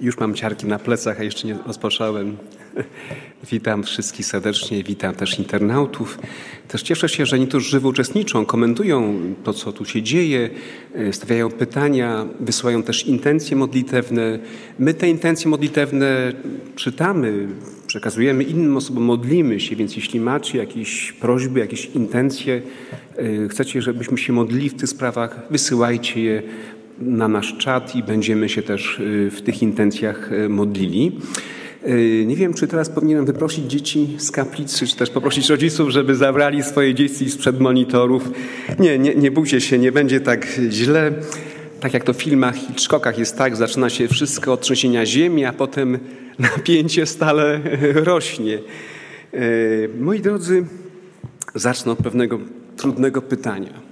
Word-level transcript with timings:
Już 0.00 0.18
mam 0.18 0.34
ciarki 0.34 0.66
na 0.66 0.78
plecach, 0.78 1.20
a 1.20 1.22
jeszcze 1.22 1.48
nie 1.48 1.56
rozpocząłem. 1.66 2.36
Witam 3.50 3.82
wszystkich 3.82 4.26
serdecznie, 4.26 4.84
witam 4.84 5.14
też 5.14 5.38
internautów. 5.38 6.18
Też 6.68 6.82
cieszę 6.82 7.08
się, 7.08 7.26
że 7.26 7.38
niektórzy 7.38 7.70
żywo 7.70 7.88
uczestniczą, 7.88 8.46
komentują 8.46 9.20
to, 9.44 9.52
co 9.52 9.72
tu 9.72 9.84
się 9.84 10.02
dzieje, 10.02 10.50
e, 10.94 11.12
stawiają 11.12 11.50
pytania, 11.50 12.26
wysyłają 12.40 12.82
też 12.82 13.06
intencje 13.06 13.56
modlitewne. 13.56 14.38
My 14.78 14.94
te 14.94 15.08
intencje 15.08 15.50
modlitewne 15.50 16.32
czytamy, 16.76 17.48
przekazujemy 17.86 18.44
innym 18.44 18.76
osobom, 18.76 19.04
modlimy 19.04 19.60
się, 19.60 19.76
więc 19.76 19.96
jeśli 19.96 20.20
macie 20.20 20.58
jakieś 20.58 21.12
prośby, 21.12 21.60
jakieś 21.60 21.86
intencje, 21.86 22.62
e, 23.16 23.48
chcecie, 23.48 23.82
żebyśmy 23.82 24.18
się 24.18 24.32
modlili 24.32 24.68
w 24.68 24.74
tych 24.74 24.88
sprawach, 24.88 25.40
wysyłajcie 25.50 26.22
je 26.22 26.42
na 27.00 27.28
nasz 27.28 27.56
czat 27.58 27.96
i 27.96 28.02
będziemy 28.02 28.48
się 28.48 28.62
też 28.62 28.98
y, 29.00 29.30
w 29.30 29.42
tych 29.42 29.62
intencjach 29.62 30.32
y, 30.32 30.48
modlili. 30.48 31.12
Y, 31.86 32.24
nie 32.26 32.36
wiem, 32.36 32.54
czy 32.54 32.66
teraz 32.66 32.88
powinienem 32.88 33.26
wyprosić 33.26 33.70
dzieci 33.70 34.08
z 34.18 34.30
kaplicy, 34.30 34.86
czy 34.86 34.96
też 34.96 35.10
poprosić 35.10 35.48
rodziców, 35.48 35.90
żeby 35.90 36.14
zabrali 36.14 36.62
swoje 36.62 36.94
dzieci 36.94 37.30
sprzed 37.30 37.60
monitorów. 37.60 38.30
Nie, 38.78 38.98
nie, 38.98 39.14
nie 39.14 39.30
bójcie 39.30 39.60
się, 39.60 39.78
nie 39.78 39.92
będzie 39.92 40.20
tak 40.20 40.46
źle. 40.70 41.12
Tak 41.80 41.94
jak 41.94 42.04
to 42.04 42.12
w 42.12 42.22
filmach 42.22 42.56
Hitchcockach 42.56 43.18
jest 43.18 43.38
tak, 43.38 43.56
zaczyna 43.56 43.90
się 43.90 44.08
wszystko 44.08 44.52
od 44.52 44.60
trzęsienia 44.60 45.06
ziemi, 45.06 45.44
a 45.44 45.52
potem 45.52 45.98
napięcie 46.38 47.06
stale 47.06 47.60
rośnie. 47.94 48.58
Moi 50.00 50.20
drodzy, 50.20 50.64
zacznę 51.54 51.92
od 51.92 51.98
pewnego 51.98 52.38
trudnego 52.76 53.22
pytania 53.22 53.87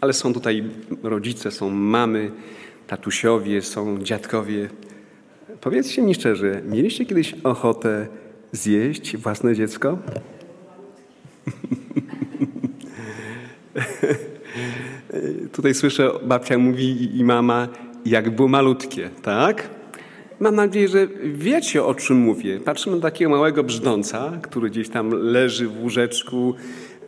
ale 0.00 0.12
są 0.12 0.32
tutaj 0.32 0.64
rodzice, 1.02 1.50
są 1.50 1.70
mamy, 1.70 2.30
tatusiowie, 2.86 3.62
są 3.62 4.02
dziadkowie. 4.02 4.68
Powiedzcie 5.60 6.02
mi 6.02 6.14
szczerze, 6.14 6.62
mieliście 6.66 7.06
kiedyś 7.06 7.34
ochotę 7.44 8.06
zjeść 8.52 9.16
własne 9.16 9.54
dziecko? 9.54 9.98
Tutaj 15.52 15.74
słyszę, 15.74 16.10
babcia 16.22 16.58
mówi 16.58 17.18
i 17.18 17.24
mama, 17.24 17.68
jak 18.06 18.30
było 18.30 18.48
malutkie, 18.48 19.10
tak? 19.22 19.70
Mam 20.40 20.54
nadzieję, 20.54 20.88
że 20.88 21.08
wiecie 21.24 21.84
o 21.84 21.94
czym 21.94 22.16
mówię. 22.16 22.60
Patrzymy 22.60 22.96
na 22.96 23.02
takiego 23.02 23.30
małego 23.30 23.64
brzdąca, 23.64 24.38
który 24.42 24.70
gdzieś 24.70 24.88
tam 24.88 25.10
leży 25.10 25.68
w 25.68 25.82
łóżeczku, 25.82 26.54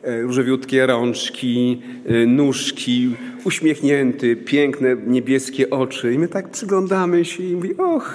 różowiutkie 0.02 0.86
rączki, 0.86 1.82
e, 2.06 2.26
nóżki, 2.26 3.16
uśmiechnięty, 3.44 4.36
piękne 4.36 4.96
niebieskie 5.06 5.70
oczy. 5.70 6.14
I 6.14 6.18
my 6.18 6.28
tak 6.28 6.48
przyglądamy 6.48 7.24
się 7.24 7.42
i 7.42 7.54
mówi, 7.56 7.76
och, 7.76 8.14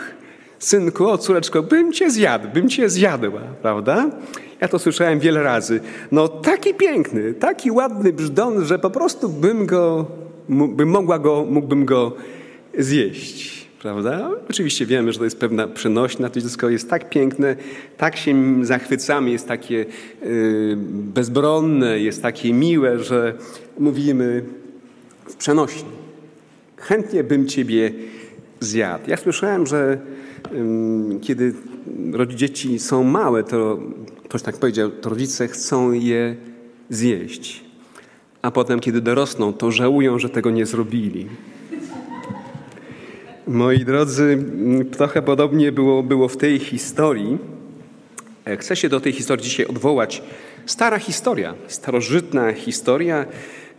synku, 0.59 1.05
o 1.05 1.17
córeczko, 1.17 1.63
bym 1.63 1.93
cię 1.93 2.11
zjadł, 2.11 2.47
bym 2.53 2.69
cię 2.69 2.89
zjadła, 2.89 3.41
prawda? 3.61 4.09
Ja 4.61 4.67
to 4.67 4.79
słyszałem 4.79 5.19
wiele 5.19 5.43
razy. 5.43 5.79
No 6.11 6.27
taki 6.27 6.73
piękny, 6.73 7.33
taki 7.33 7.71
ładny 7.71 8.13
brzdon, 8.13 8.65
że 8.65 8.79
po 8.79 8.89
prostu 8.89 9.29
bym 9.29 9.65
go, 9.65 10.05
bym 10.49 10.89
mogła 10.89 11.19
go, 11.19 11.45
mógłbym 11.49 11.85
go 11.85 12.15
zjeść 12.77 13.66
prawda? 13.81 14.29
Oczywiście 14.49 14.85
wiemy, 14.85 15.13
że 15.13 15.19
to 15.19 15.23
jest 15.23 15.39
pewna 15.39 15.67
przenośna, 15.67 16.29
to 16.29 16.41
dziecko 16.41 16.69
jest 16.69 16.89
tak 16.89 17.09
piękne, 17.09 17.55
tak 17.97 18.17
się 18.17 18.65
zachwycamy, 18.65 19.31
jest 19.31 19.47
takie 19.47 19.85
y, 20.23 20.77
bezbronne, 20.89 21.99
jest 21.99 22.21
takie 22.21 22.53
miłe, 22.53 23.03
że 23.03 23.33
mówimy 23.79 24.43
w 25.29 25.35
przenośni. 25.35 25.89
Chętnie 26.77 27.23
bym 27.23 27.47
ciebie 27.47 27.91
zjadł. 28.59 29.09
Ja 29.09 29.17
słyszałem, 29.17 29.67
że 29.67 29.97
kiedy 31.21 31.53
dzieci 32.27 32.79
są 32.79 33.03
małe, 33.03 33.43
to 33.43 33.79
ktoś 34.23 34.41
tak 34.41 34.57
powiedział, 34.57 34.91
to 34.91 35.09
rodzice 35.09 35.47
chcą 35.47 35.91
je 35.91 36.35
zjeść. 36.89 37.63
A 38.41 38.51
potem, 38.51 38.79
kiedy 38.79 39.01
dorosną, 39.01 39.53
to 39.53 39.71
żałują, 39.71 40.19
że 40.19 40.29
tego 40.29 40.51
nie 40.51 40.65
zrobili. 40.65 41.27
Moi 43.47 43.85
drodzy, 43.85 44.43
trochę 44.91 45.21
podobnie 45.21 45.71
było, 45.71 46.03
było 46.03 46.27
w 46.27 46.37
tej 46.37 46.59
historii. 46.59 47.37
E, 48.45 48.57
chcę 48.57 48.75
się 48.75 48.89
do 48.89 48.99
tej 48.99 49.13
historii 49.13 49.43
dzisiaj 49.43 49.65
odwołać. 49.65 50.23
Stara 50.65 50.99
historia, 50.99 51.53
starożytna 51.67 52.53
historia, 52.53 53.25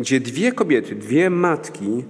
gdzie 0.00 0.20
dwie 0.20 0.52
kobiety, 0.52 0.94
dwie 0.94 1.30
matki 1.30 2.04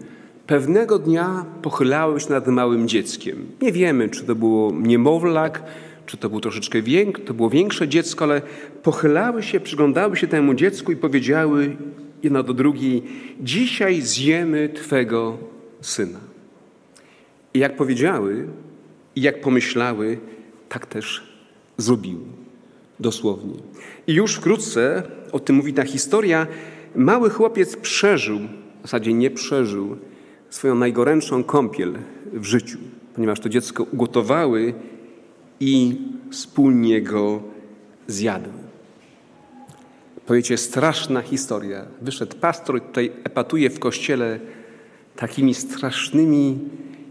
pewnego 0.46 0.98
dnia 0.98 1.44
pochylały 1.62 2.20
się 2.20 2.30
nad 2.30 2.46
małym 2.46 2.88
dzieckiem. 2.88 3.46
Nie 3.62 3.72
wiemy, 3.72 4.08
czy 4.08 4.24
to 4.24 4.34
było 4.34 4.72
niemowlak, 4.72 5.62
czy 6.06 6.16
to 6.16 6.28
było 6.28 6.40
troszeczkę 6.40 6.82
większe, 6.82 7.22
to 7.22 7.34
było 7.34 7.50
większe 7.50 7.88
dziecko, 7.88 8.24
ale 8.24 8.42
pochylały 8.82 9.42
się, 9.42 9.60
przyglądały 9.60 10.16
się 10.16 10.26
temu 10.26 10.54
dziecku 10.54 10.92
i 10.92 10.96
powiedziały 10.96 11.76
jedna 12.22 12.42
do 12.42 12.54
drugiej: 12.54 13.02
Dzisiaj 13.40 14.02
zjemy 14.02 14.68
Twego 14.68 15.38
syna. 15.80 16.27
I 17.54 17.58
jak 17.58 17.76
powiedziały 17.76 18.48
i 19.16 19.22
jak 19.22 19.40
pomyślały, 19.40 20.18
tak 20.68 20.86
też 20.86 21.22
zrobiły. 21.76 22.24
Dosłownie. 23.00 23.54
I 24.06 24.14
już 24.14 24.34
wkrótce, 24.34 25.02
o 25.32 25.40
tym 25.40 25.56
mówi 25.56 25.74
ta 25.74 25.84
historia, 25.84 26.46
mały 26.94 27.30
chłopiec 27.30 27.76
przeżył, 27.76 28.38
w 28.78 28.82
zasadzie 28.82 29.12
nie 29.12 29.30
przeżył, 29.30 29.96
swoją 30.50 30.74
najgorętszą 30.74 31.44
kąpiel 31.44 31.94
w 32.32 32.44
życiu, 32.44 32.78
ponieważ 33.14 33.40
to 33.40 33.48
dziecko 33.48 33.86
ugotowały 33.92 34.74
i 35.60 35.96
wspólnie 36.30 37.02
go 37.02 37.42
zjadły. 38.06 38.52
Powiecie, 40.26 40.56
straszna 40.56 41.22
historia. 41.22 41.86
Wyszedł 42.02 42.36
pastor 42.36 42.80
tutaj 42.80 43.12
epatuje 43.24 43.70
w 43.70 43.78
kościele 43.78 44.40
takimi 45.16 45.54
strasznymi 45.54 46.58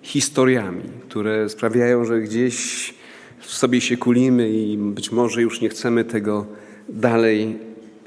historiami, 0.02 0.84
które 1.10 1.50
sprawiają, 1.50 2.06
że 2.06 2.22
gdzieś 2.22 2.94
w 3.40 3.54
sobie 3.54 3.82
się 3.82 3.98
kulimy 3.98 4.50
i 4.50 4.78
być 4.78 5.12
może 5.12 5.42
już 5.42 5.62
nie 5.62 5.70
chcemy 5.70 6.06
tego 6.06 6.46
dalej 6.90 7.58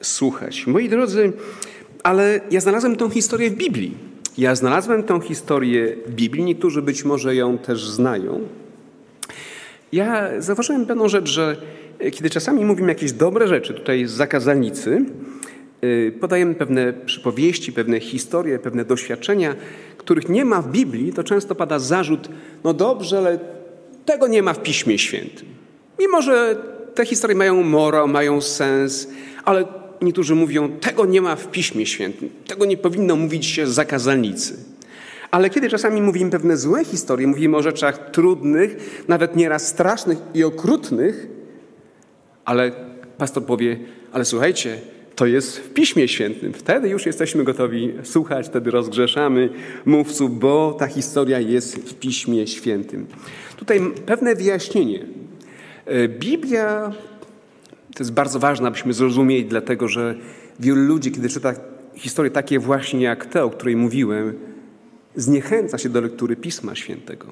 słuchać. 0.00 0.66
Moi 0.66 0.88
drodzy, 0.88 1.32
ale 2.02 2.40
ja 2.50 2.60
znalazłem 2.60 2.96
tą 2.96 3.10
historię 3.10 3.50
w 3.50 3.54
Biblii. 3.54 3.94
Ja 4.38 4.54
znalazłem 4.54 5.02
tą 5.02 5.20
historię 5.20 5.96
w 6.06 6.14
Biblii, 6.14 6.44
niektórzy 6.44 6.82
być 6.82 7.04
może 7.04 7.34
ją 7.36 7.58
też 7.58 7.88
znają. 7.88 8.40
Ja 9.92 10.30
zauważyłem 10.38 10.86
pewną 10.86 11.08
rzecz, 11.08 11.30
że 11.30 11.56
kiedy 12.12 12.30
czasami 12.30 12.64
mówimy 12.64 12.88
jakieś 12.88 13.12
dobre 13.12 13.48
rzeczy 13.48 13.74
tutaj 13.74 14.06
z 14.06 14.10
zakazalnicy, 14.10 15.04
y, 15.84 16.12
podajemy 16.20 16.54
pewne 16.54 16.92
przypowieści, 16.92 17.72
pewne 17.72 18.00
historie, 18.00 18.58
pewne 18.58 18.84
doświadczenia, 18.84 19.54
których 20.00 20.28
nie 20.28 20.44
ma 20.44 20.62
w 20.62 20.68
Biblii, 20.68 21.12
to 21.12 21.24
często 21.24 21.54
pada 21.54 21.78
zarzut, 21.78 22.28
no 22.64 22.74
dobrze, 22.74 23.18
ale 23.18 23.38
tego 24.04 24.26
nie 24.26 24.42
ma 24.42 24.52
w 24.52 24.62
Piśmie 24.62 24.98
Świętym. 24.98 25.46
Mimo, 25.98 26.22
że 26.22 26.56
te 26.94 27.06
historie 27.06 27.36
mają 27.36 27.62
morał, 27.62 28.08
mają 28.08 28.40
sens, 28.40 29.08
ale 29.44 29.64
niektórzy 30.02 30.34
mówią, 30.34 30.68
tego 30.68 31.06
nie 31.06 31.20
ma 31.20 31.36
w 31.36 31.50
Piśmie 31.50 31.86
Świętym, 31.86 32.30
tego 32.46 32.64
nie 32.64 32.76
powinno 32.76 33.16
mówić 33.16 33.46
się 33.46 33.66
zakazalnicy. 33.66 34.56
Ale 35.30 35.50
kiedy 35.50 35.68
czasami 35.68 36.02
mówimy 36.02 36.30
pewne 36.30 36.56
złe 36.56 36.84
historie, 36.84 37.26
mówimy 37.26 37.56
o 37.56 37.62
rzeczach 37.62 38.10
trudnych, 38.10 39.02
nawet 39.08 39.36
nieraz 39.36 39.66
strasznych 39.66 40.18
i 40.34 40.44
okrutnych, 40.44 41.26
ale 42.44 42.72
pastor 43.18 43.44
powie, 43.44 43.78
ale 44.12 44.24
słuchajcie, 44.24 44.78
to 45.20 45.26
jest 45.26 45.58
w 45.58 45.72
Piśmie 45.72 46.08
Świętym. 46.08 46.52
Wtedy 46.52 46.88
już 46.88 47.06
jesteśmy 47.06 47.44
gotowi 47.44 47.92
słuchać, 48.02 48.46
wtedy 48.46 48.70
rozgrzeszamy 48.70 49.48
mówców, 49.84 50.38
bo 50.38 50.76
ta 50.78 50.86
historia 50.86 51.40
jest 51.40 51.76
w 51.76 51.94
Piśmie 51.94 52.46
Świętym. 52.46 53.06
Tutaj 53.56 53.80
pewne 54.06 54.34
wyjaśnienie. 54.34 55.06
E, 55.86 56.08
Biblia 56.08 56.92
to 57.94 58.02
jest 58.02 58.12
bardzo 58.12 58.38
ważne, 58.38 58.68
abyśmy 58.68 58.92
zrozumieli, 58.92 59.44
dlatego 59.44 59.88
że 59.88 60.14
wielu 60.60 60.80
ludzi, 60.80 61.12
kiedy 61.12 61.28
czyta 61.28 61.54
historie 61.94 62.30
takie 62.30 62.58
właśnie 62.58 63.00
jak 63.00 63.26
te, 63.26 63.44
o 63.44 63.50
której 63.50 63.76
mówiłem, 63.76 64.34
zniechęca 65.16 65.78
się 65.78 65.88
do 65.88 66.00
lektury 66.00 66.36
Pisma 66.36 66.74
Świętego. 66.74 67.26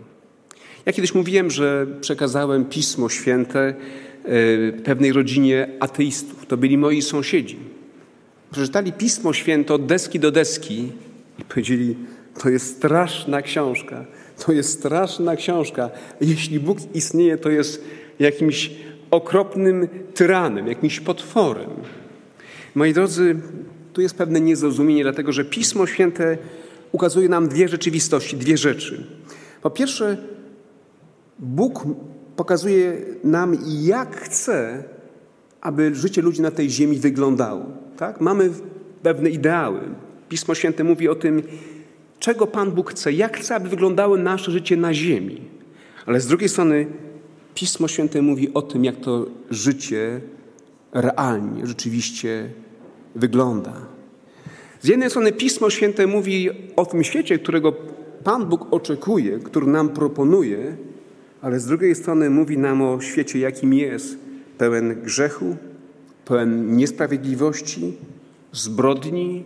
Ja 0.86 0.92
kiedyś 0.92 1.14
mówiłem, 1.14 1.50
że 1.50 1.86
przekazałem 2.00 2.64
Pismo 2.64 3.08
Święte 3.08 3.74
e, 4.24 4.72
pewnej 4.72 5.12
rodzinie 5.12 5.68
ateistów. 5.80 6.46
To 6.46 6.56
byli 6.56 6.78
moi 6.78 7.02
sąsiedzi 7.02 7.77
przeczytali 8.50 8.92
Pismo 8.92 9.32
Święte 9.32 9.74
od 9.74 9.86
deski 9.86 10.20
do 10.20 10.30
deski 10.30 10.92
i 11.38 11.44
powiedzieli, 11.44 11.96
to 12.42 12.48
jest 12.48 12.76
straszna 12.76 13.42
książka, 13.42 14.04
to 14.46 14.52
jest 14.52 14.72
straszna 14.72 15.36
książka. 15.36 15.90
Jeśli 16.20 16.60
Bóg 16.60 16.78
istnieje, 16.94 17.38
to 17.38 17.50
jest 17.50 17.84
jakimś 18.18 18.70
okropnym 19.10 19.88
tyranem, 20.14 20.66
jakimś 20.66 21.00
potworem. 21.00 21.70
Moi 22.74 22.92
drodzy, 22.92 23.36
tu 23.92 24.00
jest 24.00 24.14
pewne 24.14 24.40
niezrozumienie, 24.40 25.02
dlatego 25.02 25.32
że 25.32 25.44
Pismo 25.44 25.86
Święte 25.86 26.38
ukazuje 26.92 27.28
nam 27.28 27.48
dwie 27.48 27.68
rzeczywistości, 27.68 28.36
dwie 28.36 28.56
rzeczy. 28.56 29.06
Po 29.62 29.70
pierwsze, 29.70 30.16
Bóg 31.38 31.84
pokazuje 32.36 32.96
nam, 33.24 33.56
jak 33.80 34.16
chce, 34.16 34.84
aby 35.60 35.94
życie 35.94 36.22
ludzi 36.22 36.42
na 36.42 36.50
tej 36.50 36.70
ziemi 36.70 36.96
wyglądało. 36.96 37.87
Tak? 37.98 38.20
Mamy 38.20 38.50
pewne 39.02 39.30
ideały. 39.30 39.80
Pismo 40.28 40.54
Święte 40.54 40.84
mówi 40.84 41.08
o 41.08 41.14
tym, 41.14 41.42
czego 42.18 42.46
Pan 42.46 42.70
Bóg 42.70 42.90
chce, 42.90 43.12
jak 43.12 43.36
chce, 43.36 43.54
aby 43.54 43.68
wyglądało 43.68 44.16
nasze 44.16 44.50
życie 44.50 44.76
na 44.76 44.94
ziemi. 44.94 45.40
Ale 46.06 46.20
z 46.20 46.26
drugiej 46.26 46.48
strony 46.48 46.86
Pismo 47.54 47.88
Święte 47.88 48.22
mówi 48.22 48.54
o 48.54 48.62
tym, 48.62 48.84
jak 48.84 48.96
to 48.96 49.26
życie 49.50 50.20
realnie, 50.92 51.66
rzeczywiście 51.66 52.50
wygląda. 53.14 53.72
Z 54.80 54.88
jednej 54.88 55.10
strony 55.10 55.32
Pismo 55.32 55.70
Święte 55.70 56.06
mówi 56.06 56.50
o 56.76 56.86
tym 56.86 57.04
świecie, 57.04 57.38
którego 57.38 57.72
Pan 58.24 58.46
Bóg 58.46 58.66
oczekuje, 58.70 59.38
który 59.38 59.66
nam 59.66 59.88
proponuje, 59.88 60.76
ale 61.42 61.60
z 61.60 61.66
drugiej 61.66 61.94
strony 61.94 62.30
mówi 62.30 62.58
nam 62.58 62.82
o 62.82 63.00
świecie, 63.00 63.38
jakim 63.38 63.74
jest, 63.74 64.18
pełen 64.58 65.02
grzechu, 65.02 65.56
pełen 66.28 66.76
niesprawiedliwości, 66.76 67.92
zbrodni, 68.52 69.44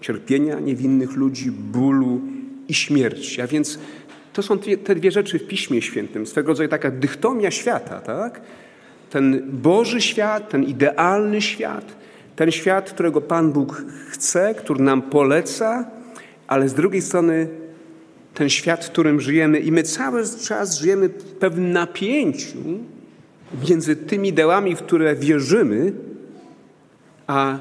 cierpienia 0.00 0.60
niewinnych 0.60 1.16
ludzi, 1.16 1.50
bólu 1.50 2.20
i 2.68 2.74
śmierci. 2.74 3.40
A 3.40 3.46
więc 3.46 3.78
to 4.32 4.42
są 4.42 4.58
te 4.58 4.94
dwie 4.94 5.10
rzeczy 5.10 5.38
w 5.38 5.46
Piśmie 5.46 5.82
Świętym, 5.82 6.26
swego 6.26 6.48
rodzaju 6.48 6.68
taka 6.68 6.90
dychtomia 6.90 7.50
świata, 7.50 8.00
tak? 8.00 8.40
Ten 9.10 9.42
Boży 9.52 10.00
świat, 10.00 10.50
ten 10.50 10.64
idealny 10.64 11.42
świat, 11.42 11.96
ten 12.36 12.50
świat, 12.50 12.90
którego 12.90 13.20
Pan 13.20 13.52
Bóg 13.52 13.84
chce, 14.08 14.54
który 14.54 14.82
nam 14.82 15.02
poleca, 15.02 15.90
ale 16.46 16.68
z 16.68 16.74
drugiej 16.74 17.02
strony 17.02 17.48
ten 18.34 18.50
świat, 18.50 18.84
w 18.84 18.90
którym 18.90 19.20
żyjemy 19.20 19.58
i 19.58 19.72
my 19.72 19.82
cały 19.82 20.22
czas 20.46 20.78
żyjemy 20.78 21.08
w 21.08 21.24
pewnym 21.24 21.72
napięciu 21.72 22.58
między 23.68 23.96
tymi 23.96 24.28
ideałami, 24.28 24.76
w 24.76 24.82
które 24.82 25.14
wierzymy, 25.14 25.92
a 27.26 27.58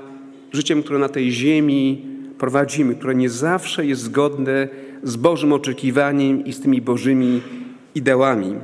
życiem, 0.51 0.84
które 0.84 1.00
na 1.00 1.10
tej 1.10 1.31
ziemi 1.31 2.06
prowadzimy, 2.38 2.95
które 2.95 3.16
nie 3.16 3.30
zawsze 3.30 3.86
jest 3.86 4.01
zgodne 4.01 4.68
z 5.04 5.16
Bożym 5.16 5.54
oczekiwaniem 5.54 6.45
i 6.45 6.54
z 6.54 6.62
tymi 6.62 6.81
Bożymi 6.81 7.42
ideałami. 7.95 8.56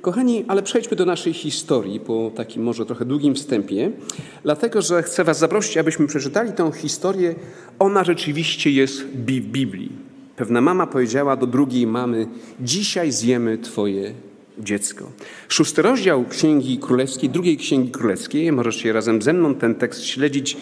Kochani, 0.00 0.44
ale 0.48 0.62
przejdźmy 0.62 0.96
do 0.96 1.04
naszej 1.04 1.32
historii 1.32 2.00
po 2.00 2.30
takim 2.34 2.62
może 2.62 2.86
trochę 2.86 3.04
długim 3.04 3.34
wstępie, 3.34 3.92
dlatego 4.42 4.82
że 4.82 5.02
chcę 5.02 5.24
Was 5.24 5.38
zaprosić, 5.38 5.78
abyśmy 5.78 6.06
przeczytali 6.06 6.52
tę 6.52 6.72
historię. 6.72 7.34
Ona 7.78 8.04
rzeczywiście 8.04 8.70
jest 8.70 9.02
w 9.02 9.16
Biblii. 9.42 9.92
Pewna 10.36 10.60
mama 10.60 10.86
powiedziała 10.86 11.36
do 11.36 11.46
drugiej 11.46 11.86
mamy: 11.86 12.26
Dzisiaj 12.60 13.12
zjemy 13.12 13.58
Twoje 13.58 14.12
dziecko. 14.64 15.10
Szósty 15.48 15.82
rozdział 15.82 16.24
Księgi 16.24 16.78
Królewskiej, 16.78 17.30
drugiej 17.30 17.56
Księgi 17.56 17.90
Królewskiej, 17.90 18.52
możesz 18.52 18.76
się 18.76 18.92
razem 18.92 19.22
ze 19.22 19.32
mną 19.32 19.54
ten 19.54 19.74
tekst 19.74 20.04
śledzić. 20.04 20.56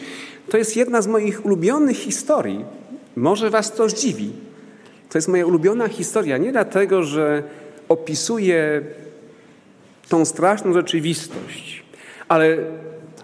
To 0.48 0.58
jest 0.58 0.76
jedna 0.76 1.02
z 1.02 1.06
moich 1.06 1.46
ulubionych 1.46 1.96
historii. 1.96 2.64
Może 3.16 3.50
Was 3.50 3.74
to 3.74 3.88
zdziwi. 3.88 4.30
To 5.10 5.18
jest 5.18 5.28
moja 5.28 5.46
ulubiona 5.46 5.88
historia 5.88 6.38
nie 6.38 6.52
dlatego, 6.52 7.02
że 7.02 7.42
opisuje 7.88 8.82
tą 10.08 10.24
straszną 10.24 10.72
rzeczywistość, 10.72 11.82
ale 12.28 12.56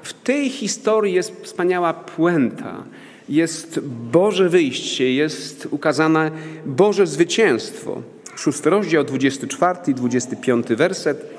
w 0.02 0.12
tej 0.12 0.50
historii 0.50 1.14
jest 1.14 1.32
wspaniała 1.42 1.94
puenta. 1.94 2.84
Jest 3.28 3.80
Boże 4.12 4.48
wyjście, 4.48 5.14
jest 5.14 5.68
ukazane 5.70 6.30
Boże 6.66 7.06
zwycięstwo. 7.06 8.02
Szósty 8.36 8.70
rozdział, 8.70 9.04
24 9.04 9.78
i 9.86 9.94
25 9.94 10.66
werset. 10.66 11.34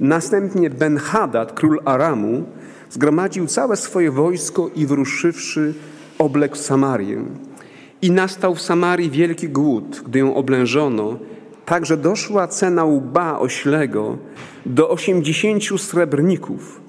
Następnie 0.00 0.70
Ben-Hadad, 0.70 1.52
król 1.52 1.80
Aramu, 1.84 2.44
zgromadził 2.90 3.46
całe 3.46 3.76
swoje 3.76 4.10
wojsko 4.10 4.70
i 4.76 4.86
wyruszywszy 4.86 5.74
obległ 6.18 6.56
Samarię. 6.56 7.24
I 8.02 8.10
nastał 8.10 8.54
w 8.54 8.60
Samarii 8.60 9.10
wielki 9.10 9.48
głód, 9.48 10.02
gdy 10.06 10.18
ją 10.18 10.34
oblężono, 10.34 11.18
tak 11.64 11.86
że 11.86 11.96
doszła 11.96 12.48
cena 12.48 12.84
łba 12.84 13.38
oślego 13.38 14.18
do 14.66 14.88
osiemdziesięciu 14.88 15.78
srebrników, 15.78 16.80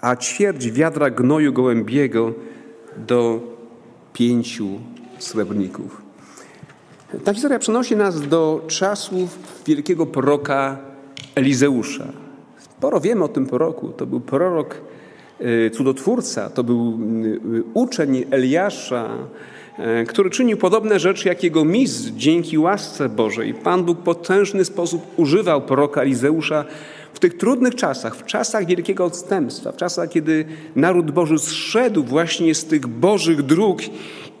a 0.00 0.16
ćwierć 0.16 0.70
wiadra 0.70 1.10
gnoju 1.10 1.52
gołębiego 1.52 2.32
do 2.96 3.40
pięciu 4.12 4.68
srebrników. 5.18 6.01
Ta 7.18 7.32
historia 7.32 7.58
przenosi 7.58 7.96
nas 7.96 8.28
do 8.28 8.64
czasów 8.66 9.38
wielkiego 9.66 10.06
proroka 10.06 10.78
Elizeusza. 11.34 12.04
Sporo 12.58 13.00
wiemy 13.00 13.24
o 13.24 13.28
tym 13.28 13.46
proroku. 13.46 13.88
To 13.88 14.06
był 14.06 14.20
prorok 14.20 14.80
e, 15.40 15.70
cudotwórca, 15.70 16.50
to 16.50 16.64
był 16.64 16.78
e, 16.78 17.62
uczeń 17.74 18.24
Eliasza, 18.30 19.08
e, 19.78 20.04
który 20.04 20.30
czynił 20.30 20.56
podobne 20.56 21.00
rzeczy 21.00 21.28
jak 21.28 21.44
jego 21.44 21.64
mistrz 21.64 22.10
dzięki 22.10 22.58
łasce 22.58 23.08
Bożej. 23.08 23.54
Pan 23.54 23.84
Bóg 23.84 23.98
w 23.98 24.02
potężny 24.02 24.64
sposób 24.64 25.02
używał 25.16 25.62
proroka 25.62 26.02
Elizeusza 26.02 26.64
w 27.12 27.18
tych 27.18 27.36
trudnych 27.36 27.74
czasach, 27.74 28.16
w 28.16 28.24
czasach 28.24 28.66
wielkiego 28.66 29.04
odstępstwa, 29.04 29.72
w 29.72 29.76
czasach, 29.76 30.08
kiedy 30.08 30.44
naród 30.76 31.10
Boży 31.10 31.38
zszedł 31.38 32.04
właśnie 32.04 32.54
z 32.54 32.64
tych 32.64 32.86
Bożych 32.86 33.42
dróg 33.42 33.80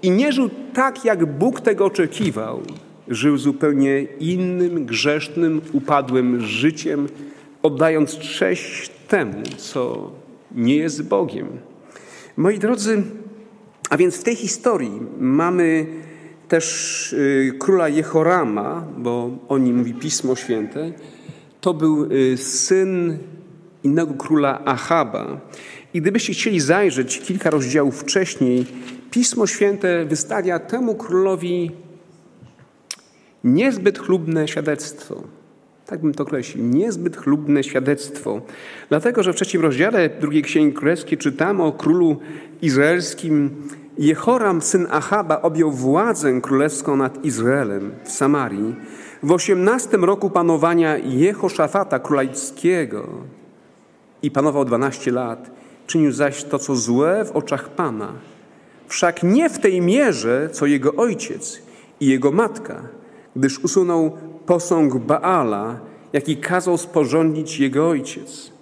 i 0.02 0.10
nie 0.10 0.32
żył 0.32 0.50
tak, 0.74 1.04
jak 1.04 1.26
Bóg 1.26 1.60
tego 1.60 1.84
oczekiwał. 1.84 2.62
Żył 3.08 3.38
zupełnie 3.38 4.02
innym, 4.02 4.86
grzesznym, 4.86 5.60
upadłym 5.72 6.40
życiem, 6.40 7.08
oddając 7.62 8.18
cześć 8.18 8.90
temu, 9.08 9.42
co 9.56 10.12
nie 10.54 10.76
jest 10.76 11.08
Bogiem. 11.08 11.48
Moi 12.36 12.58
drodzy, 12.58 13.02
a 13.90 13.96
więc 13.96 14.16
w 14.16 14.22
tej 14.22 14.36
historii 14.36 15.00
mamy 15.18 15.86
też 16.48 17.12
y, 17.12 17.52
króla 17.58 17.88
Jehorama, 17.88 18.86
bo 18.98 19.30
o 19.48 19.58
nim 19.58 19.76
mówi 19.78 19.94
Pismo 19.94 20.36
Święte. 20.36 20.92
To 21.60 21.74
był 21.74 22.12
y, 22.12 22.36
syn 22.36 23.18
innego 23.82 24.14
króla 24.14 24.64
Achaba. 24.64 25.40
I 25.94 26.00
gdybyście 26.00 26.32
chcieli 26.32 26.60
zajrzeć 26.60 27.20
kilka 27.20 27.50
rozdziałów 27.50 28.00
wcześniej, 28.00 28.66
Pismo 29.10 29.46
Święte 29.46 30.04
wystawia 30.04 30.58
temu 30.58 30.94
królowi 30.94 31.70
niezbyt 33.44 33.98
chlubne 33.98 34.48
świadectwo. 34.48 35.22
Tak 35.86 36.00
bym 36.00 36.14
to 36.14 36.22
określił. 36.22 36.64
Niezbyt 36.64 37.16
chlubne 37.16 37.64
świadectwo. 37.64 38.42
Dlatego, 38.88 39.22
że 39.22 39.32
w 39.32 39.36
trzecim 39.36 39.62
rozdziale 39.62 40.08
drugiej 40.20 40.42
Księgi 40.42 40.74
Królewskiej 40.74 41.18
czytamy 41.18 41.62
o 41.62 41.72
królu 41.72 42.16
izraelskim. 42.62 43.50
Jehoram, 43.98 44.62
syn 44.62 44.86
Achaba, 44.90 45.42
objął 45.42 45.70
władzę 45.70 46.40
królewską 46.40 46.96
nad 46.96 47.24
Izraelem 47.24 47.90
w 48.04 48.12
Samarii 48.12 48.74
w 49.22 49.32
osiemnastym 49.32 50.04
roku 50.04 50.30
panowania 50.30 50.96
Jehoszafata 50.98 51.98
królewskiego 51.98 53.08
i 54.22 54.30
panował 54.30 54.64
dwanaście 54.64 55.10
lat. 55.10 55.61
Czynił 55.86 56.12
zaś 56.12 56.44
to, 56.44 56.58
co 56.58 56.76
złe 56.76 57.24
w 57.24 57.30
oczach 57.30 57.68
Pana– 57.68 58.12
wszak 58.92 59.22
nie 59.22 59.50
w 59.50 59.58
tej 59.58 59.80
mierze, 59.80 60.48
co 60.52 60.66
jego 60.66 60.94
ojciec 60.94 61.62
i 62.00 62.06
jego 62.06 62.32
matka, 62.32 62.82
gdyż 63.36 63.58
usunął 63.58 64.16
posąg 64.46 64.96
Baala, 64.96 65.80
jaki 66.12 66.36
kazał 66.36 66.78
sporządzić 66.78 67.58
jego 67.58 67.88
ojciec. 67.88 68.52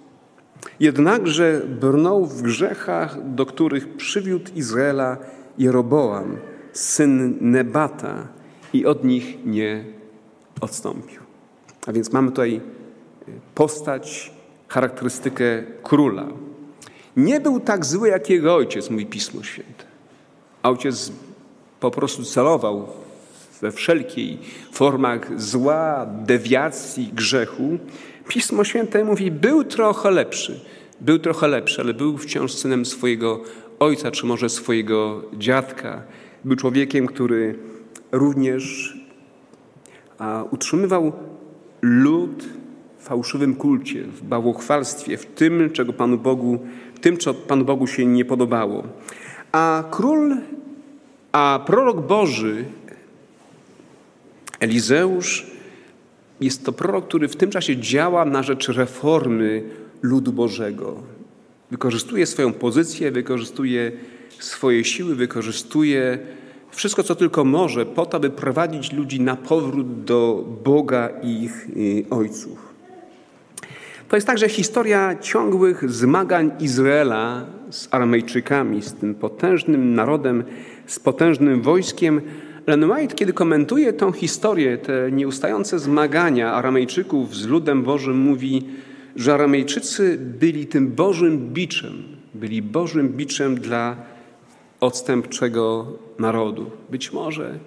Jednakże 0.79 1.61
brnął 1.79 2.25
w 2.25 2.41
grzechach, 2.41 3.33
do 3.35 3.45
których 3.45 3.95
przywiódł 3.97 4.51
Izraela 4.55 5.17
Jeroboam, 5.57 6.37
syn 6.73 7.37
Nebata, 7.41 8.27
i 8.73 8.85
od 8.85 9.03
nich 9.03 9.45
nie 9.45 9.85
odstąpił. 10.61 11.21
A 11.87 11.91
więc 11.91 12.13
mamy 12.13 12.29
tutaj 12.29 12.61
postać, 13.55 14.33
charakterystykę 14.67 15.63
króla. 15.83 16.27
Nie 17.17 17.39
był 17.39 17.59
tak 17.59 17.85
zły 17.85 18.09
jak 18.09 18.29
jego 18.29 18.55
ojciec, 18.55 18.89
mówi 18.89 19.05
Pismo 19.05 19.43
Święte. 19.43 19.83
Ojciec 20.63 21.11
po 21.79 21.91
prostu 21.91 22.23
celował 22.23 22.87
we 23.61 23.71
wszelkiej 23.71 24.37
formach 24.71 25.41
zła, 25.41 26.07
dewiacji, 26.25 27.11
grzechu. 27.13 27.77
Pismo 28.27 28.63
Święte 28.63 29.03
mówi, 29.03 29.31
był 29.31 29.63
trochę 29.63 30.11
lepszy. 30.11 30.59
Był 31.01 31.19
trochę 31.19 31.47
lepszy, 31.47 31.81
ale 31.81 31.93
był 31.93 32.17
wciąż 32.17 32.51
synem 32.51 32.85
swojego 32.85 33.41
ojca, 33.79 34.11
czy 34.11 34.25
może 34.25 34.49
swojego 34.49 35.21
dziadka. 35.37 36.03
Był 36.45 36.55
człowiekiem, 36.55 37.07
który 37.07 37.59
również 38.11 38.93
a, 40.17 40.43
utrzymywał 40.51 41.11
lud 41.81 42.43
w 42.97 43.03
fałszywym 43.03 43.55
kulcie, 43.55 44.03
w 44.03 44.23
bałwochwalstwie, 44.23 45.17
w 45.17 45.25
tym, 45.25 45.69
czego 45.69 45.93
Panu 45.93 46.17
Bogu, 46.17 46.59
tym, 47.01 47.17
co 47.17 47.33
Panu 47.33 47.65
Bogu 47.65 47.87
się 47.87 48.05
nie 48.05 48.25
podobało. 48.25 48.83
A 49.51 49.83
król, 49.91 50.37
a 51.31 51.63
prorok 51.65 52.01
Boży 52.07 52.65
Elizeusz 54.59 55.51
jest 56.41 56.65
to 56.65 56.71
prorok, 56.71 57.07
który 57.07 57.27
w 57.27 57.35
tym 57.35 57.49
czasie 57.51 57.77
działa 57.77 58.25
na 58.25 58.43
rzecz 58.43 58.67
reformy 58.67 59.63
ludu 60.01 60.33
Bożego. 60.33 60.95
Wykorzystuje 61.71 62.25
swoją 62.25 62.53
pozycję, 62.53 63.11
wykorzystuje 63.11 63.91
swoje 64.39 64.83
siły, 64.83 65.15
wykorzystuje 65.15 66.19
wszystko, 66.71 67.03
co 67.03 67.15
tylko 67.15 67.45
może, 67.45 67.85
po 67.85 68.05
to, 68.05 68.17
aby 68.17 68.29
prowadzić 68.29 68.93
ludzi 68.93 69.21
na 69.21 69.35
powrót 69.35 70.03
do 70.03 70.45
Boga 70.63 71.09
i 71.23 71.43
ich 71.43 71.67
y, 71.77 72.05
ojców. 72.09 72.70
To 74.11 74.17
jest 74.17 74.27
także 74.27 74.49
historia 74.49 75.15
ciągłych 75.21 75.91
zmagań 75.91 76.51
Izraela 76.59 77.45
z 77.69 77.87
Aramejczykami, 77.91 78.81
z 78.81 78.93
tym 78.93 79.15
potężnym 79.15 79.93
narodem, 79.93 80.43
z 80.85 80.99
potężnym 80.99 81.61
wojskiem. 81.61 82.21
Len 82.67 82.91
White, 82.91 83.15
kiedy 83.15 83.33
komentuje 83.33 83.93
tę 83.93 84.11
historię, 84.11 84.77
te 84.77 85.11
nieustające 85.11 85.79
zmagania 85.79 86.53
Aramejczyków 86.53 87.35
z 87.35 87.47
ludem 87.47 87.83
Bożym, 87.83 88.17
mówi, 88.17 88.69
że 89.15 89.33
Aramejczycy 89.33 90.17
byli 90.17 90.67
tym 90.67 90.91
Bożym 90.91 91.53
biczem, 91.53 92.03
byli 92.33 92.61
Bożym 92.61 93.09
biczem 93.09 93.55
dla 93.55 93.95
odstępczego 94.79 95.87
narodu. 96.19 96.71
Być 96.89 97.13
może 97.13 97.59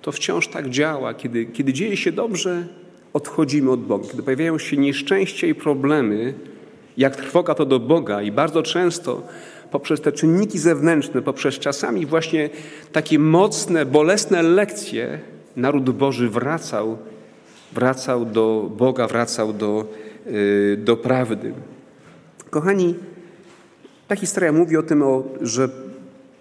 to 0.00 0.12
wciąż 0.12 0.48
tak 0.48 0.70
działa. 0.70 1.14
Kiedy, 1.14 1.46
kiedy 1.46 1.72
dzieje 1.72 1.96
się 1.96 2.12
dobrze, 2.12 2.81
odchodzimy 3.12 3.70
od 3.70 3.80
Boga. 3.80 4.08
Kiedy 4.10 4.22
pojawiają 4.22 4.58
się 4.58 4.76
nieszczęścia 4.76 5.46
i 5.46 5.54
problemy, 5.54 6.34
jak 6.96 7.16
trwoga 7.16 7.54
to 7.54 7.66
do 7.66 7.80
Boga 7.80 8.22
i 8.22 8.32
bardzo 8.32 8.62
często 8.62 9.22
poprzez 9.70 10.00
te 10.00 10.12
czynniki 10.12 10.58
zewnętrzne, 10.58 11.22
poprzez 11.22 11.58
czasami 11.58 12.06
właśnie 12.06 12.50
takie 12.92 13.18
mocne, 13.18 13.86
bolesne 13.86 14.42
lekcje, 14.42 15.18
naród 15.56 15.90
Boży 15.90 16.30
wracał, 16.30 16.98
wracał 17.72 18.24
do 18.24 18.70
Boga, 18.76 19.06
wracał 19.06 19.52
do, 19.52 19.84
yy, 20.26 20.76
do 20.76 20.96
prawdy. 20.96 21.52
Kochani, 22.50 22.94
ta 24.08 24.16
historia 24.16 24.52
mówi 24.52 24.76
o 24.76 24.82
tym, 24.82 25.04
że 25.40 25.68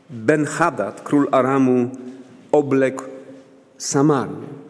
Ben-Hadad, 0.09 1.01
król 1.01 1.27
Aramu, 1.31 1.89
obległ 2.51 3.03
Samarię. 3.77 4.61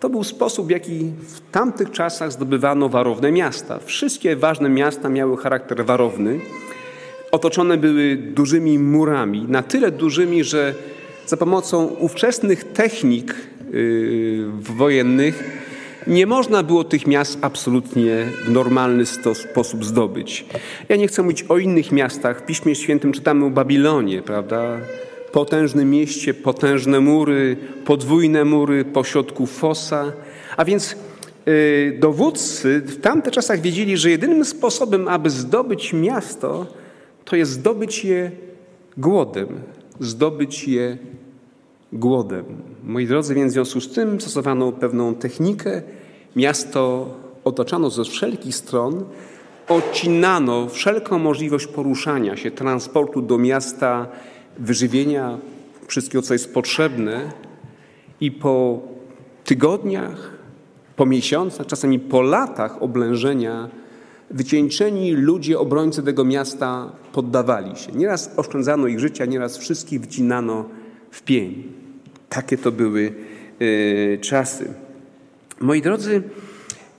To 0.00 0.08
był 0.08 0.24
sposób, 0.24 0.66
w 0.66 0.70
jaki 0.70 1.12
w 1.20 1.50
tamtych 1.52 1.90
czasach 1.90 2.32
zdobywano 2.32 2.88
warowne 2.88 3.32
miasta. 3.32 3.78
Wszystkie 3.78 4.36
ważne 4.36 4.68
miasta 4.68 5.08
miały 5.08 5.36
charakter 5.36 5.84
warowny. 5.86 6.40
Otoczone 7.32 7.76
były 7.76 8.16
dużymi 8.16 8.78
murami, 8.78 9.44
na 9.48 9.62
tyle 9.62 9.90
dużymi, 9.90 10.44
że 10.44 10.74
za 11.26 11.36
pomocą 11.36 11.86
ówczesnych 11.86 12.64
technik 12.64 13.34
yy, 13.72 14.46
wojennych 14.60 15.62
nie 16.06 16.26
można 16.26 16.62
było 16.62 16.84
tych 16.84 17.06
miast 17.06 17.38
absolutnie 17.42 18.24
w 18.44 18.50
normalny 18.50 19.06
sposób 19.34 19.84
zdobyć. 19.84 20.46
Ja 20.88 20.96
nie 20.96 21.08
chcę 21.08 21.22
mówić 21.22 21.44
o 21.48 21.58
innych 21.58 21.92
miastach. 21.92 22.40
W 22.40 22.46
Piśmie 22.46 22.74
Świętym 22.74 23.12
czytamy 23.12 23.44
o 23.44 23.50
Babilonie, 23.50 24.22
prawda? 24.22 24.78
Potężnym 25.32 25.90
mieście, 25.90 26.34
potężne 26.34 27.00
mury, 27.00 27.56
podwójne 27.84 28.44
mury, 28.44 28.84
pośrodku 28.84 29.46
fosa. 29.46 30.12
A 30.56 30.64
więc 30.64 30.96
yy, 31.46 31.98
dowódcy 32.00 32.82
w 32.86 33.00
tamtych 33.00 33.32
czasach 33.32 33.60
wiedzieli, 33.60 33.96
że 33.96 34.10
jedynym 34.10 34.44
sposobem, 34.44 35.08
aby 35.08 35.30
zdobyć 35.30 35.92
miasto, 35.92 36.66
to 37.24 37.36
jest 37.36 37.52
zdobyć 37.52 38.04
je 38.04 38.30
głodem, 38.96 39.48
zdobyć 40.00 40.68
je 40.68 40.98
głodem. 41.92 42.44
Moi 42.84 43.06
drodzy, 43.06 43.34
więc 43.34 43.52
w 43.52 43.54
związku 43.54 43.80
z 43.80 43.92
tym 43.92 44.20
stosowano 44.20 44.72
pewną 44.72 45.14
technikę. 45.14 45.82
Miasto 46.36 47.14
otaczano 47.44 47.90
ze 47.90 48.04
wszelkich 48.04 48.56
stron, 48.56 49.04
odcinano 49.68 50.68
wszelką 50.68 51.18
możliwość 51.18 51.66
poruszania 51.66 52.36
się, 52.36 52.50
transportu 52.50 53.22
do 53.22 53.38
miasta, 53.38 54.06
wyżywienia, 54.58 55.38
wszystkiego, 55.86 56.22
co 56.22 56.32
jest 56.34 56.54
potrzebne. 56.54 57.32
I 58.20 58.32
po 58.32 58.82
tygodniach, 59.44 60.30
po 60.96 61.06
miesiącach, 61.06 61.66
czasami 61.66 61.98
po 61.98 62.22
latach 62.22 62.82
oblężenia, 62.82 63.68
wycieńczeni 64.30 65.12
ludzie, 65.12 65.58
obrońcy 65.58 66.02
tego 66.02 66.24
miasta 66.24 66.92
poddawali 67.12 67.76
się. 67.76 67.92
Nieraz 67.92 68.30
oszczędzano 68.36 68.86
ich 68.86 69.00
życia, 69.00 69.24
nieraz 69.24 69.58
wszystkich 69.58 70.02
wcinano 70.02 70.64
w 71.10 71.22
pień. 71.22 71.62
Takie 72.28 72.58
to 72.58 72.72
były 72.72 73.12
e, 74.14 74.18
czasy. 74.18 74.74
Moi 75.60 75.82
drodzy, 75.82 76.22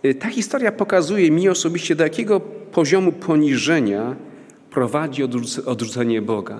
e, 0.03 0.13
ta 0.13 0.29
historia 0.29 0.71
pokazuje 0.71 1.31
mi 1.31 1.49
osobiście, 1.49 1.95
do 1.95 2.03
jakiego 2.03 2.39
poziomu 2.71 3.11
poniżenia 3.11 4.15
prowadzi 4.71 5.23
odrzucenie 5.65 6.21
Boga. 6.21 6.59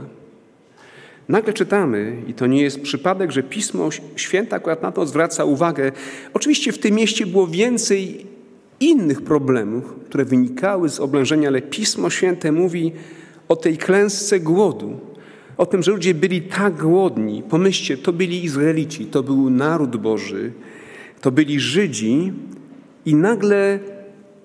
Nagle 1.30 1.54
czytamy, 1.54 2.16
i 2.28 2.34
to 2.34 2.48
nie 2.48 2.62
jest 2.62 2.82
przypadek, 2.82 3.32
że 3.32 3.44
Pismo 3.44 3.90
Święte 4.16 4.56
akurat 4.56 4.82
na 4.82 4.92
to 4.92 5.06
zwraca 5.06 5.46
uwagę. 5.46 5.92
Oczywiście 6.34 6.72
w 6.72 6.80
tym 6.80 6.96
mieście 6.96 7.26
było 7.26 7.48
więcej 7.48 8.26
innych 8.80 9.22
problemów, 9.22 9.96
które 10.06 10.26
wynikały 10.26 10.90
z 10.90 11.00
oblężenia, 11.00 11.48
ale 11.48 11.62
Pismo 11.62 12.10
Święte 12.10 12.52
mówi 12.52 12.92
o 13.48 13.56
tej 13.56 13.78
klęsce 13.78 14.40
głodu, 14.40 15.00
o 15.58 15.66
tym, 15.66 15.84
że 15.84 15.92
ludzie 15.92 16.14
byli 16.14 16.42
tak 16.42 16.78
głodni. 16.78 17.44
Pomyślcie, 17.50 17.98
to 17.98 18.14
byli 18.14 18.44
Izraelici, 18.44 19.06
to 19.06 19.24
był 19.24 19.50
naród 19.50 19.98
Boży, 19.98 20.52
to 21.22 21.32
byli 21.32 21.60
Żydzi 21.60 22.34
i 23.06 23.16
nagle 23.16 23.80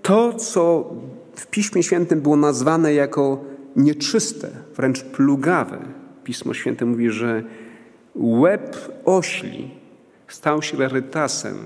to, 0.02 0.32
co 0.32 0.90
w 1.34 1.46
Piśmie 1.46 1.82
Świętym 1.82 2.20
było 2.20 2.36
nazwane 2.36 2.94
jako 2.94 3.44
nieczyste, 3.76 4.50
wręcz 4.76 5.02
plugawe. 5.02 6.03
Pismo 6.24 6.54
Święte 6.54 6.84
mówi, 6.84 7.10
że 7.10 7.42
łeb 8.14 8.76
ośli 9.04 9.70
stał 10.28 10.62
się 10.62 10.76
rarytasem, 10.76 11.56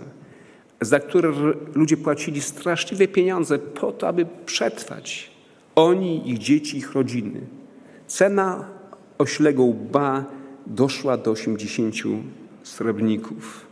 za 0.80 1.00
które 1.00 1.32
ludzie 1.74 1.96
płacili 1.96 2.40
straszliwe 2.40 3.08
pieniądze 3.08 3.58
po 3.58 3.92
to, 3.92 4.08
aby 4.08 4.26
przetrwać. 4.46 5.30
Oni, 5.74 6.30
ich 6.30 6.38
dzieci, 6.38 6.78
ich 6.78 6.92
rodziny. 6.92 7.40
Cena 8.06 8.64
oślego 9.18 9.62
łba 9.62 10.24
doszła 10.66 11.16
do 11.16 11.30
80 11.30 11.94
srebrników. 12.62 13.66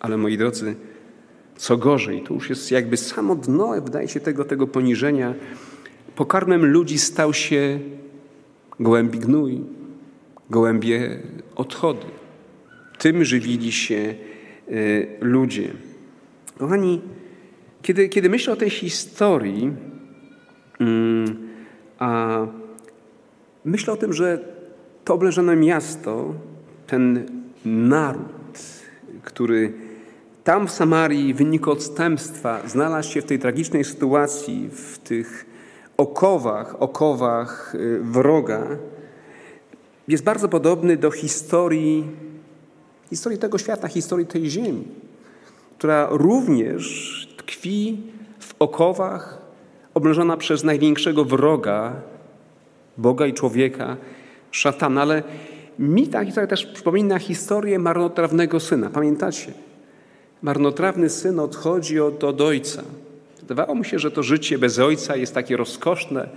Ale 0.00 0.16
moi 0.16 0.38
drodzy, 0.38 0.74
co 1.56 1.76
gorzej, 1.76 2.22
to 2.22 2.34
już 2.34 2.50
jest 2.50 2.70
jakby 2.70 2.96
samo 2.96 3.34
dno, 3.34 3.80
wydaje 3.80 4.08
się, 4.08 4.20
tego, 4.20 4.44
tego 4.44 4.66
poniżenia. 4.66 5.34
Pokarmem 6.16 6.66
ludzi 6.66 6.98
stał 6.98 7.34
się 7.34 7.80
gołębi 8.80 9.18
gnój, 9.18 9.60
gołębie 10.50 11.18
odchody. 11.56 12.06
Tym 12.98 13.24
żywili 13.24 13.72
się 13.72 13.96
e, 13.96 14.74
ludzie. 15.20 15.68
Kochani, 16.58 17.00
kiedy, 17.82 18.08
kiedy 18.08 18.28
myślę 18.28 18.52
o 18.52 18.56
tej 18.56 18.70
historii, 18.70 19.72
mm, 20.80 21.38
a 21.98 22.38
myślę 23.64 23.92
o 23.92 23.96
tym, 23.96 24.12
że 24.12 24.38
to 25.04 25.14
oblężone 25.14 25.56
miasto, 25.56 26.34
ten 26.86 27.26
naród, 27.64 28.58
który 29.22 29.72
tam 30.44 30.66
w 30.66 30.70
Samarii 30.70 31.34
w 31.34 31.36
wyniku 31.36 31.70
odstępstwa 31.70 32.60
znalazł 32.66 33.12
się 33.12 33.22
w 33.22 33.24
tej 33.24 33.38
tragicznej 33.38 33.84
sytuacji, 33.84 34.68
w 34.72 34.98
tych 34.98 35.46
okowach, 35.96 36.82
okowach 36.82 37.74
y, 37.74 38.00
wroga, 38.02 38.66
jest 40.08 40.24
bardzo 40.24 40.48
podobny 40.48 40.96
do 40.96 41.10
historii, 41.10 42.04
historii 43.10 43.38
tego 43.38 43.58
świata, 43.58 43.88
historii 43.88 44.26
tej 44.26 44.50
ziemi, 44.50 44.84
która 45.78 46.08
również 46.10 47.36
tkwi 47.36 48.02
w 48.38 48.54
okowach 48.58 49.38
oblężona 49.94 50.36
przez 50.36 50.64
największego 50.64 51.24
wroga 51.24 51.92
Boga 52.98 53.26
i 53.26 53.32
człowieka, 53.32 53.96
szatana, 54.50 55.02
ale 55.02 55.22
mi 55.78 56.08
ta 56.08 56.24
historia 56.24 56.46
też 56.46 56.66
przypomina 56.66 57.18
historię 57.18 57.78
marnotrawnego 57.78 58.60
syna. 58.60 58.90
Pamiętacie? 58.90 59.52
Marnotrawny 60.42 61.08
syn 61.08 61.40
odchodzi 61.40 62.00
od, 62.00 62.24
od 62.24 62.40
ojca. 62.40 62.82
Wydawało 63.40 63.74
mu 63.74 63.84
się, 63.84 63.98
że 63.98 64.10
to 64.10 64.22
życie 64.22 64.58
bez 64.58 64.78
ojca 64.78 65.16
jest 65.16 65.34
takie 65.34 65.56
rozkoszne, 65.56 66.28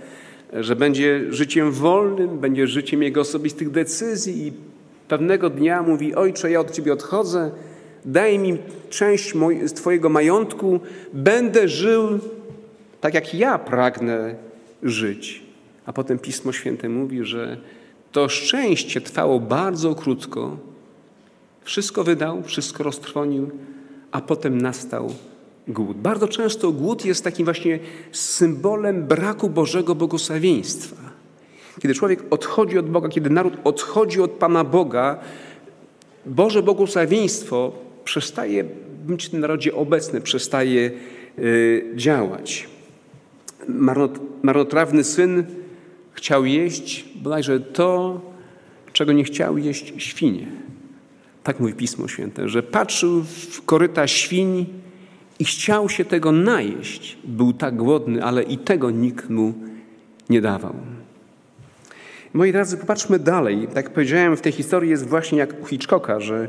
że 0.52 0.76
będzie 0.76 1.32
życiem 1.32 1.72
wolnym, 1.72 2.38
będzie 2.38 2.66
życiem 2.66 3.02
jego 3.02 3.20
osobistych 3.20 3.70
decyzji 3.70 4.46
i 4.46 4.52
pewnego 5.08 5.50
dnia 5.50 5.82
mówi, 5.82 6.14
ojcze, 6.14 6.50
ja 6.50 6.60
od 6.60 6.70
ciebie 6.70 6.92
odchodzę, 6.92 7.50
daj 8.04 8.38
mi 8.38 8.58
część 8.90 9.34
z 9.64 9.72
twojego 9.72 10.08
majątku, 10.08 10.80
będę 11.12 11.68
żył 11.68 12.18
tak, 13.00 13.14
jak 13.14 13.34
ja 13.34 13.58
pragnę 13.58 14.34
żyć. 14.82 15.42
A 15.86 15.92
potem 15.92 16.18
Pismo 16.18 16.52
Święte 16.52 16.88
mówi, 16.88 17.24
że 17.24 17.56
to 18.12 18.28
szczęście 18.28 19.00
trwało 19.00 19.40
bardzo 19.40 19.94
krótko. 19.94 20.56
Wszystko 21.64 22.04
wydał, 22.04 22.42
wszystko 22.42 22.82
roztrwonił, 22.82 23.50
a 24.12 24.20
potem 24.20 24.60
nastał 24.60 25.14
głód. 25.72 25.96
Bardzo 25.96 26.28
często 26.28 26.72
głód 26.72 27.04
jest 27.04 27.24
takim 27.24 27.44
właśnie 27.44 27.78
symbolem 28.12 29.06
braku 29.06 29.50
Bożego 29.50 29.94
błogosławieństwa. 29.94 30.96
Kiedy 31.80 31.94
człowiek 31.94 32.24
odchodzi 32.30 32.78
od 32.78 32.90
Boga, 32.90 33.08
kiedy 33.08 33.30
naród 33.30 33.54
odchodzi 33.64 34.20
od 34.20 34.30
Pana 34.30 34.64
Boga, 34.64 35.18
Boże 36.26 36.62
błogosławieństwo 36.62 37.72
przestaje 38.04 38.64
być 39.06 39.26
w 39.26 39.30
tym 39.30 39.40
narodzie 39.40 39.74
obecne, 39.74 40.20
przestaje 40.20 40.90
y, 41.38 41.92
działać. 41.94 42.68
Marnot, 43.68 44.18
marnotrawny 44.42 45.04
syn 45.04 45.44
chciał 46.12 46.44
jeść 46.44 47.04
bodajże 47.14 47.60
to, 47.60 48.20
czego 48.92 49.12
nie 49.12 49.24
chciał 49.24 49.58
jeść 49.58 49.94
świnie. 49.96 50.46
Tak 51.42 51.60
mówi 51.60 51.74
Pismo 51.74 52.08
Święte, 52.08 52.48
że 52.48 52.62
patrzył 52.62 53.22
w 53.22 53.64
koryta 53.64 54.06
świń 54.06 54.66
i 55.40 55.44
chciał 55.44 55.88
się 55.88 56.04
tego 56.04 56.32
najeść. 56.32 57.18
Był 57.24 57.52
tak 57.52 57.76
głodny, 57.76 58.24
ale 58.24 58.42
i 58.42 58.58
tego 58.58 58.90
nikt 58.90 59.30
mu 59.30 59.54
nie 60.30 60.40
dawał. 60.40 60.74
Moi 62.32 62.52
drodzy, 62.52 62.76
popatrzmy 62.76 63.18
dalej. 63.18 63.66
Tak 63.66 63.76
jak 63.76 63.90
powiedziałem, 63.90 64.36
w 64.36 64.40
tej 64.40 64.52
historii 64.52 64.90
jest 64.90 65.06
właśnie 65.06 65.38
jak 65.38 65.62
u 65.62 65.66
Hitchcocka, 65.66 66.20
że 66.20 66.48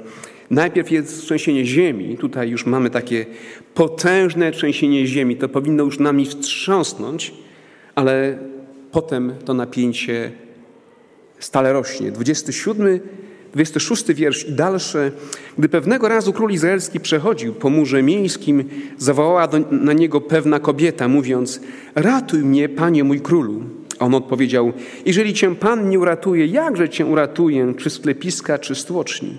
najpierw 0.50 0.92
jest 0.92 1.22
trzęsienie 1.22 1.66
ziemi. 1.66 2.18
Tutaj 2.18 2.50
już 2.50 2.66
mamy 2.66 2.90
takie 2.90 3.26
potężne 3.74 4.52
trzęsienie 4.52 5.08
ziemi. 5.08 5.36
To 5.36 5.50
powinno 5.50 5.84
już 5.84 6.00
nami 6.00 6.26
wstrząsnąć, 6.26 7.34
ale 7.96 8.38
potem 8.92 9.34
to 9.46 9.54
napięcie 9.54 10.32
stale 11.40 11.74
rośnie. 11.74 12.12
27 12.12 13.00
26 13.54 14.14
wiersz 14.14 14.48
i 14.48 14.52
dalsze. 14.52 15.12
Gdy 15.58 15.70
pewnego 15.70 16.08
razu 16.08 16.34
król 16.34 16.52
izraelski 16.52 17.00
przechodził 17.00 17.54
po 17.54 17.70
murze 17.70 18.04
miejskim, 18.04 18.64
zawołała 18.98 19.48
do, 19.48 19.60
na 19.72 19.94
niego 19.94 20.22
pewna 20.22 20.60
kobieta, 20.60 21.08
mówiąc: 21.08 21.62
Ratuj 21.96 22.40
mnie, 22.40 22.70
panie 22.70 23.04
mój 23.04 23.22
królu. 23.22 23.64
On 24.00 24.16
odpowiedział: 24.16 24.74
Jeżeli 25.06 25.34
cię 25.34 25.56
pan 25.56 25.90
nie 25.90 26.00
uratuje, 26.00 26.46
jakże 26.46 26.90
cię 26.90 27.06
uratuję, 27.06 27.74
czy 27.78 27.90
sklepiska, 27.90 28.60
czy 28.60 28.76
stłoczni? 28.76 29.38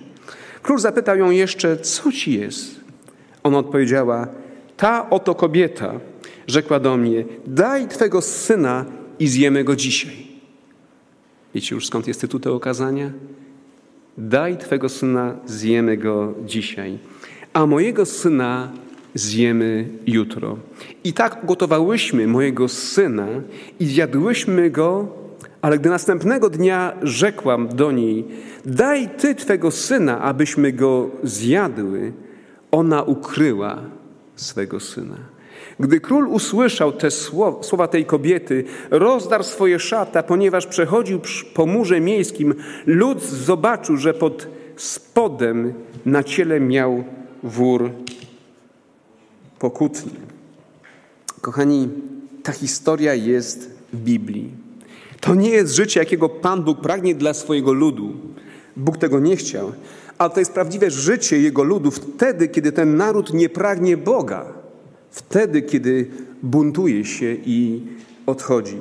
Król 0.63 0.79
zapytał 0.79 1.17
ją 1.17 1.31
jeszcze: 1.31 1.77
Co 1.77 2.13
ci 2.13 2.41
jest? 2.41 2.81
Ona 3.43 3.59
odpowiedziała: 3.59 4.29
Ta 4.77 5.11
oto 5.11 5.35
kobieta 5.35 6.01
rzekła 6.47 6.81
do 6.81 6.97
mnie: 6.97 7.25
Daj 7.47 7.89
twego 7.89 8.21
syna 8.23 8.85
i 9.19 9.29
zjemy 9.29 9.65
go 9.65 9.77
dzisiaj. 9.77 10.27
Wiecie 11.55 11.75
już 11.75 11.87
skąd 11.87 12.09
jest 12.09 12.21
tytuł 12.21 12.41
tego 12.41 12.55
okazania? 12.55 13.11
Daj 14.19 14.57
Twego 14.57 14.89
syna, 14.89 15.37
zjemy 15.47 15.97
go 15.97 16.35
dzisiaj, 16.47 16.99
a 17.53 17.67
mojego 17.67 18.07
syna 18.07 18.73
zjemy 19.15 19.89
jutro. 20.07 20.57
I 21.05 21.13
tak 21.13 21.45
ugotowałyśmy 21.45 22.27
mojego 22.27 22.69
syna 22.69 23.29
i 23.81 23.87
zjadłyśmy 23.87 24.71
go, 24.71 25.09
ale 25.63 25.79
gdy 25.79 25.91
następnego 25.91 26.51
dnia 26.51 26.93
rzekłam 27.03 27.69
do 27.69 27.93
niej, 27.93 28.25
daj 28.65 29.09
Ty 29.09 29.35
Twego 29.35 29.71
syna, 29.71 30.21
abyśmy 30.21 30.73
go 30.73 31.11
zjadły, 31.23 32.13
ona 32.71 33.03
ukryła 33.03 33.83
swego 34.37 34.81
syna. 34.81 35.17
Gdy 35.81 36.01
król 36.01 36.29
usłyszał 36.29 36.93
te 36.93 37.11
słowa 37.61 37.89
tej 37.89 38.05
kobiety, 38.05 38.65
rozdarł 38.91 39.45
swoje 39.45 39.79
szata, 39.79 40.23
ponieważ 40.23 40.67
przechodził 40.67 41.21
po 41.55 41.67
murze 41.67 42.01
miejskim, 42.01 42.55
lud 42.87 43.23
zobaczył, 43.23 43.97
że 43.97 44.15
pod 44.15 44.49
spodem 44.77 45.75
na 46.07 46.25
ciele 46.25 46.61
miał 46.61 47.05
wór 47.43 47.91
pokutny. 49.59 50.13
Kochani, 51.41 51.89
ta 52.43 52.53
historia 52.53 53.15
jest 53.15 53.71
w 53.93 53.97
Biblii. 53.97 54.51
To 55.21 55.35
nie 55.35 55.51
jest 55.51 55.75
życie, 55.75 56.01
jakiego 56.01 56.29
Pan 56.29 56.63
Bóg 56.63 56.81
pragnie 56.81 57.15
dla 57.15 57.35
swojego 57.35 57.73
ludu. 57.73 58.13
Bóg 58.77 58.99
tego 58.99 59.21
nie 59.21 59.37
chciał, 59.37 59.73
ale 60.19 60.31
to 60.31 60.41
jest 60.41 60.53
prawdziwe 60.53 60.91
życie 60.91 61.41
Jego 61.41 61.63
ludu 61.63 61.91
wtedy, 61.91 62.49
kiedy 62.49 62.73
ten 62.73 62.97
naród 62.97 63.33
nie 63.33 63.49
pragnie 63.49 63.97
Boga 63.97 64.62
wtedy, 65.13 65.63
kiedy 65.63 66.07
buntuje 66.43 67.05
się 67.05 67.37
i 67.47 67.81
odchodzi. 68.27 68.77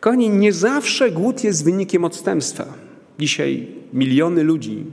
Kochani, 0.00 0.30
nie 0.30 0.52
zawsze 0.52 1.10
głód 1.10 1.44
jest 1.44 1.64
wynikiem 1.64 2.04
odstępstwa. 2.04 2.64
Dzisiaj 3.18 3.66
miliony 3.92 4.42
ludzi, 4.42 4.84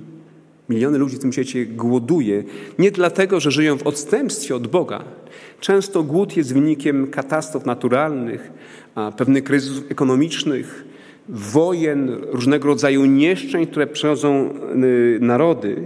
miliony 0.69 0.97
ludzi 0.97 1.15
w 1.15 1.19
tym 1.19 1.33
świecie 1.33 1.65
głoduje 1.65 2.43
nie 2.79 2.91
dlatego, 2.91 3.39
że 3.39 3.51
żyją 3.51 3.77
w 3.77 3.87
odstępstwie 3.87 4.55
od 4.55 4.67
Boga. 4.67 5.03
Często 5.59 6.03
głód 6.03 6.37
jest 6.37 6.53
wynikiem 6.53 7.07
katastrof 7.07 7.65
naturalnych, 7.65 8.51
pewnych 9.17 9.43
kryzysów 9.43 9.91
ekonomicznych, 9.91 10.85
wojen, 11.29 12.09
różnego 12.23 12.67
rodzaju 12.67 13.05
nieszczęść, 13.05 13.71
które 13.71 13.87
przechodzą 13.87 14.49
y, 14.83 15.19
narody, 15.21 15.83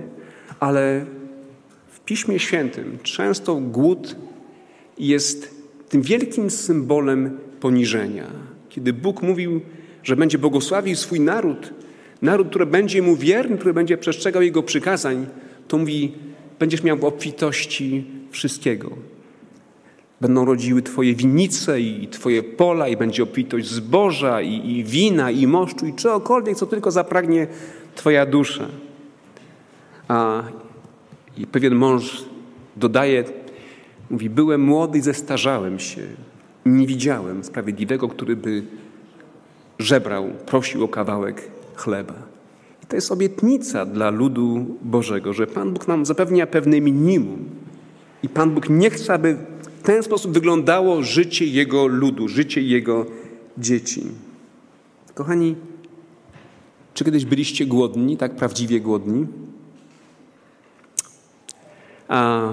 ale 0.60 1.06
w 1.88 2.00
Piśmie 2.00 2.40
Świętym 2.40 2.98
często 3.04 3.56
głód 3.56 4.16
jest 4.98 5.56
tym 5.90 6.02
wielkim 6.02 6.50
symbolem 6.50 7.38
poniżenia. 7.60 8.28
Kiedy 8.70 8.94
Bóg 8.94 9.22
mówił, 9.22 9.62
że 10.04 10.16
będzie 10.16 10.38
błogosławił 10.38 10.96
swój 10.96 11.20
naród, 11.20 11.74
naród, 12.22 12.50
który 12.50 12.66
będzie 12.66 13.02
mu 13.02 13.16
wierny, 13.16 13.58
który 13.58 13.74
będzie 13.74 13.98
przestrzegał 13.98 14.42
jego 14.42 14.64
przykazań, 14.64 15.26
to 15.68 15.78
mówi, 15.78 16.12
będziesz 16.60 16.84
miał 16.84 16.98
w 16.98 17.06
obfitości 17.06 18.06
wszystkiego. 18.32 18.92
Będą 20.22 20.46
rodziły 20.46 20.82
Twoje 20.82 21.16
winnice 21.16 21.82
i 21.82 22.08
Twoje 22.08 22.44
pola, 22.44 22.88
i 22.88 22.98
będzie 22.98 23.24
obfitość 23.24 23.68
zboża, 23.68 24.42
i, 24.42 24.70
i 24.70 24.84
wina, 24.84 25.32
i 25.32 25.48
moszczu, 25.48 25.86
i 25.86 25.94
czegokolwiek, 25.94 26.58
co 26.58 26.66
tylko 26.66 26.92
zapragnie 26.92 27.48
Twoja 27.96 28.26
dusza. 28.26 28.68
A 30.08 30.44
i 31.38 31.48
pewien 31.48 31.76
mąż 31.76 32.24
dodaje 32.76 33.24
Mówi, 34.10 34.30
byłem 34.30 34.62
młody 34.62 34.98
i 34.98 35.02
zestarzałem 35.02 35.80
się. 35.80 36.02
Nie 36.66 36.88
widziałem 36.88 37.44
sprawiedliwego, 37.44 38.08
który 38.08 38.36
by 38.36 38.64
żebrał, 39.80 40.30
prosił 40.46 40.84
o 40.84 40.88
kawałek 40.88 41.52
chleba. 41.76 42.14
I 42.84 42.88
to 42.88 42.96
jest 42.96 43.12
obietnica 43.12 43.86
dla 43.86 44.10
ludu 44.10 44.78
Bożego, 44.82 45.34
że 45.34 45.48
Pan 45.48 45.74
Bóg 45.74 45.88
nam 45.88 46.06
zapewnia 46.06 46.48
pewne 46.48 46.82
minimum. 46.82 47.46
I 48.24 48.30
Pan 48.30 48.52
Bóg 48.52 48.70
nie 48.70 48.90
chce, 48.90 49.14
aby 49.14 49.38
w 49.62 49.84
ten 49.84 50.04
sposób 50.04 50.34
wyglądało 50.34 51.04
życie 51.04 51.46
Jego 51.46 51.88
ludu, 51.88 52.28
życie 52.28 52.62
Jego 52.62 53.06
dzieci. 53.58 54.04
Kochani, 55.14 55.56
czy 56.94 57.06
kiedyś 57.06 57.26
byliście 57.26 57.66
głodni, 57.66 58.18
tak 58.18 58.36
prawdziwie 58.36 58.80
głodni? 58.82 59.28
A 62.08 62.50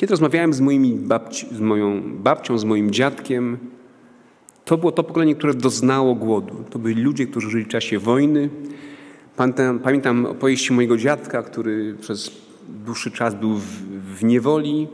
kiedy 0.00 0.10
rozmawiałem 0.10 0.52
z, 0.52 0.60
moimi 0.60 0.92
babci, 0.94 1.46
z 1.52 1.60
moją 1.60 2.02
babcią, 2.16 2.58
z 2.58 2.64
moim 2.64 2.90
dziadkiem, 2.90 3.58
to 4.64 4.78
było 4.78 4.92
to 4.92 5.02
pokolenie, 5.02 5.34
które 5.34 5.54
doznało 5.54 6.14
głodu. 6.14 6.64
To 6.70 6.78
byli 6.78 7.02
ludzie, 7.02 7.26
którzy 7.26 7.50
żyli 7.50 7.64
w 7.64 7.68
czasie 7.68 7.98
wojny. 7.98 8.48
Pamiętam, 9.36 9.78
pamiętam 9.78 10.26
opowieści 10.26 10.72
mojego 10.72 10.96
dziadka, 10.96 11.42
który 11.42 11.94
przez 12.00 12.30
dłuższy 12.68 13.10
czas 13.10 13.34
był 13.34 13.54
w, 13.54 13.66
w 14.18 14.24
niewoli 14.24 14.88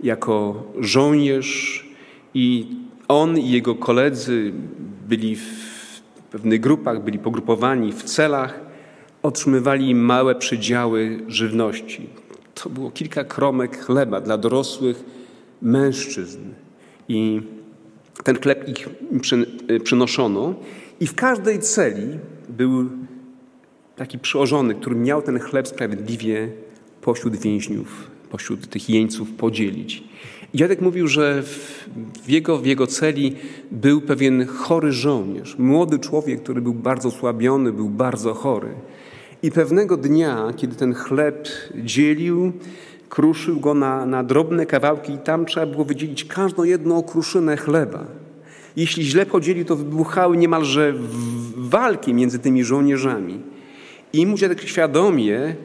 jako 0.00 0.64
żołnierz 0.80 1.86
i 2.34 2.66
on 3.08 3.38
i 3.38 3.50
jego 3.50 3.74
koledzy 3.74 4.52
byli 5.08 5.36
w 5.36 6.20
pewnych 6.30 6.60
grupach, 6.60 7.04
byli 7.04 7.18
pogrupowani 7.18 7.92
w 7.92 8.02
celach, 8.02 8.60
otrzymywali 9.22 9.94
małe 9.94 10.34
przydziały 10.34 11.20
żywności 11.28 12.25
to 12.62 12.70
było 12.70 12.90
kilka 12.90 13.24
kromek 13.24 13.84
chleba 13.84 14.20
dla 14.20 14.38
dorosłych 14.38 15.04
mężczyzn. 15.62 16.40
I 17.08 17.40
ten 18.24 18.38
chleb 18.38 18.68
ich 18.68 18.88
przynoszono. 19.84 20.54
I 21.00 21.06
w 21.06 21.14
każdej 21.14 21.58
celi 21.58 22.18
był 22.48 22.88
taki 23.96 24.18
przełożony, 24.18 24.74
który 24.74 24.96
miał 24.96 25.22
ten 25.22 25.38
chleb 25.38 25.68
sprawiedliwie 25.68 26.48
pośród 27.00 27.36
więźniów, 27.36 28.10
pośród 28.30 28.68
tych 28.68 28.90
jeńców 28.90 29.30
podzielić. 29.30 30.04
I 30.54 30.58
dziadek 30.58 30.80
mówił, 30.80 31.08
że 31.08 31.42
w 32.22 32.28
jego, 32.28 32.58
w 32.58 32.66
jego 32.66 32.86
celi 32.86 33.36
był 33.70 34.00
pewien 34.00 34.46
chory 34.46 34.92
żołnierz, 34.92 35.58
młody 35.58 35.98
człowiek, 35.98 36.42
który 36.42 36.60
był 36.60 36.74
bardzo 36.74 37.10
słabiony, 37.10 37.72
był 37.72 37.88
bardzo 37.88 38.34
chory. 38.34 38.68
I 39.42 39.50
pewnego 39.50 39.96
dnia, 39.96 40.52
kiedy 40.56 40.76
ten 40.76 40.94
chleb 40.94 41.48
dzielił, 41.74 42.52
kruszył 43.08 43.60
go 43.60 43.74
na, 43.74 44.06
na 44.06 44.24
drobne 44.24 44.66
kawałki 44.66 45.12
i 45.12 45.18
tam 45.18 45.46
trzeba 45.46 45.66
było 45.66 45.84
wydzielić 45.84 46.24
każdą 46.24 46.64
jedną 46.64 47.02
kruszynę 47.02 47.56
chleba. 47.56 48.04
Jeśli 48.76 49.04
źle 49.04 49.26
podzielił, 49.26 49.64
to 49.64 49.76
wybuchały 49.76 50.36
niemalże 50.36 50.94
walki 51.56 52.14
między 52.14 52.38
tymi 52.38 52.64
żołnierzami. 52.64 53.40
I 54.12 54.26
mu 54.26 54.36
dziadek 54.36 54.62
świadomie 54.62 55.56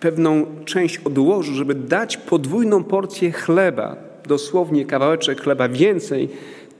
pewną 0.00 0.46
część 0.64 0.98
odłożył, 0.98 1.54
żeby 1.54 1.74
dać 1.74 2.16
podwójną 2.16 2.84
porcję 2.84 3.32
chleba, 3.32 3.96
dosłownie 4.26 4.84
kawałeczek 4.84 5.40
chleba 5.40 5.68
więcej 5.68 6.28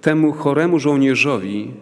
temu 0.00 0.32
choremu 0.32 0.78
żołnierzowi, 0.78 1.74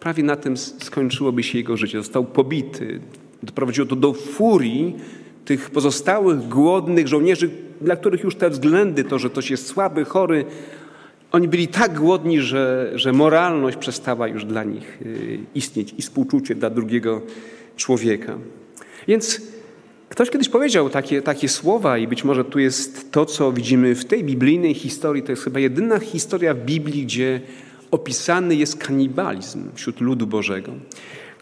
prawie 0.00 0.22
na 0.22 0.36
tym 0.36 0.56
skończyłoby 0.56 1.42
się 1.42 1.58
jego 1.58 1.76
życie. 1.76 1.98
Został 1.98 2.24
pobity. 2.24 3.00
Doprowadziło 3.46 3.86
to 3.86 3.96
do 3.96 4.12
furii 4.12 4.96
tych 5.44 5.70
pozostałych 5.70 6.48
głodnych 6.48 7.08
żołnierzy, 7.08 7.50
dla 7.80 7.96
których 7.96 8.24
już 8.24 8.36
te 8.36 8.50
względy, 8.50 9.04
to, 9.04 9.18
że 9.18 9.30
ktoś 9.30 9.50
jest 9.50 9.66
słaby, 9.66 10.04
chory, 10.04 10.44
oni 11.32 11.48
byli 11.48 11.68
tak 11.68 11.98
głodni, 11.98 12.40
że, 12.40 12.92
że 12.94 13.12
moralność 13.12 13.76
przestała 13.76 14.28
już 14.28 14.44
dla 14.44 14.64
nich 14.64 15.02
y, 15.02 15.38
istnieć 15.54 15.94
i 15.98 16.02
współczucie 16.02 16.54
dla 16.54 16.70
drugiego 16.70 17.22
człowieka. 17.76 18.38
Więc 19.08 19.40
ktoś 20.08 20.30
kiedyś 20.30 20.48
powiedział 20.48 20.90
takie, 20.90 21.22
takie 21.22 21.48
słowa, 21.48 21.98
i 21.98 22.08
być 22.08 22.24
może 22.24 22.44
tu 22.44 22.58
jest 22.58 23.12
to, 23.12 23.26
co 23.26 23.52
widzimy 23.52 23.94
w 23.94 24.04
tej 24.04 24.24
biblijnej 24.24 24.74
historii. 24.74 25.22
To 25.22 25.32
jest 25.32 25.44
chyba 25.44 25.60
jedyna 25.60 25.98
historia 25.98 26.54
w 26.54 26.64
Biblii, 26.64 27.02
gdzie 27.02 27.40
opisany 27.90 28.54
jest 28.54 28.76
kanibalizm 28.76 29.70
wśród 29.74 30.00
ludu 30.00 30.26
Bożego. 30.26 30.72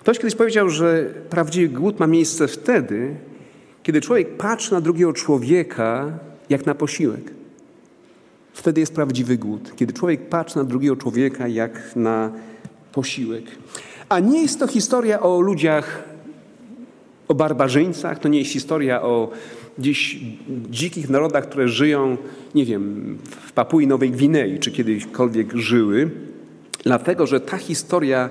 Ktoś 0.05 0.19
kiedyś 0.19 0.35
powiedział, 0.35 0.71
że 0.71 1.11
prawdziwy 1.31 1.75
głód 1.75 2.01
ma 2.01 2.07
miejsce 2.07 2.49
wtedy, 2.49 3.15
kiedy 3.83 4.01
człowiek 4.01 4.37
patrzy 4.37 4.73
na 4.73 4.81
drugiego 4.81 5.13
człowieka 5.13 6.19
jak 6.49 6.67
na 6.67 6.75
posiłek. 6.75 7.31
Wtedy 8.53 8.81
jest 8.81 8.95
prawdziwy 8.95 9.39
głód, 9.39 9.73
kiedy 9.77 9.93
człowiek 9.93 10.29
patrzy 10.29 10.57
na 10.57 10.65
drugiego 10.65 10.97
człowieka 10.97 11.49
jak 11.49 11.97
na 11.97 12.33
posiłek. 12.93 13.45
A 14.09 14.21
nie 14.21 14.43
jest 14.43 14.59
to 14.59 14.67
historia 14.67 15.21
o 15.21 15.41
ludziach, 15.41 16.05
o 17.29 17.35
barbarzyńcach, 17.35 18.19
to 18.19 18.29
nie 18.29 18.39
jest 18.39 18.51
historia 18.51 19.03
o 19.03 19.31
gdzieś 19.79 20.21
dzikich 20.71 21.09
narodach, 21.09 21.49
które 21.49 21.69
żyją, 21.69 22.17
nie 22.55 22.65
wiem, 22.65 23.19
w 23.47 23.53
Papui 23.53 23.87
Nowej 23.87 24.11
Gwinei, 24.11 24.59
czy 24.59 24.71
kiedyśkolwiek 24.71 25.53
żyły, 25.57 26.11
dlatego 26.83 27.27
że 27.27 27.41
ta 27.41 27.57
historia 27.57 28.31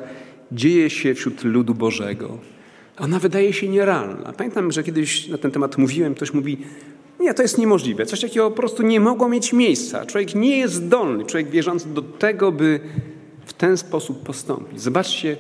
dzieje 0.54 0.90
się 0.90 1.14
wśród 1.14 1.44
ludu 1.44 1.74
Bożego. 1.74 2.38
Ona 2.98 3.20
wydaje 3.20 3.54
się 3.54 3.68
nierealna. 3.68 4.34
Pamiętam, 4.38 4.72
że 4.72 4.84
kiedyś 4.84 5.28
na 5.28 5.38
ten 5.38 5.52
temat 5.52 5.78
mówiłem, 5.78 6.16
ktoś 6.16 6.34
mówi, 6.34 6.58
nie, 7.20 7.34
to 7.34 7.42
jest 7.42 7.58
niemożliwe. 7.58 8.06
Coś 8.06 8.22
takiego 8.22 8.52
po 8.52 8.58
prostu 8.58 8.84
nie 8.84 9.00
mogło 9.00 9.30
mieć 9.30 9.54
miejsca. 9.54 10.06
Człowiek 10.06 10.36
nie 10.36 10.58
jest 10.58 10.74
zdolny, 10.74 11.26
człowiek 11.26 11.50
wierzący 11.50 11.94
do 11.94 12.02
tego, 12.02 12.52
by 12.52 12.80
w 13.46 13.54
ten 13.54 13.78
sposób 13.78 14.24
postąpić. 14.24 14.82
Zobaczcie, 14.82 15.38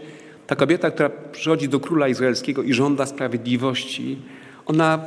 ta 0.47 0.55
kobieta, 0.55 0.91
która 0.91 1.09
przychodzi 1.31 1.69
do 1.69 1.79
króla 1.79 2.07
izraelskiego 2.07 2.63
i 2.63 2.73
żąda 2.73 3.05
sprawiedliwości, 3.05 4.17
ona 4.65 4.99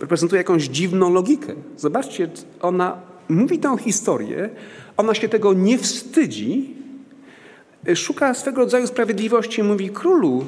reprezentuje 0.00 0.38
jakąś 0.38 0.62
dziwną 0.64 1.12
logikę. 1.12 1.54
Zobaczcie, 1.76 2.28
ona 2.60 2.96
mówi 3.28 3.58
tę 3.58 3.76
historię, 3.78 4.50
ona 4.96 5.14
się 5.14 5.28
tego 5.28 5.52
nie 5.52 5.78
wstydzi, 5.78 6.74
szuka 7.94 8.34
swego 8.34 8.60
rodzaju 8.60 8.86
sprawiedliwości 8.86 9.60
i 9.60 9.64
mówi: 9.64 9.90
Królu, 9.90 10.44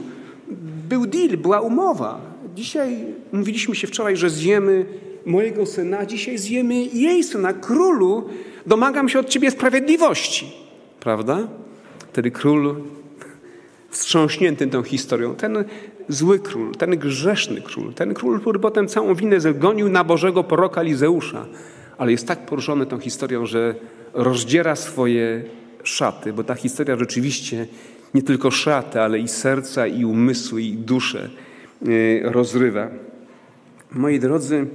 był 0.89 1.07
deal, 1.07 1.37
była 1.37 1.61
umowa. 1.61 2.21
Dzisiaj 2.55 3.05
mówiliśmy 3.33 3.75
się 3.75 3.87
wczoraj, 3.87 4.17
że 4.17 4.31
zjemy 4.31 4.87
mojego 5.27 5.67
syna, 5.67 6.07
dzisiaj 6.07 6.39
zjemy 6.39 6.75
jej 6.75 7.25
syna. 7.25 7.53
Królu, 7.53 8.29
domagam 8.67 9.09
się 9.09 9.19
od 9.19 9.29
ciebie 9.29 9.51
sprawiedliwości. 9.51 10.53
Prawda? 11.01 11.49
Wtedy 12.13 12.31
król, 12.31 12.75
wstrząśnięty 13.91 14.67
tą 14.67 14.83
historią, 14.83 15.35
ten 15.35 15.65
zły 16.09 16.39
król, 16.39 16.75
ten 16.75 16.91
grzeszny 16.99 17.61
król, 17.61 17.95
ten 17.95 18.15
król, 18.15 18.41
który 18.41 18.59
potem 18.59 18.89
całą 18.89 19.15
winę 19.15 19.41
zgonił 19.41 19.89
na 19.89 20.05
Bożego 20.05 20.45
proroka 20.45 20.83
Lizeusza, 20.83 21.47
ale 21.99 22.13
jest 22.13 22.27
tak 22.27 22.47
poruszony 22.47 22.87
tą 22.87 22.99
historią, 22.99 23.47
że 23.47 23.75
rozdziera 24.13 24.77
swoje 24.77 25.45
szaty, 25.87 26.33
bo 26.33 26.45
ta 26.45 26.55
historia 26.55 26.97
rzeczywiście 26.97 27.67
nie 28.15 28.23
tylko 28.23 28.51
szaty, 28.51 29.01
ale 29.01 29.19
i 29.19 29.29
serca, 29.29 29.87
i 29.87 30.05
umysły, 30.05 30.63
i 30.63 30.73
duszę 30.73 31.31
y, 31.89 32.21
rozrywa. 32.25 32.89
Moi 33.93 34.19
drodzy, 34.21 34.67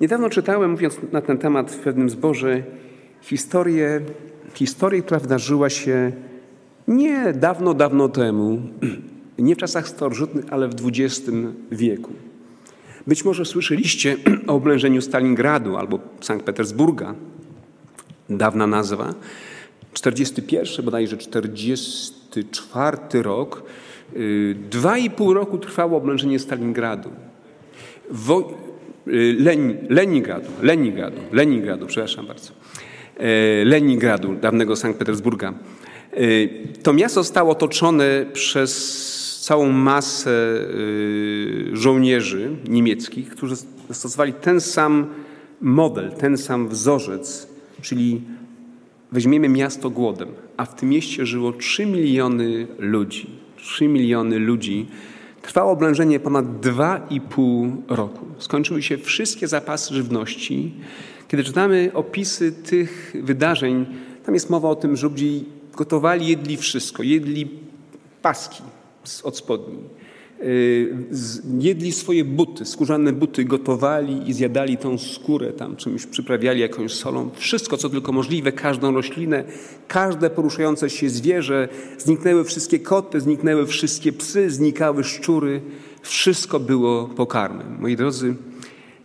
Niedawno 0.00 0.30
czytałem, 0.30 0.70
mówiąc 0.70 0.96
na 1.12 1.20
ten 1.20 1.38
temat 1.38 1.70
w 1.70 1.78
pewnym 1.78 2.10
zborze, 2.10 2.62
historię, 3.22 4.00
historię, 4.54 5.02
która 5.02 5.20
wydarzyła 5.20 5.70
się 5.70 6.12
nie 6.88 7.32
dawno, 7.32 7.74
dawno 7.74 8.08
temu, 8.08 8.62
nie 9.38 9.54
w 9.54 9.58
czasach 9.58 9.88
starożytnych, 9.88 10.44
ale 10.50 10.68
w 10.68 10.74
XX 10.86 11.30
wieku. 11.72 12.12
Być 13.06 13.24
może 13.24 13.44
słyszeliście 13.44 14.16
o 14.46 14.54
oblężeniu 14.54 15.02
Stalingradu 15.02 15.76
albo 15.76 15.98
Sankt 16.20 16.46
Petersburga. 16.46 17.14
Dawna 18.30 18.66
nazwa. 18.66 19.14
41, 19.94 20.84
bodajże 20.84 21.16
44 21.16 22.98
rok. 23.22 23.62
Y, 24.16 24.56
dwa 24.70 24.98
i 24.98 25.10
pół 25.10 25.34
roku 25.34 25.58
trwało 25.58 25.98
oblężenie 25.98 26.38
Stalingradu. 26.38 27.10
Wo 28.10 28.64
Y, 29.08 29.36
Leni, 29.38 29.74
Leningradu, 29.88 30.48
Leningradu, 30.62 31.20
Leningradu, 31.32 31.86
przepraszam 31.86 32.26
bardzo, 32.26 32.52
e, 33.16 33.64
Leningradu, 33.64 34.34
dawnego 34.34 34.76
Sankt 34.76 34.98
Petersburga. 34.98 35.54
E, 36.12 36.18
to 36.82 36.92
miasto 36.92 37.22
zostało 37.22 37.52
otoczone 37.52 38.26
przez 38.32 39.04
całą 39.40 39.72
masę 39.72 40.30
y, 40.30 41.70
żołnierzy 41.72 42.50
niemieckich, 42.68 43.30
którzy 43.30 43.54
zastosowali 43.88 44.32
ten 44.32 44.60
sam 44.60 45.06
model, 45.60 46.10
ten 46.12 46.38
sam 46.38 46.68
wzorzec, 46.68 47.48
czyli 47.82 48.20
weźmiemy 49.14 49.48
miasto 49.48 49.90
głodem, 49.90 50.28
a 50.56 50.64
w 50.64 50.74
tym 50.74 50.88
mieście 50.88 51.26
żyło 51.26 51.52
3 51.52 51.86
miliony 51.86 52.66
ludzi. 52.78 53.30
3 53.56 53.88
miliony 53.88 54.38
ludzi 54.38 54.86
Trwało 55.44 55.72
oblężenie 55.72 56.20
ponad 56.20 56.44
2,5 56.44 57.72
roku. 57.88 58.26
Skończyły 58.38 58.82
się 58.82 58.98
wszystkie 58.98 59.48
zapasy 59.48 59.94
żywności. 59.94 60.74
Kiedy 61.28 61.44
czytamy 61.44 61.90
opisy 61.94 62.52
tych 62.52 63.16
wydarzeń, 63.22 63.86
tam 64.24 64.34
jest 64.34 64.50
mowa 64.50 64.68
o 64.68 64.76
tym, 64.76 64.96
że 64.96 65.06
ludzie 65.06 65.44
gotowali, 65.76 66.26
jedli 66.26 66.56
wszystko. 66.56 67.02
Jedli 67.02 67.48
paski 68.22 68.62
od 69.24 69.36
spodni 69.36 69.78
jedli 71.58 71.92
swoje 71.92 72.24
buty, 72.24 72.64
skórzane 72.64 73.12
buty, 73.12 73.44
gotowali 73.44 74.30
i 74.30 74.32
zjadali 74.32 74.78
tą 74.78 74.98
skórę 74.98 75.52
tam, 75.52 75.76
czymś 75.76 76.06
przyprawiali 76.06 76.60
jakąś 76.60 76.92
solą. 76.92 77.30
Wszystko, 77.34 77.76
co 77.76 77.90
tylko 77.90 78.12
możliwe, 78.12 78.52
każdą 78.52 78.92
roślinę, 78.92 79.44
każde 79.88 80.30
poruszające 80.30 80.90
się 80.90 81.10
zwierzę. 81.10 81.68
Zniknęły 81.98 82.44
wszystkie 82.44 82.78
koty, 82.78 83.20
zniknęły 83.20 83.66
wszystkie 83.66 84.12
psy, 84.12 84.50
znikały 84.50 85.04
szczury. 85.04 85.60
Wszystko 86.02 86.60
było 86.60 87.04
pokarmem. 87.04 87.76
Moi 87.80 87.96
drodzy, 87.96 88.34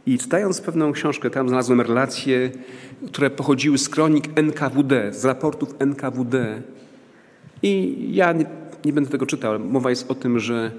i 0.05 0.17
czytając 0.17 0.61
pewną 0.61 0.91
książkę, 0.91 1.29
tam 1.29 1.47
znalazłem 1.47 1.81
relacje, 1.81 2.51
które 3.07 3.29
pochodziły 3.29 3.77
z 3.77 3.89
kronik 3.89 4.25
NKWD, 4.35 5.13
z 5.13 5.25
raportów 5.25 5.75
NKWD. 5.79 6.61
I 7.63 7.95
ja 8.11 8.33
nie, 8.33 8.45
nie 8.85 8.93
będę 8.93 9.09
tego 9.09 9.25
czytał, 9.25 9.59
mowa 9.59 9.89
jest 9.89 10.11
o 10.11 10.15
tym, 10.15 10.39
że 10.39 10.71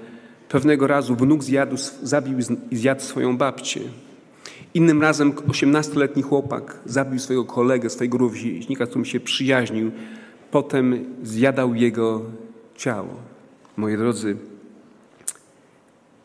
Pewnego 0.51 0.87
razu 0.87 1.15
wnuk 1.15 1.43
zjadł, 1.43 1.75
zabił 2.03 2.39
i 2.71 2.75
zjadł 2.75 3.01
swoją 3.01 3.37
babcię. 3.37 3.79
Innym 4.73 5.01
razem 5.01 5.33
osiemnastoletni 5.49 6.23
chłopak 6.23 6.79
zabił 6.85 7.19
swojego 7.19 7.45
kolegę, 7.45 7.89
swojego 7.89 8.17
rówieśnika, 8.17 8.85
z 8.85 8.89
którym 8.89 9.05
się 9.05 9.19
przyjaźnił. 9.19 9.91
Potem 10.51 11.05
zjadał 11.23 11.75
jego 11.75 12.21
ciało. 12.75 13.15
Moi 13.77 13.97
drodzy, 13.97 14.37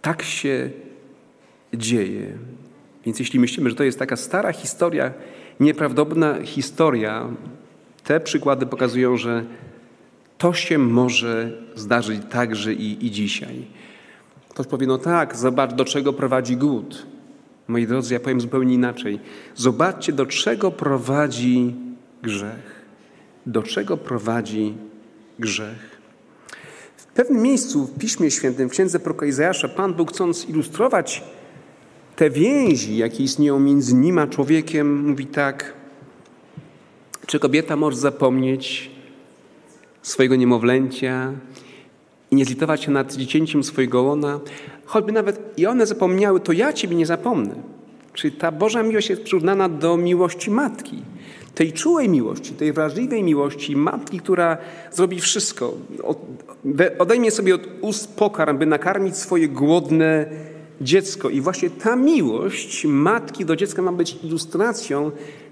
tak 0.03 0.23
się 0.23 0.71
dzieje. 1.75 2.39
Więc 3.05 3.19
jeśli 3.19 3.41
myślimy, 3.41 3.71
że 3.71 3.77
to 3.77 3.85
jest 3.85 3.99
taka 3.99 4.17
stara 4.17 4.53
historia, 4.53 5.13
nieprawdopodobna 5.61 6.43
historia, 6.43 7.29
te 8.05 8.21
przykłady 8.21 8.67
pokazują, 8.67 9.17
że 9.17 9.45
to 10.39 10.53
się 10.53 10.79
może 10.79 11.53
zdarzyć 11.75 12.21
także 12.31 12.75
i, 12.75 13.07
i 13.07 13.11
dzisiaj. 13.11 13.67
Ktoś 14.57 14.67
powie, 14.67 14.87
no 14.87 14.99
tak, 14.99 15.37
zobacz, 15.37 15.75
do 15.75 15.85
czego 15.85 16.13
prowadzi 16.13 16.57
głód. 16.57 17.07
Moi 17.69 17.87
drodzy, 17.87 18.15
ja 18.15 18.21
powiem 18.21 18.41
zupełnie 18.41 18.75
inaczej. 18.75 19.21
Zobaczcie, 19.55 20.13
do 20.13 20.27
czego 20.27 20.71
prowadzi 20.71 21.75
grzech. 22.23 22.85
Do 23.47 23.63
czego 23.63 23.97
prowadzi 23.97 24.75
grzech. 25.39 26.01
W 26.97 27.07
pewnym 27.07 27.43
miejscu 27.43 27.87
w 27.87 27.99
Piśmie 27.99 28.31
Świętym, 28.31 28.69
w 28.69 28.73
Księdze 28.73 28.99
Proroka 28.99 29.27
Izajasza, 29.27 29.69
Pan 29.69 29.95
Bóg 29.95 30.13
chcąc 30.13 30.49
ilustrować 30.49 31.25
te 32.17 32.31
więzi, 32.31 32.97
jakie 32.97 33.25
istnieją 33.25 33.61
między 33.61 33.95
nim 33.95 34.19
a 34.19 34.27
człowiekiem, 34.27 35.09
mówi 35.09 35.27
tak, 35.27 35.75
czy 37.27 37.39
kobieta 37.39 37.77
może 37.77 37.97
zapomnieć 37.97 38.91
swojego 40.03 40.37
niemowlęcia, 40.37 41.33
nie 42.37 42.45
zlitować 42.45 42.83
się 42.83 42.91
nad 42.91 43.15
dziecięciem 43.15 43.65
swojego 43.65 44.03
łona, 44.03 44.41
choćby 44.85 45.13
nawet 45.13 45.59
i 45.59 45.67
one 45.67 45.87
zapomniały, 45.87 46.41
to 46.41 46.53
ja 46.53 46.73
Ciebie 46.73 46.97
nie 46.97 47.07
zapomnę. 47.07 47.55
Czyli 48.13 48.33
ta 48.37 48.53
Boża 48.53 48.83
miłość 48.83 49.11
jest 49.11 49.23
przyrównana 49.23 49.69
do 49.69 49.97
miłości 49.97 50.51
matki. 50.51 51.03
Tej 51.55 51.73
czułej 51.73 52.09
miłości, 52.09 52.53
tej 52.53 52.73
wrażliwej 52.73 53.23
miłości 53.23 53.77
matki, 53.77 54.21
która 54.21 54.57
zrobi 54.93 55.21
wszystko. 55.21 55.75
Odejmie 56.99 57.31
sobie 57.31 57.55
od 57.55 57.69
ust 57.81 58.17
pokarm, 58.17 58.59
by 58.59 58.67
nakarmić 58.67 59.17
swoje 59.17 59.49
głodne 59.49 60.27
dziecko. 60.81 61.31
I 61.31 61.41
właśnie 61.41 61.71
ta 61.71 61.97
miłość 61.97 62.85
matki 62.85 63.45
do 63.45 63.57
dziecka 63.57 63.83
ma 63.83 63.93
być 63.93 64.19
ilustracją 64.25 65.11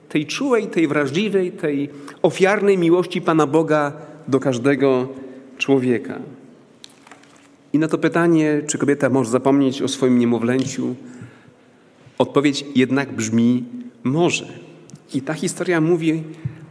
tej 0.08 0.26
czułej, 0.26 0.66
tej 0.66 0.88
wrażliwej, 0.88 1.52
tej 1.52 1.88
ofiarnej 2.22 2.78
miłości 2.78 3.20
Pana 3.20 3.46
Boga 3.46 3.92
do 4.28 4.40
każdego 4.40 5.08
człowieka. 5.58 6.18
I 7.74 7.78
na 7.78 7.88
to 7.88 7.98
pytanie, 7.98 8.62
czy 8.66 8.78
kobieta 8.78 9.08
może 9.10 9.30
zapomnieć 9.30 9.82
o 9.82 9.88
swoim 9.88 10.18
niemowlęciu, 10.18 10.94
odpowiedź 12.18 12.64
jednak 12.74 13.12
brzmi 13.12 13.64
może. 14.04 14.46
I 15.14 15.22
ta 15.22 15.34
historia 15.34 15.80
mówi 15.80 16.22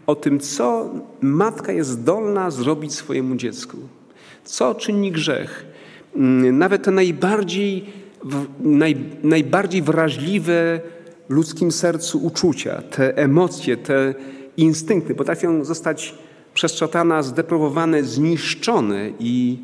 o 0.08 0.16
tym, 0.16 0.40
co 0.40 0.90
matka 1.22 1.72
jest 1.72 1.90
zdolna 1.90 2.52
zrobić 2.52 2.94
swojemu 2.94 3.36
dziecku. 3.36 3.78
Co 4.44 4.76
czyni 4.76 5.12
grzech. 5.12 5.66
Mm, 6.16 6.58
nawet 6.58 6.84
te 6.84 6.92
najbardziej, 6.92 7.86
naj, 8.60 8.96
najbardziej 9.24 9.82
wrażliwe 9.82 10.82
ludzkim 11.30 11.72
sercu 11.72 12.20
uczucia, 12.26 12.82
te 12.82 13.18
emocje, 13.18 13.78
te 13.78 14.16
instynkty 14.58 15.16
potrafią 15.16 15.66
zostać 15.66 16.16
przez 16.54 16.76
szatana 16.76 17.24
zniszczone 18.04 19.12
i 19.20 19.58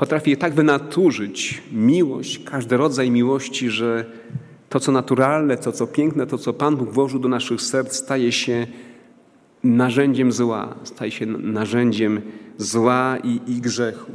potrafi 0.00 0.36
tak 0.36 0.54
wynaturzyć 0.54 1.62
miłość, 1.72 2.38
każdy 2.44 2.76
rodzaj 2.76 3.10
miłości, 3.10 3.70
że 3.70 4.04
to, 4.68 4.80
co 4.80 4.92
naturalne, 4.92 5.56
to, 5.56 5.72
co 5.72 5.86
piękne, 5.86 6.26
to, 6.26 6.38
co 6.38 6.52
Pan 6.52 6.76
Bóg 6.76 6.90
włożył 6.90 7.20
do 7.20 7.28
naszych 7.28 7.62
serc, 7.62 7.96
staje 7.96 8.32
się 8.32 8.66
narzędziem 9.64 10.32
zła, 10.32 10.74
staje 10.84 11.10
się 11.10 11.26
narzędziem 11.26 12.20
zła 12.58 13.18
i, 13.24 13.40
i 13.46 13.60
grzechu. 13.60 14.12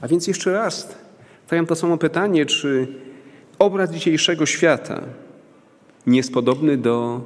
A 0.00 0.08
więc 0.08 0.26
jeszcze 0.26 0.52
raz 0.52 0.98
stawiam 1.46 1.66
to 1.66 1.76
samo 1.76 1.98
pytanie, 1.98 2.46
czy 2.46 2.88
obraz 3.58 3.90
dzisiejszego 3.90 4.46
świata 4.46 5.02
nie 6.06 6.16
jest 6.16 6.32
podobny 6.32 6.76
do 6.76 7.20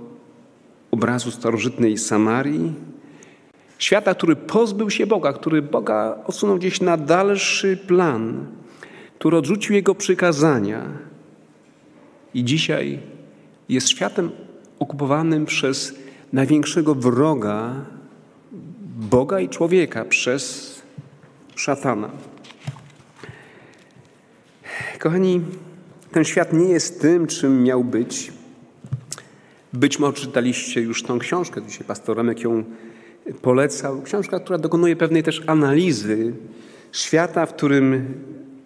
obrazu 0.90 1.31
starożytnej 1.31 1.99
Samarii, 1.99 2.73
Świata, 3.79 4.15
który 4.15 4.37
pozbył 4.37 4.91
się 4.91 5.07
Boga, 5.07 5.33
który 5.33 5.62
Boga 5.62 6.19
odsunął 6.27 6.57
gdzieś 6.57 6.81
na 6.81 6.97
dalszy 6.97 7.77
plan, 7.77 8.47
który 9.19 9.37
odrzucił 9.37 9.75
Jego 9.75 9.95
przykazania 9.95 10.83
i 12.35 12.45
dzisiaj 12.45 12.99
jest 13.69 13.89
światem 13.89 14.31
okupowanym 14.79 15.47
przez 15.47 15.95
największego 16.33 16.95
wroga 16.95 17.75
Boga 18.97 19.41
i 19.41 19.49
człowieka, 19.49 20.05
przez 20.05 20.75
szatana. 21.57 22.11
Kochani, 24.99 25.41
ten 26.12 26.25
świat 26.25 26.53
nie 26.53 26.69
jest 26.69 27.01
tym, 27.01 27.27
czym 27.27 27.62
miał 27.62 27.85
być. 27.85 28.33
Być 29.73 29.99
może 29.99 30.12
czytaliście 30.12 30.81
już 30.81 31.03
tą 31.03 31.19
książkę, 31.19 31.62
dzisiaj 31.62 31.87
pastor 31.87 32.17
Remek 32.17 32.41
ją 32.41 32.65
polecał. 33.43 34.03
Książka, 34.03 34.41
która 34.41 34.59
dokonuje 34.59 34.97
pewnej 34.97 35.23
też 35.23 35.43
analizy 35.47 36.33
świata, 36.93 37.47
w 37.47 37.53
którym 37.53 38.15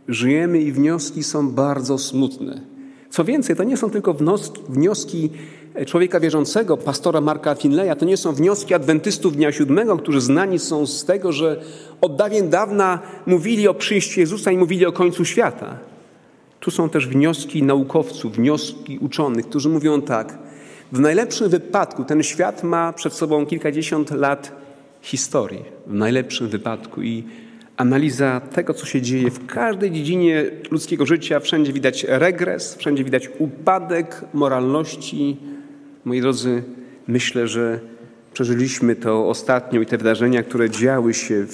żyjemy 0.09 0.61
i 0.61 0.73
wnioski 0.73 1.23
są 1.23 1.51
bardzo 1.51 1.99
smutne. 1.99 2.61
Co 3.11 3.25
więcej, 3.25 3.57
to 3.57 3.65
nie 3.65 3.77
są 3.77 3.91
tylko 3.91 4.17
wnioski 4.69 5.31
człowieka 5.87 6.21
wierzącego, 6.21 6.77
pastora 6.77 7.21
Marka 7.21 7.55
Finleya, 7.55 7.97
to 7.99 8.05
nie 8.05 8.17
są 8.17 8.33
wnioski 8.33 8.75
adwentystów 8.75 9.37
Dnia 9.37 9.53
Siódmego, 9.53 9.97
którzy 9.97 10.21
znani 10.21 10.59
są 10.59 10.87
z 10.87 11.05
tego, 11.05 11.33
że 11.33 11.61
od 12.01 12.17
dawien 12.17 12.51
dawna 12.51 12.99
mówili 13.27 13.69
o 13.69 13.75
przyjściu 13.75 14.21
Jezusa 14.21 14.51
i 14.51 14.57
mówili 14.57 14.87
o 14.87 14.93
końcu 14.93 15.25
świata. 15.25 15.79
Tu 16.61 16.71
są 16.71 16.89
też 16.89 17.09
wnioski 17.09 17.63
naukowców, 17.63 18.37
wnioski 18.37 18.99
uczonych, 18.99 19.47
którzy 19.49 19.69
mówią 19.69 20.03
tak– 20.03 20.39
w 20.93 21.01
najlepszym 21.01 21.49
wypadku 21.49 22.05
ten 22.05 22.23
świat 22.23 22.63
ma 22.63 22.93
przed 22.93 23.13
sobą 23.13 23.47
kilkadziesiąt 23.47 24.11
lat 24.11 24.53
historii. 25.03 25.65
W 25.87 25.95
najlepszym 25.95 26.49
wypadku 26.49 27.03
i 27.03 27.25
analiza 27.77 28.41
tego, 28.41 28.75
co 28.75 28.87
się 28.87 29.03
dzieje 29.03 29.31
w 29.31 29.47
każdej 29.47 29.91
dziedzinie 29.91 30.45
ludzkiego 30.71 31.07
życia, 31.07 31.41
wszędzie 31.41 31.73
widać 31.73 32.07
regres, 32.09 32.75
wszędzie 32.75 33.05
widać 33.05 33.31
upadek 33.39 34.25
moralności. 34.35 35.37
Moi 36.05 36.21
drodzy, 36.21 36.63
myślę, 37.07 37.49
że 37.49 37.81
przeżyliśmy 38.33 38.97
to 38.97 39.29
ostatnio 39.29 39.81
i 39.81 39.87
te 39.87 39.99
wydarzenia, 39.99 40.43
które 40.43 40.71
działy 40.71 41.15
się 41.15 41.47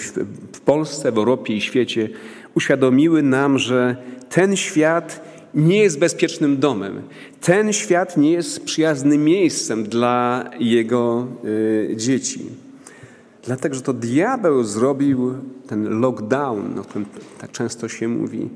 w, 0.52 0.60
Polsce, 0.60 1.12
w 1.12 1.18
Europie 1.18 1.54
i 1.54 1.60
świecie, 1.60 2.08
uświadomiły 2.54 3.22
nam, 3.22 3.58
że 3.58 3.96
ten 4.28 4.56
świat 4.56 5.35
nie 5.56 5.78
jest 5.78 5.98
bezpiecznym 5.98 6.56
domem. 6.56 7.02
Ten 7.40 7.72
świat 7.72 8.16
nie 8.16 8.32
jest 8.32 8.64
przyjaznym 8.64 9.24
miejscem 9.24 9.84
dla 9.84 10.44
jego 10.58 11.26
y, 11.44 11.94
dzieci. 11.96 12.40
Dlatego, 13.42 13.74
że 13.74 13.82
to 13.82 13.92
diabeł 13.92 14.64
zrobił 14.64 15.34
ten 15.66 16.00
lockdown, 16.00 16.78
o 16.78 16.82
którym 16.82 17.06
tak 17.38 17.52
często 17.52 17.88
się 17.88 18.08
mówi, 18.08 18.48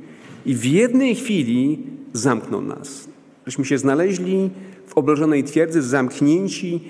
i 0.47 0.55
w 0.55 0.65
jednej 0.65 1.15
chwili 1.15 1.87
zamknął 2.13 2.63
nas. 2.63 3.09
Żeśmy 3.47 3.65
się 3.65 3.79
znaleźli 3.79 4.51
w 4.87 4.99
oblożonej 4.99 5.45
twierdzy, 5.45 5.83
zamknięci, 5.83 6.81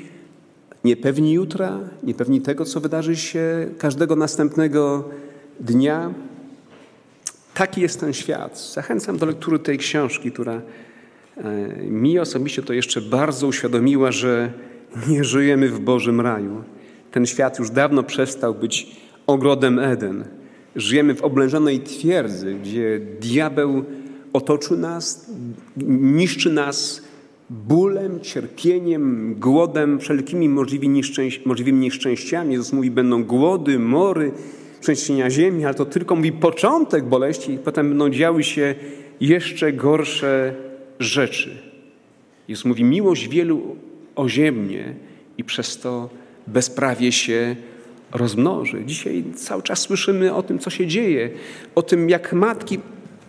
niepewni 0.85 1.33
jutra, 1.33 1.79
niepewni 2.03 2.41
tego, 2.41 2.65
co 2.65 2.81
wydarzy 2.81 3.17
się 3.17 3.71
każdego 3.79 4.17
następnego 4.17 5.09
dnia. 5.61 6.15
Taki 7.55 7.81
jest 7.81 8.01
ten 8.01 8.13
świat. 8.13 8.61
Zachęcam 8.75 9.19
do 9.19 9.27
lektury 9.27 9.59
tej 9.59 9.79
książki, 9.79 10.33
która 10.33 10.63
e, 11.37 11.43
mi 11.83 12.19
osobiście 12.19 12.63
to 12.63 12.73
jeszcze 12.73 13.01
bardzo 13.01 13.47
uświadomiła, 13.47 14.13
że 14.13 14.53
nie 15.09 15.25
żyjemy 15.25 15.69
w 15.69 15.81
Bożym 15.81 16.21
raju. 16.21 16.65
Ten 17.11 17.27
świat 17.27 17.59
już 17.59 17.71
dawno 17.71 18.03
przestał 18.03 18.55
być 18.55 18.97
ogrodem 19.27 19.79
Eden. 19.79 20.25
Żyjemy 20.77 21.15
w 21.15 21.23
oblężonej 21.23 21.81
twierdzy, 21.81 22.55
gdzie 22.55 23.01
diabeł 23.21 23.85
otoczył 24.33 24.77
nas, 24.77 25.31
niszczy 25.87 26.53
nas 26.53 27.03
bólem, 27.51 28.21
cierpieniem, 28.21 29.35
głodem, 29.35 30.01
wszelkimi 30.01 30.49
możliwymi 30.49 31.81
nieszczęściami. 31.81 32.53
Jezus 32.53 32.73
mówi, 32.73 32.91
będą 32.91 33.25
głody, 33.25 33.79
mory, 33.79 34.33
trzęsienia 34.81 35.31
ziemi, 35.31 35.65
ale 35.65 35.75
to 35.75 35.87
tylko 35.87 36.17
mówi 36.17 36.33
początek 36.33 37.05
boleści, 37.05 37.53
i 37.53 37.59
potem 37.59 37.89
będą 37.89 38.11
działy 38.11 38.45
się 38.45 38.75
jeszcze 39.21 39.73
gorsze 39.73 40.55
rzeczy. 40.99 41.59
Jezus 42.49 42.65
mówi, 42.65 42.85
miłość 42.85 43.29
wielu 43.29 43.77
oziemnie 44.17 44.95
i 45.39 45.45
przez 45.45 45.79
to 45.79 46.09
bezprawie 46.47 47.13
się 47.13 47.57
rozmnoży. 48.13 48.83
Dzisiaj 48.87 49.25
cały 49.37 49.63
czas 49.63 49.79
słyszymy 49.79 50.35
o 50.35 50.43
tym, 50.43 50.59
co 50.59 50.71
się 50.71 50.87
dzieje, 50.87 51.31
o 51.75 51.83
tym, 51.83 52.11
jak 52.11 52.33
matki 52.33 52.79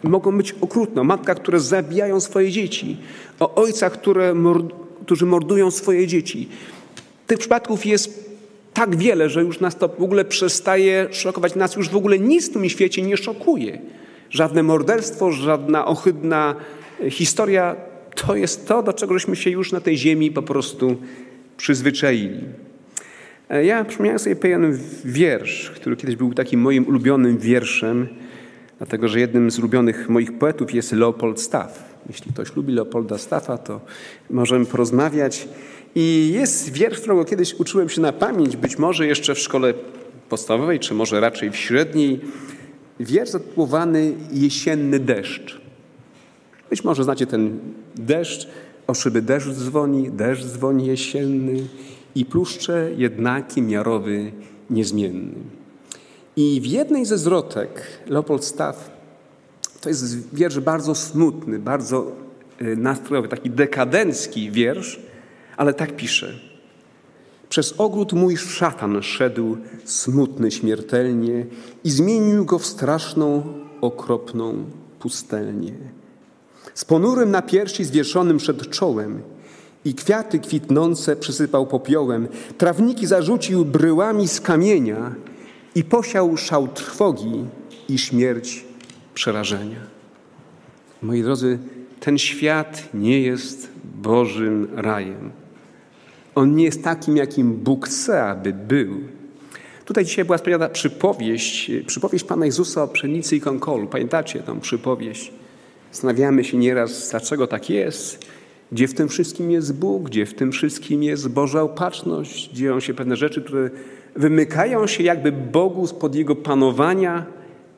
mogą 0.04 0.38
być 0.38 0.56
okrutne, 0.62 1.02
o 1.02 1.04
matkach, 1.04 1.38
które 1.38 1.60
zabijają 1.60 2.20
swoje 2.20 2.52
dzieci, 2.52 2.98
o 3.40 3.56
ojcach, 3.56 3.92
które 3.94 4.34
mord 4.34 4.82
którzy 5.06 5.26
mordują 5.26 5.72
swoje 5.72 6.08
dzieci. 6.08 6.50
Tych 7.28 7.40
przypadków 7.40 7.86
jest 7.86 8.31
tak 8.74 8.96
wiele, 8.96 9.30
że 9.30 9.42
już 9.42 9.60
nas 9.60 9.76
to 9.76 9.88
w 9.88 10.04
ogóle 10.04 10.26
przestaje 10.26 11.08
szokować. 11.12 11.56
Nas 11.56 11.76
już 11.76 11.90
w 11.90 11.96
ogóle 11.96 12.20
nic 12.20 12.50
w 12.50 12.54
tym 12.54 12.70
świecie 12.70 13.02
nie 13.02 13.18
szokuje. 13.18 13.82
Żadne 14.30 14.64
morderstwo, 14.64 15.32
żadna 15.32 15.86
ohydna 15.86 16.56
historia 17.10 17.76
to 18.16 18.36
jest 18.36 18.68
to, 18.68 18.84
do 18.84 18.94
czego 18.94 19.14
żeśmy 19.14 19.36
się 19.36 19.50
już 19.50 19.72
na 19.72 19.82
tej 19.82 19.98
ziemi 19.98 20.32
po 20.32 20.42
prostu 20.42 20.96
przyzwyczaili. 21.58 22.40
E, 23.50 23.66
ja 23.66 23.86
przypomniałem 23.86 24.20
sobie 24.20 24.36
pewien 24.36 24.80
wiersz, 25.06 25.72
który 25.72 25.96
kiedyś 25.96 26.16
był 26.16 26.34
takim 26.34 26.62
moim 26.62 26.88
ulubionym 26.88 27.38
wierszem, 27.38 28.08
dlatego 28.78 29.08
że 29.08 29.20
jednym 29.20 29.52
z 29.52 29.60
ulubionych 29.60 30.10
moich 30.10 30.38
poetów 30.38 30.74
jest 30.74 30.92
Leopold 30.92 31.42
Staff. 31.42 31.91
Jeśli 32.10 32.34
ktoś 32.34 32.56
lubi 32.56 32.74
Leopolda 32.74 33.18
Staffa, 33.18 33.58
to 33.58 33.82
możemy 34.30 34.66
porozmawiać. 34.66 35.48
I 35.96 36.32
jest 36.34 36.72
wiersz, 36.72 37.00
którego 37.00 37.26
kiedyś 37.26 37.54
uczyłem 37.54 37.90
się 37.90 38.02
na 38.02 38.14
pamięć, 38.14 38.58
być 38.58 38.78
może 38.78 39.08
jeszcze 39.08 39.36
w 39.36 39.40
szkole 39.40 39.74
podstawowej, 40.30 40.80
czy 40.80 40.94
może 40.94 41.20
raczej 41.20 41.52
w 41.52 41.56
średniej. 41.56 42.20
Wiersz 43.00 43.30
zatytułowany 43.30 44.14
Jesienny 44.32 45.00
deszcz. 45.00 45.62
Być 46.70 46.84
może 46.84 47.04
znacie 47.04 47.28
ten 47.28 47.60
deszcz, 47.96 48.48
o 48.88 48.94
szyby 48.94 49.22
deszcz 49.22 49.48
dzwoni, 49.48 50.12
deszcz 50.12 50.46
dzwoni 50.46 50.86
jesienny 50.86 51.68
i 52.16 52.26
pluszcze 52.26 52.90
jednaki 52.98 53.62
miarowy 53.62 54.32
niezmienny. 54.70 55.36
I 56.36 56.62
w 56.62 56.66
jednej 56.66 57.06
ze 57.06 57.18
zwrotek 57.18 57.84
Leopold 58.08 58.46
Staff, 58.46 58.92
to 59.82 59.90
jest 59.90 60.34
wiersz 60.36 60.60
bardzo 60.60 60.96
smutny, 60.96 61.60
bardzo 61.60 62.12
y, 62.62 62.78
nastrojowy, 62.78 63.28
taki 63.28 63.50
dekadencki 63.50 64.52
wiersz, 64.52 65.00
ale 65.58 65.74
tak 65.74 65.96
pisze. 65.96 66.34
Przez 67.50 67.74
ogród 67.78 68.14
mój 68.14 68.38
szatan 68.38 69.04
szedł 69.04 69.58
smutny 69.86 70.52
śmiertelnie 70.52 71.46
i 71.84 71.92
zmienił 71.92 72.46
go 72.46 72.60
w 72.60 72.66
straszną, 72.66 73.44
okropną 73.82 74.66
pustelnię. 75.00 75.74
Z 76.74 76.86
ponurym 76.86 77.32
na 77.32 77.42
piersi 77.42 77.84
zwieszonym 77.84 78.38
przed 78.38 78.70
czołem 78.70 79.22
i 79.86 79.94
kwiaty 79.94 80.40
kwitnące 80.40 81.16
przysypał 81.16 81.68
popiołem, 81.68 82.28
trawniki 82.58 83.08
zarzucił 83.08 83.66
bryłami 83.66 84.28
z 84.28 84.42
kamienia 84.42 85.16
i 85.76 85.84
posiał 85.84 86.38
szał 86.38 86.68
trwogi 86.68 87.46
i 87.90 87.98
śmierć 87.98 88.71
przerażenia. 89.14 89.80
Moi 91.02 91.24
drodzy, 91.24 91.60
ten 92.00 92.18
świat 92.18 92.90
nie 92.94 93.22
jest 93.22 93.70
Bożym 93.96 94.68
rajem. 94.76 95.32
On 96.36 96.56
nie 96.56 96.64
jest 96.64 96.84
takim, 96.84 97.18
jakim 97.18 97.54
Bóg 97.54 97.88
chce, 97.88 98.24
aby 98.24 98.54
był. 98.54 99.00
Tutaj 99.86 100.06
dzisiaj 100.06 100.26
była 100.26 100.38
spowiadana 100.38 100.74
przypowieść, 100.74 101.72
przypowieść 101.88 102.26
Pana 102.26 102.46
Jezusa 102.46 102.84
o 102.84 102.88
pszenicy 102.88 103.36
i 103.36 103.42
konkolu. 103.42 103.88
Pamiętacie 103.88 104.40
tą 104.40 104.60
przypowieść? 104.60 105.32
Zastanawiamy 105.92 106.44
się 106.44 106.58
nieraz, 106.58 107.10
dlaczego 107.10 107.48
tak 107.48 107.70
jest, 107.70 108.26
gdzie 108.72 108.88
w 108.88 108.94
tym 108.94 109.10
wszystkim 109.10 109.52
jest 109.52 109.74
Bóg, 109.74 110.04
gdzie 110.04 110.26
w 110.26 110.34
tym 110.34 110.52
wszystkim 110.52 111.04
jest 111.04 111.30
Boża 111.30 111.62
opatrzność, 111.62 112.52
dzieją 112.52 112.80
się 112.80 112.94
pewne 112.94 113.16
rzeczy, 113.16 113.42
które 113.42 113.70
wymykają 114.16 114.88
się 114.88 115.04
jakby 115.04 115.32
Bogu 115.32 115.88
spod 115.88 116.16
Jego 116.16 116.36
panowania, 116.36 117.26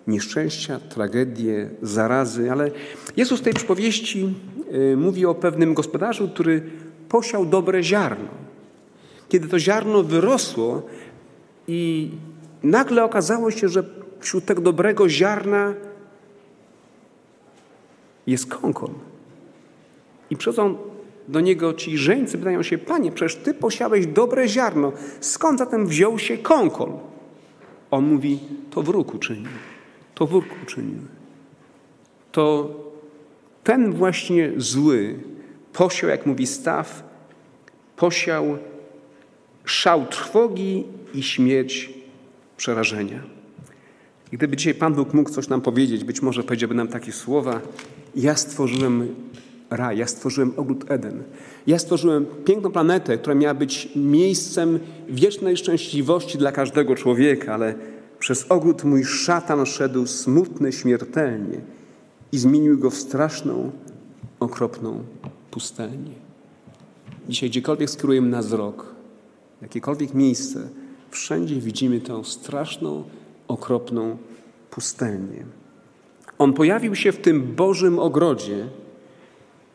nieszczęścia, 0.08 0.80
tragedie, 0.80 1.70
zarazy. 1.82 2.52
Ale 2.52 2.72
Jezus 3.18 3.40
w 3.40 3.44
tej 3.44 3.54
przypowieści 3.54 4.34
y, 4.74 4.98
mówi 4.98 5.26
o 5.26 5.36
pewnym 5.36 5.74
gospodarzu, 5.74 6.30
który 6.30 6.62
posiał 7.10 7.46
dobre 7.46 7.84
ziarno. 7.84 8.28
Kiedy 9.30 9.48
to 9.48 9.60
ziarno 9.60 10.04
wyrosło 10.04 10.82
i 11.68 12.12
nagle 12.64 13.04
okazało 13.04 13.52
się, 13.52 13.70
że 13.70 13.84
wśród 14.20 14.46
tego 14.46 14.62
dobrego 14.62 15.10
ziarna 15.10 15.74
jest 18.28 18.48
konkol. 18.48 18.90
I 20.30 20.38
przychodzą 20.38 20.78
do 21.28 21.40
niego 21.40 21.74
ci 21.74 21.98
żeńcy, 21.98 22.38
pytają 22.38 22.64
się, 22.64 22.78
panie, 22.78 23.12
przecież 23.12 23.36
ty 23.36 23.54
posiałeś 23.54 24.08
dobre 24.08 24.48
ziarno, 24.48 24.92
skąd 25.20 25.60
zatem 25.60 25.88
wziął 25.88 26.20
się 26.20 26.38
konkol? 26.38 26.90
On 27.92 28.06
mówi, 28.06 28.40
to 28.72 28.84
wróg 28.84 29.14
uczynił, 29.14 29.50
to 30.16 30.28
wróg 30.28 30.46
uczynił. 30.64 31.00
To 32.32 32.70
ten 33.64 33.94
właśnie 33.94 34.52
zły 34.58 35.20
posiał, 35.74 36.10
jak 36.10 36.26
mówi 36.26 36.48
Staw, 36.48 37.04
posiał 37.96 38.58
szał 39.66 40.06
trwogi 40.06 40.84
i 41.14 41.24
śmierć 41.24 41.90
przerażenia. 42.58 43.24
I 44.32 44.38
gdyby 44.38 44.58
dzisiaj 44.58 44.74
Pan 44.74 44.94
Bóg 44.94 45.14
mógł 45.14 45.30
coś 45.30 45.48
nam 45.48 45.62
powiedzieć, 45.62 46.04
być 46.04 46.22
może 46.22 46.44
powiedziałby 46.44 46.76
nam 46.76 46.88
takie 46.88 47.12
słowa: 47.12 47.62
Ja 48.16 48.36
stworzyłem 48.36 49.16
raj, 49.70 49.98
ja 49.98 50.08
stworzyłem 50.08 50.54
ogród 50.58 50.92
Eden. 50.92 51.24
Ja 51.68 51.80
stworzyłem 51.80 52.26
piękną 52.46 52.72
planetę, 52.72 53.18
która 53.18 53.36
miała 53.36 53.54
być 53.54 53.90
miejscem 53.96 54.80
wiecznej 55.10 55.58
szczęśliwości 55.58 56.38
dla 56.38 56.52
każdego 56.52 56.96
człowieka, 56.96 57.54
ale 57.54 57.76
przez 58.24 58.46
ogród 58.50 58.84
mój 58.84 59.04
szatan 59.04 59.66
szedł 59.66 60.06
smutny 60.06 60.72
śmiertelnie 60.72 61.62
i 62.32 62.38
zmienił 62.38 62.80
go 62.80 62.90
w 62.90 62.96
straszną, 62.96 63.72
okropną 64.40 65.04
pustelnię. 65.52 66.16
Dzisiaj 67.30 67.50
gdziekolwiek 67.50 67.90
skierujemy 67.90 68.30
na 68.30 68.40
wzrok, 68.40 68.96
jakiekolwiek 69.62 70.14
miejsce, 70.14 70.70
wszędzie 71.12 71.56
widzimy 71.56 72.02
tę 72.02 72.24
straszną, 72.24 73.04
okropną 73.48 74.18
pustelnię. 74.72 75.46
On 76.38 76.54
pojawił 76.54 76.96
się 76.96 77.12
w 77.12 77.18
tym 77.18 77.56
Bożym 77.56 78.00
ogrodzie 78.00 78.68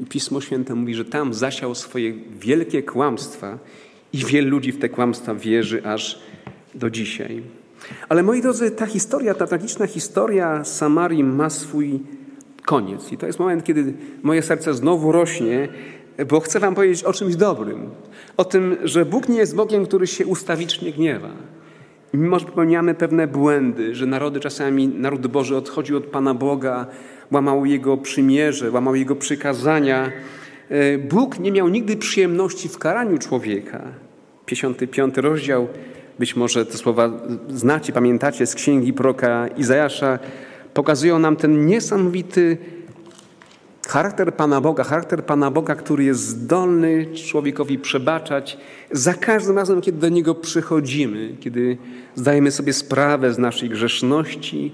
i 0.01 0.07
Pismo 0.07 0.41
Święte 0.41 0.75
mówi, 0.75 0.95
że 0.95 1.05
tam 1.05 1.35
zasiał 1.35 1.75
swoje 1.75 2.13
wielkie 2.41 2.83
kłamstwa 2.83 3.59
i 4.13 4.19
wielu 4.19 4.51
ludzi 4.51 4.73
w 4.73 4.79
te 4.79 4.89
kłamstwa 4.89 5.35
wierzy 5.35 5.87
aż 5.87 6.19
do 6.75 6.91
dzisiaj. 6.91 7.43
Ale 8.09 8.23
moi 8.23 8.43
drodzy, 8.43 8.71
ta 8.71 8.87
historia, 8.87 9.35
ta 9.35 9.47
tragiczna 9.47 9.87
historia 9.87 10.65
Samarii 10.65 11.25
ma 11.25 11.51
swój 11.51 12.01
koniec. 12.65 13.13
I 13.13 13.19
to 13.19 13.27
jest 13.27 13.39
moment, 13.39 13.65
kiedy 13.65 13.95
moje 14.23 14.43
serce 14.43 14.75
znowu 14.75 15.13
rośnie, 15.13 15.69
bo 16.29 16.41
chcę 16.41 16.61
Wam 16.61 16.75
powiedzieć 16.75 17.05
o 17.05 17.13
czymś 17.13 17.37
dobrym. 17.37 17.91
O 18.37 18.45
tym, 18.45 18.77
że 18.85 19.05
Bóg 19.05 19.29
nie 19.29 19.39
jest 19.39 19.55
Bogiem, 19.55 19.87
który 19.87 20.07
się 20.07 20.27
ustawicznie 20.27 20.93
gniewa. 20.93 21.31
Mimo, 22.15 22.39
że 22.39 22.47
popełniamy 22.47 22.95
pewne 22.95 23.27
błędy, 23.27 23.95
że 23.95 24.07
narody 24.07 24.41
czasami, 24.41 24.89
naród 24.89 25.27
Boży 25.27 25.57
odchodził 25.57 25.97
od 25.97 26.05
Pana 26.05 26.35
Boga, 26.35 26.87
łamał 27.31 27.67
Jego 27.67 27.97
przymierze, 27.97 28.71
łamał 28.71 28.95
Jego 28.95 29.17
przykazania, 29.17 30.13
e, 30.69 30.99
Bóg 30.99 31.39
nie 31.39 31.53
miał 31.53 31.69
nigdy 31.69 31.97
przyjemności 31.97 32.69
w 32.69 32.79
karaniu 32.79 33.19
człowieka. 33.19 33.83
55 34.47 35.17
rozdział, 35.17 35.69
być 36.19 36.37
może 36.37 36.67
te 36.67 36.79
słowa 36.79 37.11
znacie, 37.49 37.93
pamiętacie 37.93 38.47
z 38.47 38.55
księgi 38.55 38.93
proka 38.93 39.49
Izajasza, 39.49 40.19
pokazują 40.75 41.19
nam 41.19 41.37
ten 41.37 41.67
niesamowity 41.67 42.59
charakter 43.89 44.35
Pana 44.35 44.61
Boga, 44.61 44.85
charakter 44.85 45.25
Pana 45.25 45.51
Boga, 45.51 45.75
który 45.75 46.05
jest 46.05 46.21
zdolny 46.21 47.07
człowiekowi 47.15 47.79
przebaczać 47.79 48.59
za 48.93 49.15
każdym 49.15 49.57
razem, 49.57 49.81
kiedy 49.81 49.99
do 49.99 50.09
Niego 50.09 50.35
przychodzimy, 50.35 51.37
kiedy 51.41 51.79
zdajemy 52.15 52.51
sobie 52.51 52.73
sprawę 52.73 53.33
z 53.33 53.39
naszej 53.39 53.69
grzeszności, 53.69 54.73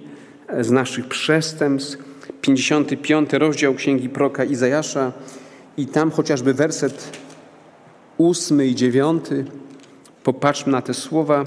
z 0.61 0.71
naszych 0.71 1.09
przestępstw. 1.09 2.15
55 2.41 3.33
rozdział 3.33 3.75
Księgi 3.75 4.09
Proka 4.09 4.45
Izajasza 4.45 5.13
i 5.77 5.87
tam 5.87 6.11
chociażby 6.11 6.55
werset 6.55 7.19
ósmy 8.19 8.67
i 8.67 8.75
dziewiąty. 8.75 9.45
Popatrzmy 10.25 10.73
na 10.73 10.83
te 10.83 10.95
słowa. 10.95 11.45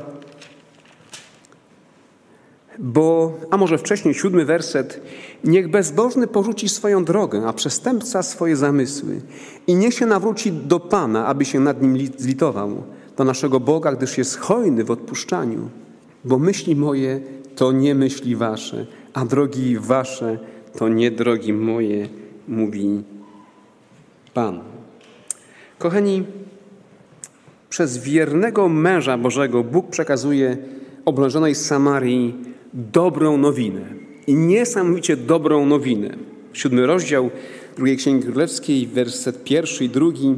Bo, 2.79 3.33
a 3.51 3.57
może 3.57 3.77
wcześniej, 3.77 4.13
siódmy 4.13 4.45
werset. 4.45 5.01
Niech 5.43 5.69
bezbożny 5.69 6.27
porzuci 6.27 6.69
swoją 6.69 7.05
drogę, 7.05 7.47
a 7.47 7.53
przestępca 7.53 8.23
swoje 8.23 8.55
zamysły. 8.55 9.21
I 9.67 9.75
niech 9.75 9.93
się 9.93 10.05
nawróci 10.05 10.51
do 10.51 10.79
Pana, 10.79 11.25
aby 11.25 11.45
się 11.45 11.59
nad 11.59 11.81
nim 11.81 11.97
zlitował, 12.17 12.83
do 13.17 13.23
naszego 13.23 13.59
Boga, 13.59 13.91
gdyż 13.91 14.17
jest 14.17 14.37
hojny 14.37 14.83
w 14.83 14.91
odpuszczaniu. 14.91 15.69
Bo 16.25 16.39
myśli 16.39 16.75
moje 16.75 17.19
to 17.55 17.71
nie 17.71 17.95
myśli 17.95 18.35
wasze, 18.35 18.85
a 19.13 19.25
drogi 19.25 19.79
wasze 19.79 20.39
to 20.77 20.89
nie 20.89 21.11
drogi 21.11 21.53
moje, 21.53 22.09
mówi 22.47 23.03
Pan. 24.33 24.59
Kochani, 25.79 26.23
przez 27.69 27.97
wiernego 27.97 28.69
męża 28.69 29.17
Bożego 29.17 29.63
Bóg 29.63 29.89
przekazuje 29.89 30.57
oblężonej 31.05 31.55
Samarii 31.55 32.35
dobrą 32.73 33.37
nowinę. 33.37 33.81
I 34.27 34.35
niesamowicie 34.35 35.17
dobrą 35.17 35.65
nowinę. 35.65 36.17
Siódmy 36.53 36.85
rozdział 36.85 37.29
drugiej 37.75 37.97
Księgi 37.97 38.27
Królewskiej, 38.27 38.87
werset 38.87 39.43
pierwszy 39.43 39.85
i 39.85 39.89
drugi. 39.89 40.35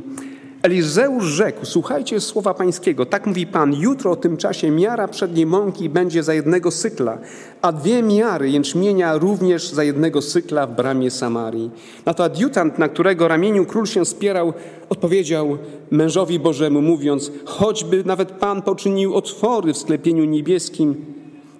Elizeusz 0.63 1.26
rzekł, 1.26 1.65
słuchajcie 1.65 2.19
słowa 2.19 2.54
pańskiego, 2.54 3.06
tak 3.06 3.26
mówi 3.26 3.48
Pan, 3.48 3.74
jutro 3.74 4.12
o 4.12 4.15
tym 4.15 4.38
czasie 4.38 4.72
miara 4.72 5.08
przedniej 5.08 5.45
mąki 5.45 5.89
będzie 5.89 6.24
za 6.24 6.34
jednego 6.34 6.72
sykla, 6.72 7.17
a 7.62 7.72
dwie 7.72 8.04
miary 8.04 8.50
jęczmienia 8.50 9.17
również 9.17 9.69
za 9.69 9.84
jednego 9.84 10.22
sykla 10.22 10.67
w 10.67 10.75
bramie 10.75 11.12
Samarii. 11.12 11.71
Na 12.06 12.13
to 12.13 12.23
adiutant, 12.23 12.79
na 12.79 12.90
którego 12.90 13.27
ramieniu 13.27 13.65
król 13.65 13.86
się 13.86 14.06
spierał, 14.06 14.54
odpowiedział 14.90 15.58
mężowi 15.92 16.40
Bożemu, 16.40 16.81
mówiąc, 16.81 17.31
choćby 17.46 18.04
nawet 18.04 18.31
Pan 18.31 18.62
poczynił 18.62 19.15
otwory 19.15 19.73
w 19.73 19.77
sklepieniu 19.77 20.25
niebieskim, 20.25 21.06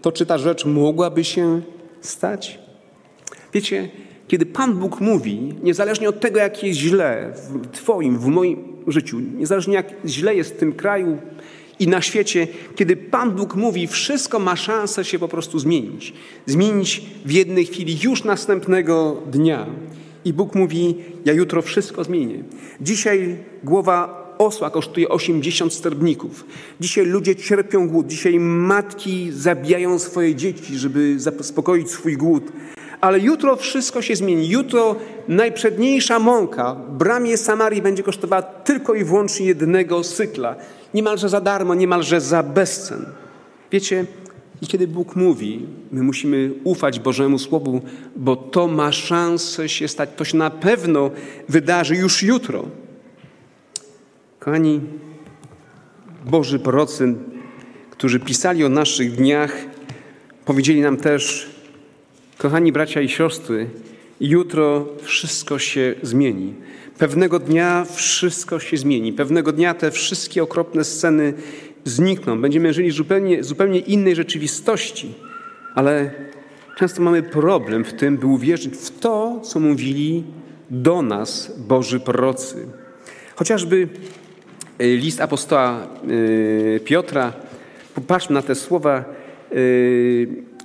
to 0.01 0.11
czy 0.11 0.26
ta 0.26 0.38
rzecz 0.38 0.65
mogłaby 0.65 1.24
się 1.24 1.61
stać? 2.01 2.59
Wiecie, 3.53 3.89
kiedy 4.30 4.45
Pan 4.45 4.73
Bóg 4.73 5.01
mówi, 5.01 5.53
niezależnie 5.63 6.09
od 6.09 6.19
tego, 6.19 6.39
jak 6.39 6.63
jest 6.63 6.80
źle 6.80 7.34
w 7.36 7.67
Twoim, 7.67 8.19
w 8.19 8.25
moim 8.25 8.57
życiu, 8.88 9.19
niezależnie 9.19 9.73
jak 9.73 9.93
źle 10.05 10.36
jest 10.36 10.53
w 10.53 10.57
tym 10.57 10.73
kraju 10.73 11.17
i 11.80 11.88
na 11.88 12.01
świecie, 12.01 12.47
kiedy 12.75 12.97
Pan 12.97 13.32
Bóg 13.32 13.55
mówi, 13.55 13.88
wszystko 13.88 14.39
ma 14.39 14.55
szansę 14.55 15.05
się 15.05 15.19
po 15.19 15.27
prostu 15.27 15.59
zmienić. 15.59 16.13
Zmienić 16.45 17.01
w 17.25 17.32
jednej 17.32 17.65
chwili, 17.65 17.97
już 18.03 18.23
następnego 18.23 19.21
dnia. 19.32 19.65
I 20.25 20.34
Bóg 20.34 20.55
mówi, 20.55 20.95
ja 21.25 21.34
jutro 21.34 21.61
wszystko 21.61 22.03
zmienię. 22.03 22.43
Dzisiaj 22.82 23.38
głowa 23.63 24.19
osła 24.38 24.69
kosztuje 24.69 25.09
80 25.09 25.73
sterbników. 25.73 26.45
Dzisiaj 26.80 27.05
ludzie 27.05 27.36
cierpią 27.36 27.88
głód. 27.88 28.07
Dzisiaj 28.07 28.39
matki 28.39 29.32
zabijają 29.32 29.99
swoje 29.99 30.36
dzieci, 30.36 30.77
żeby 30.77 31.19
zaspokoić 31.19 31.89
swój 31.89 32.17
głód. 32.17 32.43
Ale 33.02 33.20
jutro 33.20 33.56
wszystko 33.56 34.02
się 34.02 34.16
zmieni. 34.16 34.50
Jutro 34.50 34.95
najprzedniejsza 35.28 36.20
mąka 36.20 36.74
w 36.74 36.97
bramie 36.97 37.38
Samarii 37.38 37.82
będzie 37.82 38.04
kosztowała 38.04 38.41
tylko 38.41 38.93
i 38.93 39.04
wyłącznie 39.04 39.45
jednego 39.45 40.04
cykla. 40.04 40.56
Niemalże 40.93 41.30
za 41.30 41.41
darmo, 41.41 41.76
niemalże 41.76 42.22
za 42.22 42.43
bezcen. 42.43 43.06
Wiecie, 43.72 44.06
i 44.62 44.68
kiedy 44.68 44.88
Bóg 44.88 45.16
mówi, 45.16 45.66
my 45.91 46.04
musimy 46.04 46.52
ufać 46.64 47.00
Bożemu 47.00 47.39
Słowu, 47.39 47.82
bo 48.16 48.36
to 48.36 48.68
ma 48.68 48.91
szansę 48.91 49.70
się 49.70 49.88
stać, 49.88 50.10
to 50.16 50.26
się 50.26 50.38
na 50.38 50.50
pewno 50.50 51.12
wydarzy 51.50 51.95
już 51.95 52.24
jutro. 52.24 52.66
Kochani, 54.39 54.82
Boży 56.26 56.60
prorocy, 56.60 57.16
którzy 57.91 58.20
pisali 58.20 58.66
o 58.66 58.70
naszych 58.70 59.16
dniach, 59.16 59.56
powiedzieli 60.45 60.82
nam 60.82 60.97
też, 60.97 61.50
kochani 62.39 62.71
bracia 62.71 63.01
i 63.01 63.09
siostry, 63.09 63.69
jutro 64.21 64.87
wszystko 65.01 65.59
się 65.59 65.95
zmieni. 66.01 66.53
Pewnego 66.97 67.39
dnia 67.39 67.85
wszystko 67.95 68.59
się 68.59 68.77
zmieni. 68.77 69.13
Pewnego 69.13 69.51
dnia 69.51 69.73
te 69.73 69.91
wszystkie 69.91 70.43
okropne 70.43 70.83
sceny 70.83 71.33
znikną. 71.85 72.41
Będziemy 72.41 72.73
żyli 72.73 72.91
zupełnie, 72.91 73.43
zupełnie 73.43 73.79
innej 73.79 74.15
rzeczywistości. 74.15 75.13
Ale 75.75 76.11
często 76.77 77.01
mamy 77.01 77.23
problem 77.23 77.83
w 77.83 77.93
tym, 77.93 78.17
by 78.17 78.27
uwierzyć 78.27 78.73
w 78.73 78.99
to, 78.99 79.41
co 79.43 79.59
mówili 79.59 80.23
do 80.69 81.01
nas 81.01 81.51
Boży 81.57 81.99
prorocy. 81.99 82.67
Chociażby 83.35 83.87
e, 84.79 84.87
list 84.87 85.21
apostoła 85.21 85.87
e, 86.75 86.79
Piotra, 86.79 87.33
popatrzmy 87.95 88.33
na 88.33 88.41
te 88.41 88.55
słowa. 88.55 89.05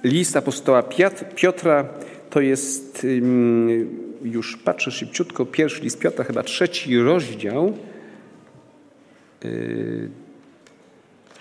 List 0.05 0.37
apostoła 0.37 0.83
Piotra. 1.37 1.85
To 2.31 2.41
jest, 2.41 3.07
już 4.23 4.57
patrzę 4.57 4.91
szybciutko, 4.91 5.47
pierwszy 5.47 5.83
list 5.83 5.99
Piotra, 5.99 6.25
chyba 6.25 6.43
trzeci 6.43 6.99
rozdział. 6.99 7.79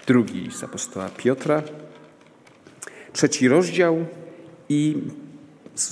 Drugi 0.07 0.51
z 0.51 0.63
apostoła 0.63 1.09
Piotra, 1.17 1.63
trzeci 3.13 3.47
rozdział 3.47 4.05
i 4.69 4.97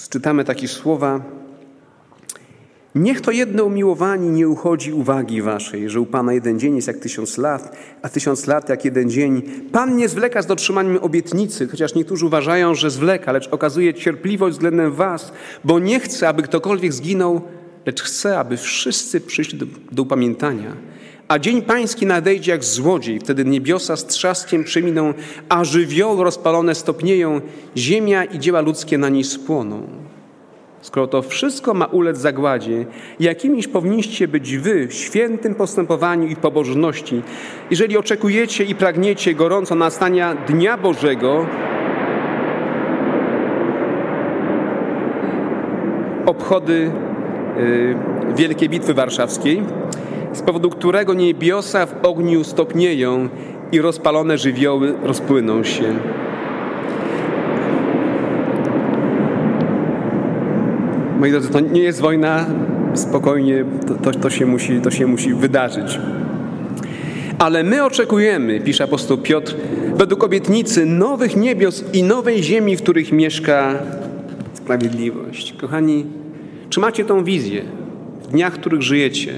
czytamy 0.09 0.45
takie 0.45 0.67
słowa. 0.67 1.21
Niech 2.95 3.21
to 3.21 3.31
jedno 3.31 3.63
umiłowanie 3.63 4.29
nie 4.29 4.49
uchodzi 4.49 4.93
uwagi 4.93 5.41
waszej, 5.41 5.89
że 5.89 6.01
u 6.01 6.05
Pana 6.05 6.33
jeden 6.33 6.59
dzień 6.59 6.75
jest 6.75 6.87
jak 6.87 6.97
tysiąc 6.97 7.37
lat, 7.37 7.77
a 8.01 8.09
tysiąc 8.09 8.47
lat 8.47 8.69
jak 8.69 8.85
jeden 8.85 9.09
dzień. 9.09 9.41
Pan 9.71 9.97
nie 9.97 10.09
zwleka 10.09 10.41
z 10.41 10.45
dotrzymaniem 10.45 10.97
obietnicy, 10.97 11.67
chociaż 11.67 11.95
niektórzy 11.95 12.25
uważają, 12.25 12.75
że 12.75 12.91
zwleka, 12.91 13.31
lecz 13.31 13.47
okazuje 13.47 13.93
cierpliwość 13.93 14.55
względem 14.55 14.91
was, 14.91 15.31
bo 15.63 15.79
nie 15.79 15.99
chce, 15.99 16.27
aby 16.27 16.43
ktokolwiek 16.43 16.93
zginął, 16.93 17.41
lecz 17.85 18.01
chce, 18.01 18.39
aby 18.39 18.57
wszyscy 18.57 19.21
przyszli 19.21 19.57
do, 19.57 19.65
do 19.91 20.03
upamiętania. 20.03 20.75
A 21.27 21.39
dzień 21.39 21.61
pański 21.61 22.05
nadejdzie 22.05 22.51
jak 22.51 22.63
złodziej, 22.63 23.19
wtedy 23.19 23.45
niebiosa 23.45 23.97
z 23.97 24.07
trzaskiem 24.07 24.63
przeminą, 24.63 25.13
a 25.49 25.63
żywioły 25.63 26.23
rozpalone 26.23 26.75
stopnieją, 26.75 27.41
ziemia 27.77 28.23
i 28.23 28.39
dzieła 28.39 28.61
ludzkie 28.61 28.97
na 28.97 29.09
niej 29.09 29.23
spłoną. 29.23 30.10
Skoro 30.81 31.07
to 31.07 31.21
wszystko 31.21 31.73
ma 31.73 31.85
ulec 31.85 32.17
zagładzie, 32.17 32.85
jakimiś 33.19 33.67
powinniście 33.67 34.27
być 34.27 34.57
wy 34.57 34.87
w 34.87 34.93
świętym 34.93 35.55
postępowaniu 35.55 36.27
i 36.27 36.35
pobożności, 36.35 37.21
jeżeli 37.71 37.97
oczekujecie 37.97 38.63
i 38.63 38.75
pragniecie 38.75 39.33
gorąco 39.33 39.75
nastania 39.75 40.35
Dnia 40.47 40.77
Bożego, 40.77 41.45
obchody 46.25 46.91
y, 47.57 47.95
Wielkiej 48.35 48.69
Bitwy 48.69 48.93
Warszawskiej, 48.93 49.63
z 50.33 50.41
powodu 50.41 50.69
którego 50.69 51.13
niebiosa 51.13 51.85
w 51.85 52.05
ogniu 52.05 52.43
stopnieją 52.43 53.29
i 53.71 53.81
rozpalone 53.81 54.37
żywioły 54.37 54.93
rozpłyną 55.03 55.63
się. 55.63 55.93
Moi 61.21 61.31
drodzy, 61.31 61.49
to 61.49 61.59
nie 61.59 61.81
jest 61.81 62.01
wojna, 62.01 62.45
spokojnie, 62.93 63.65
to, 63.87 63.93
to, 63.93 64.19
to, 64.19 64.29
się, 64.29 64.45
musi, 64.45 64.81
to 64.81 64.91
się 64.91 65.07
musi 65.07 65.33
wydarzyć. 65.33 65.99
Ale 67.39 67.63
my 67.63 67.83
oczekujemy, 67.83 68.59
pisze 68.59 68.83
apostoł 68.83 69.17
Piotr, 69.17 69.55
według 69.95 70.23
obietnicy 70.23 70.85
nowych 70.85 71.35
niebios 71.35 71.83
i 71.93 72.03
nowej 72.03 72.43
ziemi, 72.43 72.77
w 72.77 72.81
których 72.81 73.11
mieszka 73.11 73.79
sprawiedliwość. 74.53 75.53
Kochani, 75.53 76.05
czy 76.69 76.79
macie 76.79 77.05
tą 77.05 77.23
wizję 77.23 77.63
w 78.23 78.27
dniach, 78.27 78.53
w 78.53 78.59
których 78.59 78.81
żyjecie? 78.81 79.33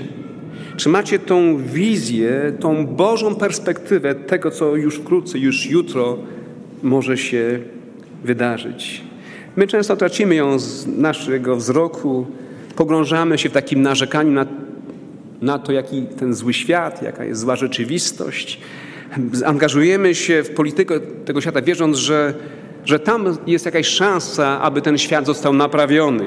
Czy 0.77 0.89
macie 0.89 1.19
tą 1.19 1.57
wizję, 1.57 2.53
tą 2.59 2.87
Bożą 2.87 3.35
perspektywę 3.35 4.15
tego, 4.15 4.51
co 4.51 4.75
już 4.75 4.95
wkrótce, 4.95 5.39
już 5.39 5.69
jutro 5.69 6.17
może 6.83 7.17
się 7.17 7.59
wydarzyć? 8.23 9.12
My 9.55 9.67
często 9.67 9.95
tracimy 9.95 10.35
ją 10.35 10.59
z 10.59 10.87
naszego 10.87 11.55
wzroku, 11.55 12.25
pogrążamy 12.75 13.37
się 13.37 13.49
w 13.49 13.51
takim 13.51 13.81
narzekaniu 13.81 14.31
na, 14.31 14.45
na 15.41 15.59
to, 15.59 15.71
jaki 15.71 16.01
ten 16.01 16.33
zły 16.33 16.53
świat, 16.53 17.01
jaka 17.01 17.25
jest 17.25 17.41
zła 17.41 17.55
rzeczywistość. 17.55 18.59
Angażujemy 19.45 20.15
się 20.15 20.43
w 20.43 20.49
politykę 20.49 20.99
tego 20.99 21.41
świata, 21.41 21.61
wierząc, 21.61 21.97
że, 21.97 22.33
że 22.85 22.99
tam 22.99 23.37
jest 23.47 23.65
jakaś 23.65 23.87
szansa, 23.87 24.61
aby 24.61 24.81
ten 24.81 24.97
świat 24.97 25.25
został 25.25 25.53
naprawiony. 25.53 26.25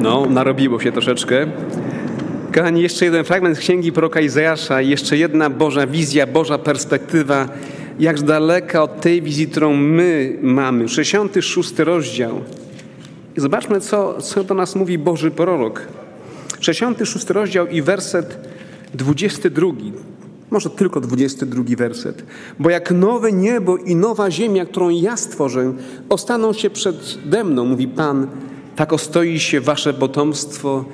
No, 0.00 0.26
narobiło 0.30 0.80
się 0.80 0.92
troszeczkę. 0.92 1.46
Kochani, 2.56 2.82
jeszcze 2.82 3.04
jeden 3.04 3.24
fragment 3.24 3.58
księgi 3.58 3.92
proroka 3.92 4.20
Izajasza, 4.20 4.80
jeszcze 4.80 5.16
jedna 5.16 5.50
Boża 5.50 5.86
wizja, 5.86 6.26
Boża 6.26 6.58
perspektywa, 6.58 7.48
jak 7.98 8.22
daleka 8.22 8.82
od 8.82 9.00
tej 9.00 9.22
wizji, 9.22 9.46
którą 9.46 9.76
my 9.76 10.38
mamy. 10.42 10.88
66 10.88 11.78
rozdział. 11.78 12.40
I 13.36 13.40
zobaczmy, 13.40 13.80
co, 13.80 14.22
co 14.22 14.44
do 14.44 14.54
nas 14.54 14.76
mówi 14.76 14.98
Boży 14.98 15.30
prorok. 15.30 15.82
66 16.60 17.30
rozdział 17.30 17.66
i 17.66 17.82
werset 17.82 18.38
22. 18.94 19.66
Może 20.50 20.70
tylko 20.70 21.00
22 21.00 21.64
werset. 21.76 22.22
Bo 22.58 22.70
jak 22.70 22.90
nowe 22.90 23.32
niebo 23.32 23.76
i 23.76 23.96
nowa 23.96 24.30
ziemia, 24.30 24.66
którą 24.66 24.88
ja 24.88 25.16
stworzę, 25.16 25.72
ostaną 26.08 26.52
się 26.52 26.70
przede 26.70 27.44
mną, 27.44 27.64
mówi 27.64 27.88
Pan, 27.88 28.26
tak 28.76 28.92
ostoi 28.92 29.38
się 29.38 29.60
wasze 29.60 29.94
potomstwo 29.94 30.84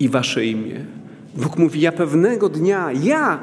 i 0.00 0.08
wasze 0.08 0.46
imię. 0.46 0.93
Bóg 1.36 1.56
mówi, 1.56 1.80
ja 1.80 1.92
pewnego 1.92 2.48
dnia, 2.48 2.90
ja 3.02 3.40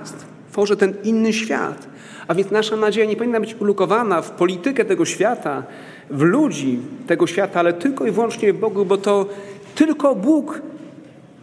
tworzę 0.52 0.78
ten 0.78 0.94
inny 1.04 1.34
świat. 1.34 1.88
A 2.28 2.36
więc 2.36 2.52
nasza 2.52 2.76
nadzieja 2.76 3.08
nie 3.08 3.16
powinna 3.16 3.40
być 3.40 3.56
ulokowana 3.60 4.22
w 4.22 4.32
politykę 4.32 4.86
tego 4.86 5.06
świata, 5.06 5.64
w 6.10 6.22
ludzi 6.22 6.80
tego 7.08 7.28
świata, 7.28 7.60
ale 7.60 7.74
tylko 7.74 8.08
i 8.08 8.12
wyłącznie 8.12 8.54
w 8.54 8.60
Bogu, 8.60 8.86
bo 8.86 8.98
to 8.98 9.26
tylko 9.76 10.16
Bóg 10.16 10.62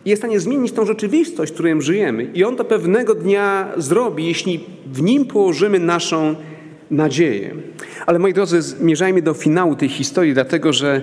jest 0.05 0.23
w 0.23 0.25
stanie 0.25 0.41
zmienić 0.41 0.73
tą 0.73 0.87
rzeczywistość, 0.87 1.53
w 1.53 1.55
której 1.55 1.83
żyjemy. 1.83 2.25
I 2.35 2.45
On 2.45 2.57
to 2.57 2.65
pewnego 2.65 3.15
dnia 3.15 3.69
zrobi, 3.77 4.27
jeśli 4.27 4.65
w 4.93 5.03
Nim 5.03 5.27
położymy 5.27 5.79
naszą 5.79 6.35
nadzieję. 6.91 7.55
Ale 8.07 8.19
moi 8.19 8.33
drodzy, 8.33 8.63
zmierzajmy 8.63 9.23
do 9.23 9.35
finału 9.35 9.77
tej 9.77 9.89
historii, 9.89 10.35
dlatego 10.35 10.73
że 10.73 11.01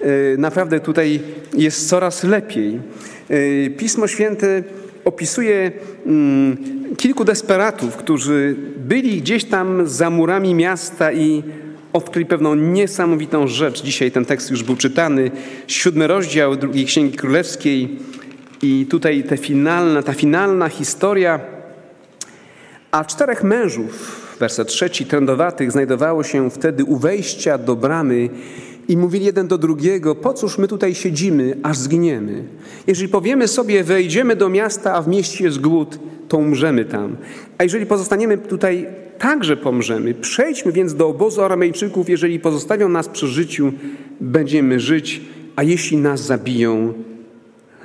e, 0.00 0.36
naprawdę 0.36 0.80
tutaj 0.80 1.20
jest 1.54 1.88
coraz 1.88 2.24
lepiej. 2.24 2.80
E, 3.28 3.70
Pismo 3.70 4.06
Święte 4.06 4.62
opisuje 5.08 5.72
mm, 6.06 6.56
kilku 6.96 7.24
desperatów, 7.24 7.96
którzy 7.96 8.56
byli 8.76 9.20
gdzieś 9.22 9.44
tam 9.44 9.86
za 9.88 10.10
murami 10.10 10.54
miasta 10.54 11.12
i 11.12 11.42
odkryli 11.92 12.26
pewną 12.26 12.54
niesamowitą 12.54 13.46
rzecz. 13.46 13.82
Dzisiaj 13.82 14.10
ten 14.10 14.24
tekst 14.24 14.50
już 14.50 14.62
był 14.62 14.76
czytany. 14.76 15.30
Siódmy 15.66 16.06
rozdział 16.06 16.56
drugiej 16.56 16.84
Księgi 16.86 17.16
Królewskiej 17.16 17.98
i 18.62 18.86
tutaj 18.90 19.24
finalna, 19.40 20.02
ta 20.02 20.12
finalna 20.12 20.68
historia. 20.68 21.40
A 22.90 23.04
czterech 23.04 23.42
mężów 23.44 24.26
werset 24.38 24.68
trzeci, 24.68 25.06
trędowatych 25.06 25.72
znajdowało 25.72 26.24
się 26.24 26.50
wtedy 26.50 26.84
u 26.84 26.96
wejścia 26.96 27.58
do 27.58 27.76
bramy 27.76 28.28
i 28.88 28.96
mówili 28.96 29.24
jeden 29.24 29.48
do 29.48 29.58
drugiego, 29.58 30.14
po 30.14 30.34
cóż 30.34 30.58
my 30.58 30.68
tutaj 30.68 30.94
siedzimy, 30.94 31.56
aż 31.62 31.78
zginiemy? 31.78 32.44
Jeżeli 32.86 33.08
powiemy 33.08 33.48
sobie, 33.48 33.84
wejdziemy 33.84 34.36
do 34.36 34.48
miasta, 34.48 34.94
a 34.94 35.02
w 35.02 35.08
mieście 35.08 35.44
jest 35.44 35.60
głód, 35.60 35.98
to 36.28 36.36
umrzemy 36.36 36.84
tam. 36.84 37.16
A 37.58 37.64
jeżeli 37.64 37.86
pozostaniemy 37.86 38.38
tutaj, 38.38 38.86
także 39.18 39.56
pomrzemy. 39.56 40.14
Przejdźmy 40.14 40.72
więc 40.72 40.94
do 40.94 41.08
obozu 41.08 41.42
Aramejczyków, 41.42 42.08
jeżeli 42.08 42.40
pozostawią 42.40 42.88
nas 42.88 43.08
przy 43.08 43.26
życiu, 43.26 43.72
będziemy 44.20 44.80
żyć, 44.80 45.20
a 45.56 45.62
jeśli 45.62 45.96
nas 45.96 46.20
zabiją, 46.20 46.94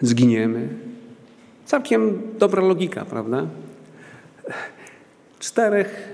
zginiemy. 0.01 0.67
Całkiem 1.65 2.21
dobra 2.39 2.61
logika, 2.61 3.05
prawda? 3.05 3.47
Czterech 5.39 6.09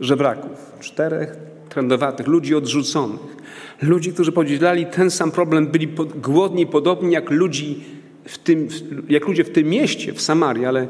żebraków, 0.00 0.72
czterech 0.80 1.36
trędowatych, 1.68 2.26
ludzi 2.26 2.54
odrzuconych, 2.54 3.36
ludzi, 3.82 4.12
którzy 4.12 4.32
podzielali 4.32 4.86
ten 4.86 5.10
sam 5.10 5.30
problem, 5.30 5.66
byli 5.66 5.88
głodni 6.22 6.66
podobni 6.66 7.12
jak, 7.12 7.30
ludzi 7.30 7.84
w 8.24 8.38
tym, 8.38 8.68
jak 9.08 9.26
ludzie 9.26 9.44
w 9.44 9.50
tym 9.50 9.68
mieście, 9.68 10.12
w 10.12 10.20
Samarii, 10.22 10.64
ale 10.64 10.88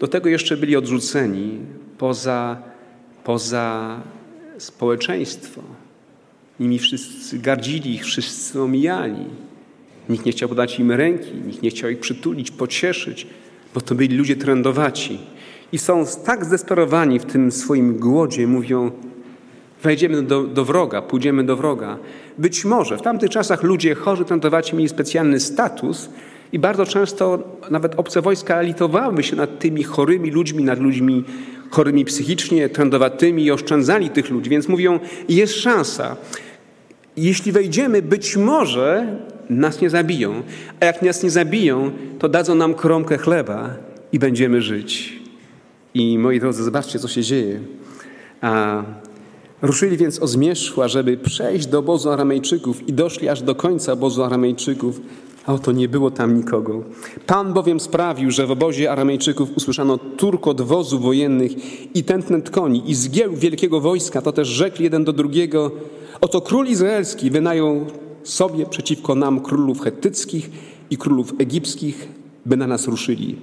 do 0.00 0.08
tego 0.08 0.28
jeszcze 0.28 0.56
byli 0.56 0.76
odrzuceni 0.76 1.58
poza, 1.98 2.62
poza 3.24 4.00
społeczeństwo. 4.58 5.62
Nimi 6.60 6.78
wszyscy 6.78 7.38
gardzili, 7.38 7.94
ich 7.94 8.04
wszyscy 8.04 8.62
omijali. 8.62 9.24
Nikt 10.08 10.26
nie 10.26 10.32
chciał 10.32 10.48
podać 10.48 10.78
im 10.78 10.92
ręki, 10.92 11.34
nikt 11.46 11.62
nie 11.62 11.70
chciał 11.70 11.90
ich 11.90 12.00
przytulić, 12.00 12.50
pocieszyć, 12.50 13.26
bo 13.74 13.80
to 13.80 13.94
byli 13.94 14.16
ludzie 14.16 14.36
trędowaci. 14.36 15.18
I 15.72 15.78
są 15.78 16.04
tak 16.24 16.44
zdesperowani 16.44 17.18
w 17.18 17.24
tym 17.24 17.52
swoim 17.52 17.98
głodzie, 17.98 18.46
mówią: 18.46 18.90
Wejdziemy 19.82 20.22
do, 20.22 20.42
do 20.42 20.64
wroga, 20.64 21.02
pójdziemy 21.02 21.44
do 21.44 21.56
wroga. 21.56 21.98
Być 22.38 22.64
może 22.64 22.96
w 22.98 23.02
tamtych 23.02 23.30
czasach 23.30 23.62
ludzie 23.62 23.94
chorzy, 23.94 24.24
trędowaci 24.24 24.76
mieli 24.76 24.88
specjalny 24.88 25.40
status 25.40 26.08
i 26.52 26.58
bardzo 26.58 26.86
często 26.86 27.38
nawet 27.70 27.94
obce 27.96 28.22
wojska 28.22 28.60
litowały 28.60 29.22
się 29.22 29.36
nad 29.36 29.58
tymi 29.58 29.82
chorymi 29.82 30.30
ludźmi, 30.30 30.64
nad 30.64 30.80
ludźmi 30.80 31.24
chorymi 31.70 32.04
psychicznie, 32.04 32.68
trędowatymi 32.68 33.44
i 33.44 33.50
oszczędzali 33.50 34.10
tych 34.10 34.30
ludzi. 34.30 34.50
Więc 34.50 34.68
mówią: 34.68 35.00
Jest 35.28 35.54
szansa. 35.54 36.16
Jeśli 37.16 37.52
wejdziemy, 37.52 38.02
być 38.02 38.36
może 38.36 39.16
nas 39.50 39.80
nie 39.80 39.90
zabiją. 39.90 40.42
A 40.80 40.84
jak 40.84 41.02
nas 41.02 41.22
nie 41.22 41.30
zabiją, 41.30 41.90
to 42.18 42.28
dadzą 42.28 42.54
nam 42.54 42.74
kromkę 42.74 43.18
chleba 43.18 43.74
i 44.12 44.18
będziemy 44.18 44.62
żyć. 44.62 45.18
I 45.94 46.18
moi 46.18 46.40
drodzy, 46.40 46.62
zobaczcie, 46.62 46.98
co 46.98 47.08
się 47.08 47.22
dzieje. 47.22 47.60
A 48.40 48.82
ruszyli 49.62 49.96
więc 49.96 50.22
o 50.22 50.26
zmierzchła, 50.26 50.88
żeby 50.88 51.16
przejść 51.16 51.66
do 51.66 51.78
obozu 51.78 52.10
Aramejczyków 52.10 52.88
i 52.88 52.92
doszli 52.92 53.28
aż 53.28 53.42
do 53.42 53.54
końca 53.54 53.92
obozu 53.92 54.24
Aramejczyków, 54.24 55.00
a 55.46 55.54
oto 55.54 55.72
nie 55.72 55.88
było 55.88 56.10
tam 56.10 56.36
nikogo. 56.36 56.82
Pan 57.26 57.52
bowiem 57.52 57.80
sprawił, 57.80 58.30
że 58.30 58.46
w 58.46 58.50
obozie 58.50 58.92
Aramejczyków 58.92 59.56
usłyszano 59.56 59.98
turkot 59.98 60.60
wozów 60.60 61.02
wojennych 61.02 61.52
i 61.96 62.04
tętnet 62.04 62.50
koni 62.50 62.90
i 62.90 62.94
zgieł 62.94 63.36
wielkiego 63.36 63.80
wojska. 63.80 64.22
To 64.22 64.32
też 64.32 64.48
rzekli 64.48 64.84
jeden 64.84 65.04
do 65.04 65.12
drugiego, 65.12 65.70
oto 66.20 66.40
król 66.40 66.66
izraelski 66.66 67.30
wynajął 67.30 67.86
sobie 68.22 68.66
przeciwko 68.66 69.14
nam 69.14 69.40
królów 69.40 69.80
hettyckich 69.80 70.50
i 70.90 70.96
królów 70.96 71.32
egipskich, 71.38 72.08
by 72.46 72.56
na 72.56 72.66
nas 72.66 72.86
ruszyli. 72.86 73.36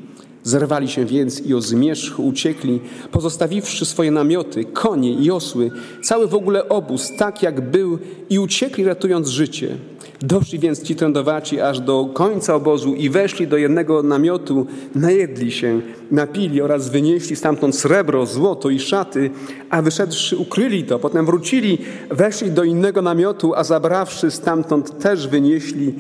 Zerwali 0.45 0.87
się 0.87 1.05
więc 1.05 1.41
i 1.41 1.53
o 1.53 1.61
zmierzch 1.61 2.19
uciekli, 2.19 2.79
pozostawiwszy 3.11 3.85
swoje 3.85 4.11
namioty, 4.11 4.65
konie 4.65 5.13
i 5.13 5.31
osły, 5.31 5.71
cały 6.03 6.27
w 6.27 6.35
ogóle 6.35 6.69
obóz, 6.69 7.11
tak 7.17 7.43
jak 7.43 7.71
był, 7.71 7.99
i 8.29 8.39
uciekli 8.39 8.83
ratując 8.83 9.27
życie. 9.27 9.77
Doszli 10.21 10.59
więc 10.59 10.83
ci 10.83 10.95
trędowaci 10.95 11.61
aż 11.61 11.79
do 11.79 12.09
końca 12.13 12.55
obozu 12.55 12.93
i 12.93 13.09
weszli 13.09 13.47
do 13.47 13.57
jednego 13.57 14.03
namiotu, 14.03 14.67
najedli 14.95 15.51
się, 15.51 15.81
napili 16.11 16.61
oraz 16.61 16.89
wynieśli 16.89 17.35
stamtąd 17.35 17.75
srebro, 17.75 18.25
złoto 18.25 18.69
i 18.69 18.79
szaty, 18.79 19.29
a 19.69 19.81
wyszedłszy 19.81 20.37
ukryli 20.37 20.83
to. 20.83 20.99
Potem 20.99 21.25
wrócili, 21.25 21.77
weszli 22.09 22.51
do 22.51 22.63
innego 22.63 23.01
namiotu, 23.01 23.55
a 23.55 23.63
zabrawszy 23.63 24.31
stamtąd 24.31 24.99
też 24.99 25.27
wynieśli 25.27 25.93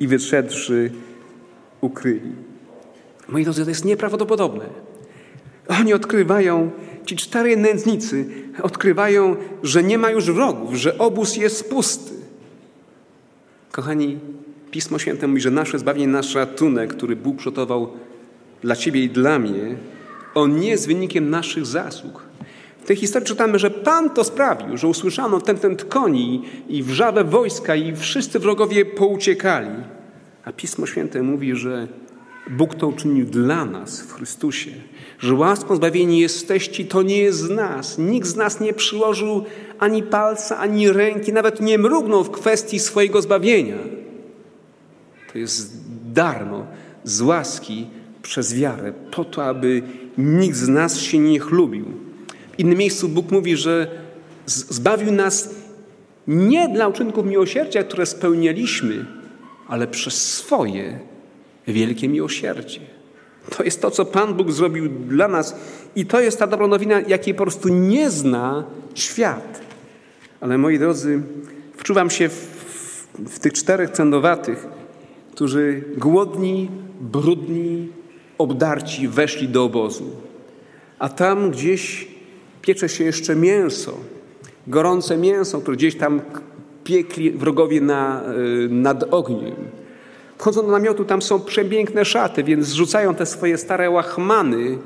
i 0.00 0.06
wyszedłszy 0.06 0.90
ukryli. 1.80 2.49
Moi 3.30 3.44
drodzy, 3.44 3.64
to 3.64 3.70
jest 3.70 3.84
nieprawdopodobne. 3.84 4.64
Oni 5.68 5.94
odkrywają, 5.94 6.70
ci 7.06 7.16
cztery 7.16 7.56
nędznicy 7.56 8.26
odkrywają, 8.62 9.36
że 9.62 9.82
nie 9.82 9.98
ma 9.98 10.10
już 10.10 10.30
wrogów, 10.30 10.74
że 10.74 10.98
obóz 10.98 11.36
jest 11.36 11.70
pusty. 11.70 12.12
Kochani, 13.72 14.18
Pismo 14.70 14.98
Święte 14.98 15.26
mówi, 15.26 15.40
że 15.40 15.50
nasze 15.50 15.78
zbawienie, 15.78 16.06
nasz 16.06 16.34
ratunek, 16.34 16.94
który 16.94 17.16
Bóg 17.16 17.36
przygotował 17.36 17.92
dla 18.62 18.76
Ciebie 18.76 19.04
i 19.04 19.10
dla 19.10 19.38
mnie, 19.38 19.76
on 20.34 20.56
nie 20.56 20.68
jest 20.68 20.86
wynikiem 20.86 21.30
naszych 21.30 21.66
zasług. 21.66 22.22
W 22.82 22.84
tej 22.84 22.96
historii 22.96 23.28
czytamy, 23.28 23.58
że 23.58 23.70
Pan 23.70 24.10
to 24.10 24.24
sprawił, 24.24 24.76
że 24.76 24.86
usłyszano 24.86 25.40
ten, 25.40 25.58
ten 25.58 25.76
koni 25.76 26.42
i 26.68 26.82
wrzawę 26.82 27.24
wojska 27.24 27.76
i 27.76 27.96
wszyscy 27.96 28.38
wrogowie 28.38 28.84
pouciekali. 28.84 29.70
A 30.44 30.52
Pismo 30.52 30.86
Święte 30.86 31.22
mówi, 31.22 31.56
że 31.56 31.88
Bóg 32.50 32.74
to 32.74 32.88
uczynił 32.88 33.26
dla 33.26 33.64
nas 33.64 34.00
w 34.00 34.12
Chrystusie, 34.12 34.70
że 35.18 35.34
łaską 35.34 35.76
zbawieni 35.76 36.20
jesteście, 36.20 36.84
to 36.84 37.02
nie 37.02 37.18
jest 37.18 37.38
z 37.38 37.50
nas. 37.50 37.98
Nikt 37.98 38.26
z 38.26 38.36
nas 38.36 38.60
nie 38.60 38.72
przyłożył 38.72 39.44
ani 39.78 40.02
palca, 40.02 40.58
ani 40.58 40.92
ręki, 40.92 41.32
nawet 41.32 41.60
nie 41.60 41.78
mrugnął 41.78 42.24
w 42.24 42.30
kwestii 42.30 42.78
swojego 42.78 43.22
zbawienia. 43.22 43.78
To 45.32 45.38
jest 45.38 45.72
darmo, 46.12 46.66
z 47.04 47.20
łaski, 47.20 47.86
przez 48.22 48.54
wiarę, 48.54 48.92
po 49.10 49.24
to, 49.24 49.44
aby 49.44 49.82
nikt 50.18 50.56
z 50.56 50.68
nas 50.68 50.98
się 50.98 51.18
nie 51.18 51.40
chlubił. 51.40 51.84
W 52.52 52.58
innym 52.58 52.78
miejscu 52.78 53.08
Bóg 53.08 53.30
mówi, 53.30 53.56
że 53.56 53.90
zbawił 54.46 55.12
nas 55.12 55.54
nie 56.26 56.68
dla 56.68 56.88
uczynków 56.88 57.26
miłosierdzia, 57.26 57.84
które 57.84 58.06
spełnialiśmy, 58.06 59.06
ale 59.68 59.86
przez 59.86 60.34
swoje 60.34 61.09
wielkie 61.72 62.08
miłosierdzie. 62.08 62.80
To 63.56 63.64
jest 63.64 63.82
to, 63.82 63.90
co 63.90 64.04
Pan 64.04 64.34
Bóg 64.34 64.52
zrobił 64.52 64.88
dla 64.88 65.28
nas 65.28 65.56
i 65.96 66.06
to 66.06 66.20
jest 66.20 66.38
ta 66.38 66.46
dobra 66.46 66.66
nowina, 66.66 67.00
jakiej 67.00 67.34
po 67.34 67.42
prostu 67.42 67.68
nie 67.68 68.10
zna 68.10 68.64
świat. 68.94 69.60
Ale 70.40 70.58
moi 70.58 70.78
drodzy, 70.78 71.22
wczuwam 71.76 72.10
się 72.10 72.28
w, 72.28 72.34
w 73.26 73.38
tych 73.38 73.52
czterech 73.52 73.90
cendowatych, 73.90 74.66
którzy 75.32 75.84
głodni, 75.96 76.70
brudni, 77.00 77.88
obdarci 78.38 79.08
weszli 79.08 79.48
do 79.48 79.64
obozu. 79.64 80.10
A 80.98 81.08
tam 81.08 81.50
gdzieś 81.50 82.08
piecze 82.62 82.88
się 82.88 83.04
jeszcze 83.04 83.36
mięso, 83.36 83.96
gorące 84.66 85.16
mięso, 85.16 85.60
które 85.60 85.76
gdzieś 85.76 85.96
tam 85.96 86.20
piekli 86.84 87.30
wrogowie 87.30 87.80
na, 87.80 88.22
y, 88.64 88.68
nad 88.70 89.04
ogniem. 89.14 89.54
Wchodzą 90.40 90.62
do 90.62 90.72
namiotu, 90.72 91.04
tam 91.04 91.22
są 91.22 91.40
przepiękne 91.40 92.04
szaty, 92.04 92.44
więc 92.44 92.66
zrzucają 92.66 93.14
te 93.14 93.26
swoje 93.26 93.58
stare 93.58 93.90
łachmany, 93.90 94.78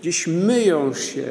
gdzieś 0.00 0.26
myją 0.26 0.94
się, 0.94 1.24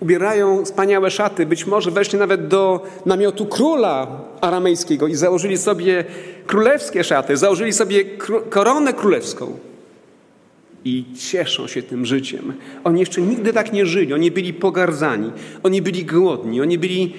ubierają 0.00 0.64
wspaniałe 0.64 1.10
szaty. 1.10 1.46
Być 1.46 1.66
może 1.66 1.90
weszli 1.90 2.18
nawet 2.18 2.48
do 2.48 2.86
namiotu 3.06 3.46
króla 3.46 4.06
aramejskiego 4.40 5.06
i 5.06 5.14
założyli 5.14 5.58
sobie 5.58 6.04
królewskie 6.46 7.04
szaty, 7.04 7.36
założyli 7.36 7.72
sobie 7.72 8.04
koronę 8.50 8.92
królewską. 8.92 9.58
I 10.84 11.04
cieszą 11.30 11.66
się 11.66 11.82
tym 11.82 12.06
życiem. 12.06 12.52
Oni 12.84 13.00
jeszcze 13.00 13.20
nigdy 13.20 13.52
tak 13.52 13.72
nie 13.72 13.86
żyli. 13.86 14.14
Oni 14.14 14.30
byli 14.30 14.54
pogardzani, 14.54 15.32
oni 15.62 15.82
byli 15.82 16.04
głodni, 16.04 16.60
oni 16.60 16.78
byli 16.78 17.14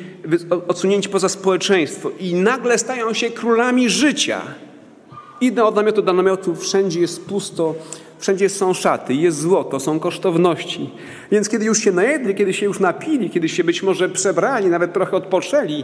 odsunięci 0.67 1.09
poza 1.09 1.29
społeczeństwo 1.29 2.11
i 2.19 2.33
nagle 2.33 2.77
stają 2.77 3.13
się 3.13 3.29
królami 3.29 3.89
życia. 3.89 4.41
Idę 5.41 5.65
od 5.65 5.75
namiotu 5.75 6.01
do 6.01 6.13
namiotu, 6.13 6.55
wszędzie 6.55 6.99
jest 6.99 7.25
pusto, 7.25 7.75
wszędzie 8.19 8.49
są 8.49 8.73
szaty, 8.73 9.13
jest 9.13 9.39
złoto, 9.39 9.79
są 9.79 9.99
kosztowności. 9.99 10.89
Więc 11.31 11.49
kiedy 11.49 11.65
już 11.65 11.79
się 11.79 11.91
najedli, 11.91 12.35
kiedy 12.35 12.53
się 12.53 12.65
już 12.65 12.79
napili, 12.79 13.29
kiedy 13.29 13.49
się 13.49 13.63
być 13.63 13.83
może 13.83 14.09
przebrali, 14.09 14.67
nawet 14.67 14.93
trochę 14.93 15.17
odpoczęli, 15.17 15.83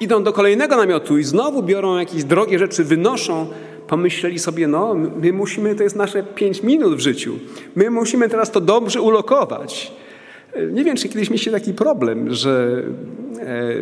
idą 0.00 0.24
do 0.24 0.32
kolejnego 0.32 0.76
namiotu 0.76 1.18
i 1.18 1.24
znowu 1.24 1.62
biorą 1.62 1.98
jakieś 1.98 2.24
drogie 2.24 2.58
rzeczy, 2.58 2.84
wynoszą, 2.84 3.46
pomyśleli 3.88 4.38
sobie, 4.38 4.66
no 4.66 4.94
my 4.94 5.32
musimy, 5.32 5.74
to 5.74 5.82
jest 5.82 5.96
nasze 5.96 6.22
pięć 6.22 6.62
minut 6.62 6.94
w 6.94 7.00
życiu, 7.00 7.38
my 7.76 7.90
musimy 7.90 8.28
teraz 8.28 8.50
to 8.50 8.60
dobrze 8.60 9.00
ulokować. 9.00 9.92
Nie 10.72 10.84
wiem, 10.84 10.96
czy 10.96 11.08
kiedyś 11.08 11.30
mieliście 11.30 11.50
taki 11.50 11.74
problem, 11.74 12.34
że 12.34 12.82
e, 13.40 13.74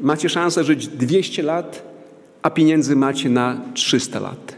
macie 0.00 0.28
szansę 0.28 0.64
żyć 0.64 0.88
200 0.88 1.42
lat, 1.42 1.97
a 2.42 2.50
pieniędzy 2.50 2.96
macie 2.96 3.30
na 3.30 3.60
300 3.74 4.20
lat. 4.20 4.56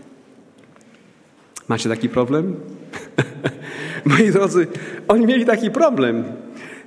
Macie 1.68 1.88
taki 1.88 2.08
problem? 2.08 2.56
Moi 4.04 4.30
drodzy, 4.30 4.66
oni 5.08 5.26
mieli 5.26 5.46
taki 5.46 5.70
problem. 5.70 6.24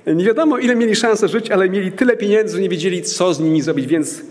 Nie 0.06 0.24
wiadomo, 0.24 0.58
ile 0.58 0.76
mieli 0.76 0.96
szansę 0.96 1.28
żyć, 1.28 1.50
ale 1.50 1.68
mieli 1.68 1.92
tyle 1.92 2.16
pieniędzy, 2.16 2.56
że 2.56 2.62
nie 2.62 2.68
wiedzieli, 2.68 3.02
co 3.02 3.34
z 3.34 3.40
nimi 3.40 3.62
zrobić, 3.62 3.86
więc 3.86 4.22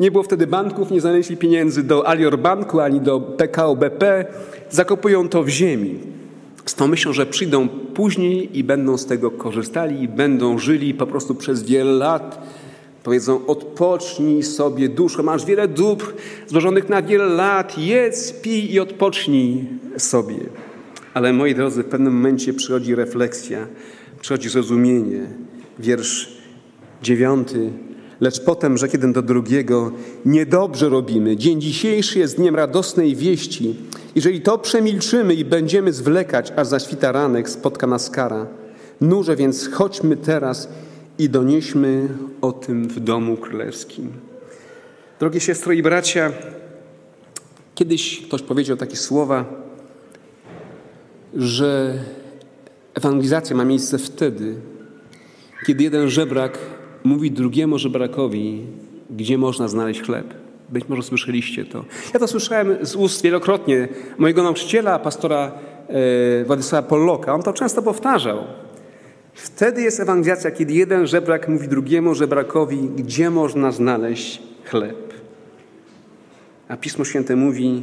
nie 0.00 0.10
było 0.10 0.24
wtedy 0.24 0.46
banków, 0.46 0.90
nie 0.90 1.00
znaleźli 1.00 1.36
pieniędzy 1.36 1.82
do 1.82 2.08
Alior 2.08 2.38
Banku 2.38 2.80
ani 2.80 3.00
do 3.00 3.20
PKO 3.20 3.76
BP. 3.76 4.24
Zakopują 4.70 5.28
to 5.28 5.42
w 5.42 5.48
ziemi. 5.48 5.98
Z 6.66 6.74
tą 6.74 6.88
myślą, 6.88 7.12
że 7.12 7.26
przyjdą 7.26 7.68
później 7.68 8.58
i 8.58 8.64
będą 8.64 8.98
z 8.98 9.06
tego 9.06 9.30
korzystali 9.30 10.02
i 10.02 10.08
będą 10.08 10.58
żyli 10.58 10.94
po 10.94 11.06
prostu 11.06 11.34
przez 11.34 11.62
wiele 11.62 11.92
lat 11.92 12.46
Powiedzą, 13.06 13.46
odpocznij 13.46 14.42
sobie 14.42 14.88
duszo, 14.88 15.22
masz 15.22 15.44
wiele 15.44 15.68
dóbr 15.68 16.14
złożonych 16.46 16.88
na 16.88 17.02
wiele 17.02 17.24
lat, 17.24 17.78
jedz, 17.78 18.32
pij 18.32 18.72
i 18.72 18.80
odpocznij 18.80 19.64
sobie. 19.98 20.36
Ale 21.14 21.32
moi 21.32 21.54
drodzy, 21.54 21.82
w 21.82 21.86
pewnym 21.86 22.14
momencie 22.14 22.54
przychodzi 22.54 22.94
refleksja, 22.94 23.66
przychodzi 24.20 24.48
zrozumienie. 24.48 25.26
wiersz 25.78 26.38
dziewiąty. 27.02 27.70
Lecz 28.20 28.40
potem 28.40 28.78
rzekł 28.78 28.94
jeden 28.94 29.12
do 29.12 29.22
drugiego, 29.22 29.92
niedobrze 30.24 30.88
robimy. 30.88 31.36
Dzień 31.36 31.60
dzisiejszy 31.60 32.18
jest 32.18 32.36
dniem 32.36 32.56
radosnej 32.56 33.16
wieści. 33.16 33.76
Jeżeli 34.14 34.40
to 34.40 34.58
przemilczymy 34.58 35.34
i 35.34 35.44
będziemy 35.44 35.92
zwlekać, 35.92 36.52
aż 36.56 36.66
zaświta 36.66 37.12
ranek, 37.12 37.50
spotka 37.50 37.86
nas 37.86 38.10
kara. 38.10 38.46
Nurze 39.00 39.36
więc 39.36 39.68
chodźmy 39.72 40.16
teraz 40.16 40.68
i 41.18 41.28
donieśmy 41.28 42.08
o 42.40 42.52
tym 42.52 42.88
w 42.88 43.00
domu 43.00 43.36
królewskim. 43.36 44.12
Drogie 45.20 45.40
siostry 45.40 45.76
i 45.76 45.82
bracia, 45.82 46.32
kiedyś 47.74 48.22
ktoś 48.22 48.42
powiedział 48.42 48.76
takie 48.76 48.96
słowa, 48.96 49.44
że 51.34 51.98
ewangelizacja 52.94 53.56
ma 53.56 53.64
miejsce 53.64 53.98
wtedy, 53.98 54.54
kiedy 55.66 55.84
jeden 55.84 56.10
żebrak 56.10 56.58
mówi 57.04 57.30
drugiemu 57.30 57.78
żebrakowi, 57.78 58.66
gdzie 59.10 59.38
można 59.38 59.68
znaleźć 59.68 60.02
chleb. 60.02 60.34
Być 60.68 60.88
może 60.88 61.02
słyszeliście 61.02 61.64
to. 61.64 61.84
Ja 62.14 62.20
to 62.20 62.28
słyszałem 62.28 62.76
z 62.82 62.96
ust 62.96 63.22
wielokrotnie 63.22 63.88
mojego 64.18 64.42
nauczyciela, 64.42 64.98
pastora 64.98 65.52
e, 65.88 66.44
Władysława 66.44 66.88
Polloka. 66.88 67.34
On 67.34 67.42
to 67.42 67.52
często 67.52 67.82
powtarzał. 67.82 68.38
Wtedy 69.36 69.82
jest 69.82 70.00
ewangelizacja, 70.00 70.50
kiedy 70.50 70.74
jeden 70.74 71.06
żebrak 71.06 71.48
mówi 71.48 71.68
drugiemu 71.68 72.14
żebrakowi, 72.14 72.76
gdzie 72.96 73.30
można 73.30 73.72
znaleźć 73.72 74.42
chleb. 74.64 75.14
A 76.68 76.76
Pismo 76.76 77.04
Święte 77.04 77.36
mówi: 77.36 77.82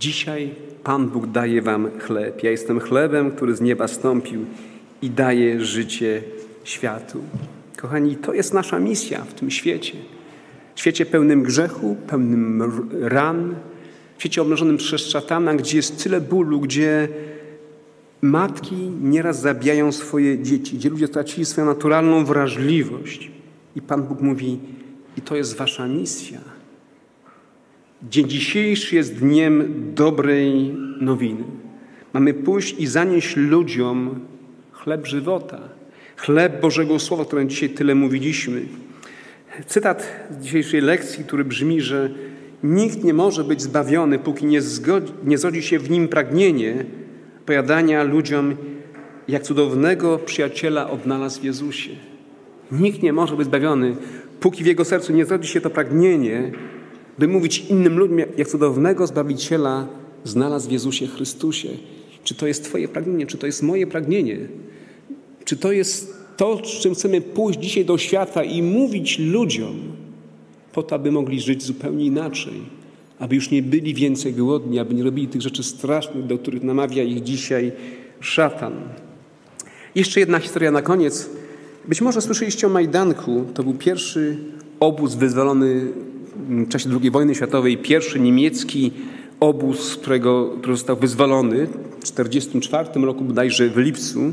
Dzisiaj 0.00 0.54
Pan 0.84 1.08
Bóg 1.08 1.26
daje 1.26 1.62
wam 1.62 1.90
chleb. 2.00 2.42
Ja 2.42 2.50
jestem 2.50 2.80
chlebem, 2.80 3.30
który 3.30 3.54
z 3.56 3.60
nieba 3.60 3.88
stąpił 3.88 4.44
i 5.02 5.10
daje 5.10 5.60
życie 5.60 6.22
światu. 6.64 7.20
Kochani, 7.76 8.16
to 8.16 8.32
jest 8.32 8.54
nasza 8.54 8.78
misja 8.78 9.24
w 9.24 9.34
tym 9.34 9.50
świecie. 9.50 9.94
W 10.74 10.80
świecie 10.80 11.06
pełnym 11.06 11.42
grzechu, 11.42 11.96
pełnym 12.06 12.62
ran, 13.00 13.54
w 14.16 14.20
świecie 14.20 14.42
obnażonym 14.42 14.76
przez 14.76 15.08
szatana, 15.08 15.54
gdzie 15.54 15.76
jest 15.76 16.02
tyle 16.02 16.20
bólu, 16.20 16.60
gdzie 16.60 17.08
matki 18.22 18.76
nieraz 19.02 19.40
zabijają 19.40 19.92
swoje 19.92 20.42
dzieci, 20.42 20.76
gdzie 20.76 20.90
ludzie 20.90 21.06
stracili 21.06 21.44
swoją 21.44 21.66
naturalną 21.66 22.24
wrażliwość. 22.24 23.30
I 23.76 23.82
Pan 23.82 24.02
Bóg 24.02 24.20
mówi, 24.20 24.58
i 25.16 25.20
to 25.20 25.36
jest 25.36 25.56
wasza 25.56 25.86
misja. 25.86 26.38
Dzień 28.10 28.28
dzisiejszy 28.28 28.96
jest 28.96 29.18
dniem 29.18 29.72
dobrej 29.94 30.74
nowiny. 31.00 31.44
Mamy 32.12 32.34
pójść 32.34 32.74
i 32.78 32.86
zanieść 32.86 33.36
ludziom 33.36 34.20
chleb 34.72 35.06
żywota, 35.06 35.60
chleb 36.16 36.60
Bożego 36.60 36.98
Słowa, 36.98 37.22
o 37.22 37.26
którym 37.26 37.48
dzisiaj 37.48 37.70
tyle 37.70 37.94
mówiliśmy. 37.94 38.62
Cytat 39.66 40.06
z 40.30 40.44
dzisiejszej 40.44 40.80
lekcji, 40.80 41.24
który 41.24 41.44
brzmi, 41.44 41.80
że 41.80 42.10
nikt 42.62 43.04
nie 43.04 43.14
może 43.14 43.44
być 43.44 43.62
zbawiony, 43.62 44.18
póki 44.18 44.46
nie, 44.46 44.62
zgodzi, 44.62 45.12
nie 45.24 45.38
zrodzi 45.38 45.62
się 45.62 45.78
w 45.78 45.90
nim 45.90 46.08
pragnienie 46.08 46.84
pojadania 47.46 48.02
ludziom, 48.02 48.56
jak 49.28 49.42
cudownego 49.42 50.18
przyjaciela 50.18 50.90
odnalazł 50.90 51.40
w 51.40 51.44
Jezusie. 51.44 51.90
Nikt 52.72 53.02
nie 53.02 53.12
może 53.12 53.36
być 53.36 53.46
zbawiony, 53.46 53.96
póki 54.40 54.64
w 54.64 54.66
jego 54.66 54.84
sercu 54.84 55.12
nie 55.12 55.24
zrodzi 55.24 55.48
się 55.48 55.60
to 55.60 55.70
pragnienie, 55.70 56.52
by 57.18 57.28
mówić 57.28 57.58
innym 57.58 57.98
ludziom, 57.98 58.18
jak 58.18 58.48
cudownego 58.48 59.06
Zbawiciela 59.06 59.86
znalazł 60.24 60.68
w 60.68 60.72
Jezusie 60.72 61.06
Chrystusie. 61.06 61.68
Czy 62.24 62.34
to 62.34 62.46
jest 62.46 62.64
Twoje 62.64 62.88
pragnienie, 62.88 63.26
czy 63.26 63.38
to 63.38 63.46
jest 63.46 63.62
moje 63.62 63.86
pragnienie? 63.86 64.38
Czy 65.44 65.56
to 65.56 65.72
jest 65.72 66.16
to, 66.36 66.60
z 66.64 66.80
czym 66.80 66.94
chcemy 66.94 67.20
pójść 67.20 67.60
dzisiaj 67.60 67.84
do 67.84 67.98
świata 67.98 68.44
i 68.44 68.62
mówić 68.62 69.18
ludziom, 69.18 69.74
po 70.72 70.82
to, 70.82 70.94
aby 70.94 71.12
mogli 71.12 71.40
żyć 71.40 71.62
zupełnie 71.62 72.04
inaczej, 72.04 72.81
aby 73.22 73.34
już 73.34 73.50
nie 73.50 73.62
byli 73.62 73.94
więcej 73.94 74.32
głodni, 74.34 74.78
aby 74.78 74.94
nie 74.94 75.02
robili 75.02 75.28
tych 75.28 75.42
rzeczy 75.42 75.62
strasznych, 75.62 76.26
do 76.26 76.38
których 76.38 76.62
namawia 76.62 77.02
ich 77.02 77.22
dzisiaj 77.22 77.72
szatan. 78.20 78.72
Jeszcze 79.94 80.20
jedna 80.20 80.38
historia 80.38 80.70
na 80.70 80.82
koniec. 80.82 81.30
Być 81.88 82.00
może 82.00 82.20
słyszeliście 82.20 82.66
o 82.66 82.70
Majdanku. 82.70 83.44
To 83.54 83.62
był 83.62 83.74
pierwszy 83.74 84.36
obóz 84.80 85.14
wyzwolony 85.14 85.80
w 86.48 86.68
czasie 86.68 86.90
II 87.02 87.10
wojny 87.10 87.34
światowej, 87.34 87.78
pierwszy 87.78 88.20
niemiecki 88.20 88.90
obóz, 89.40 89.96
którego, 89.96 90.50
który 90.58 90.76
został 90.76 90.96
wyzwolony 90.96 91.66
w 91.66 92.10
1944 92.10 93.06
roku, 93.06 93.24
bodajże 93.24 93.68
w 93.68 93.76
lipcu. 93.76 94.32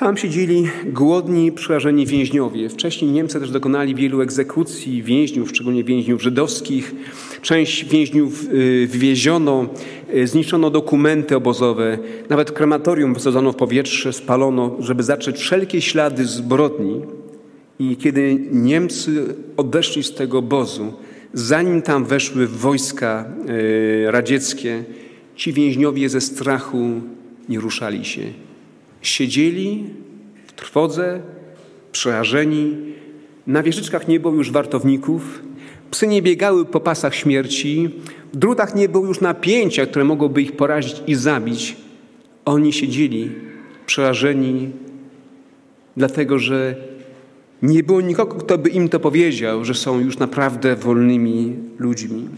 Tam 0.00 0.16
siedzieli 0.16 0.68
głodni, 0.86 1.52
przerażeni 1.52 2.06
więźniowie. 2.06 2.68
Wcześniej 2.68 3.10
Niemcy 3.10 3.40
też 3.40 3.50
dokonali 3.50 3.94
wielu 3.94 4.20
egzekucji 4.20 5.02
więźniów, 5.02 5.48
szczególnie 5.48 5.84
więźniów 5.84 6.22
żydowskich. 6.22 6.94
Część 7.42 7.84
więźniów 7.84 8.44
y, 8.44 8.88
wywieziono, 8.90 9.66
y, 10.14 10.26
zniszczono 10.26 10.70
dokumenty 10.70 11.36
obozowe, 11.36 11.98
nawet 12.28 12.52
krematorium 12.52 13.14
wysadzono 13.14 13.52
w 13.52 13.56
powietrze, 13.56 14.12
spalono, 14.12 14.76
żeby 14.78 15.02
zatrzeć 15.02 15.36
wszelkie 15.36 15.80
ślady 15.80 16.24
zbrodni. 16.24 17.00
I 17.78 17.96
kiedy 17.96 18.46
Niemcy 18.52 19.34
odeszli 19.56 20.02
z 20.02 20.14
tego 20.14 20.38
obozu, 20.38 20.92
zanim 21.32 21.82
tam 21.82 22.04
weszły 22.04 22.46
wojska 22.46 23.24
y, 23.48 24.10
radzieckie, 24.10 24.84
ci 25.36 25.52
więźniowie 25.52 26.08
ze 26.08 26.20
strachu 26.20 27.00
nie 27.48 27.60
ruszali 27.60 28.04
się 28.04 28.49
Siedzieli 29.02 29.84
w 30.46 30.52
trwodze, 30.52 31.20
przerażeni. 31.92 32.76
Na 33.46 33.62
wieżyczkach 33.62 34.08
nie 34.08 34.20
było 34.20 34.34
już 34.34 34.50
wartowników. 34.50 35.42
Psy 35.90 36.06
nie 36.06 36.22
biegały 36.22 36.64
po 36.64 36.80
pasach 36.80 37.14
śmierci. 37.14 37.90
W 38.32 38.36
drutach 38.36 38.74
nie 38.74 38.88
było 38.88 39.06
już 39.06 39.20
napięcia, 39.20 39.86
które 39.86 40.04
mogłoby 40.04 40.42
ich 40.42 40.56
porazić 40.56 41.02
i 41.06 41.14
zabić. 41.14 41.76
Oni 42.44 42.72
siedzieli 42.72 43.30
przerażeni, 43.86 44.70
dlatego 45.96 46.38
że 46.38 46.76
nie 47.62 47.82
było 47.82 48.00
nikogo, 48.00 48.34
kto 48.34 48.58
by 48.58 48.70
im 48.70 48.88
to 48.88 49.00
powiedział, 49.00 49.64
że 49.64 49.74
są 49.74 50.00
już 50.00 50.18
naprawdę 50.18 50.76
wolnymi 50.76 51.56
ludźmi. 51.78 52.28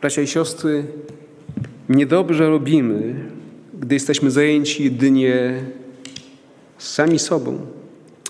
Bracia 0.00 0.22
i 0.22 0.26
siostry, 0.26 0.84
niedobrze 1.88 2.48
robimy, 2.48 3.14
gdy 3.82 3.94
jesteśmy 3.94 4.30
zajęci 4.30 4.84
jedynie 4.84 5.62
sami 6.78 7.18
sobą. 7.18 7.58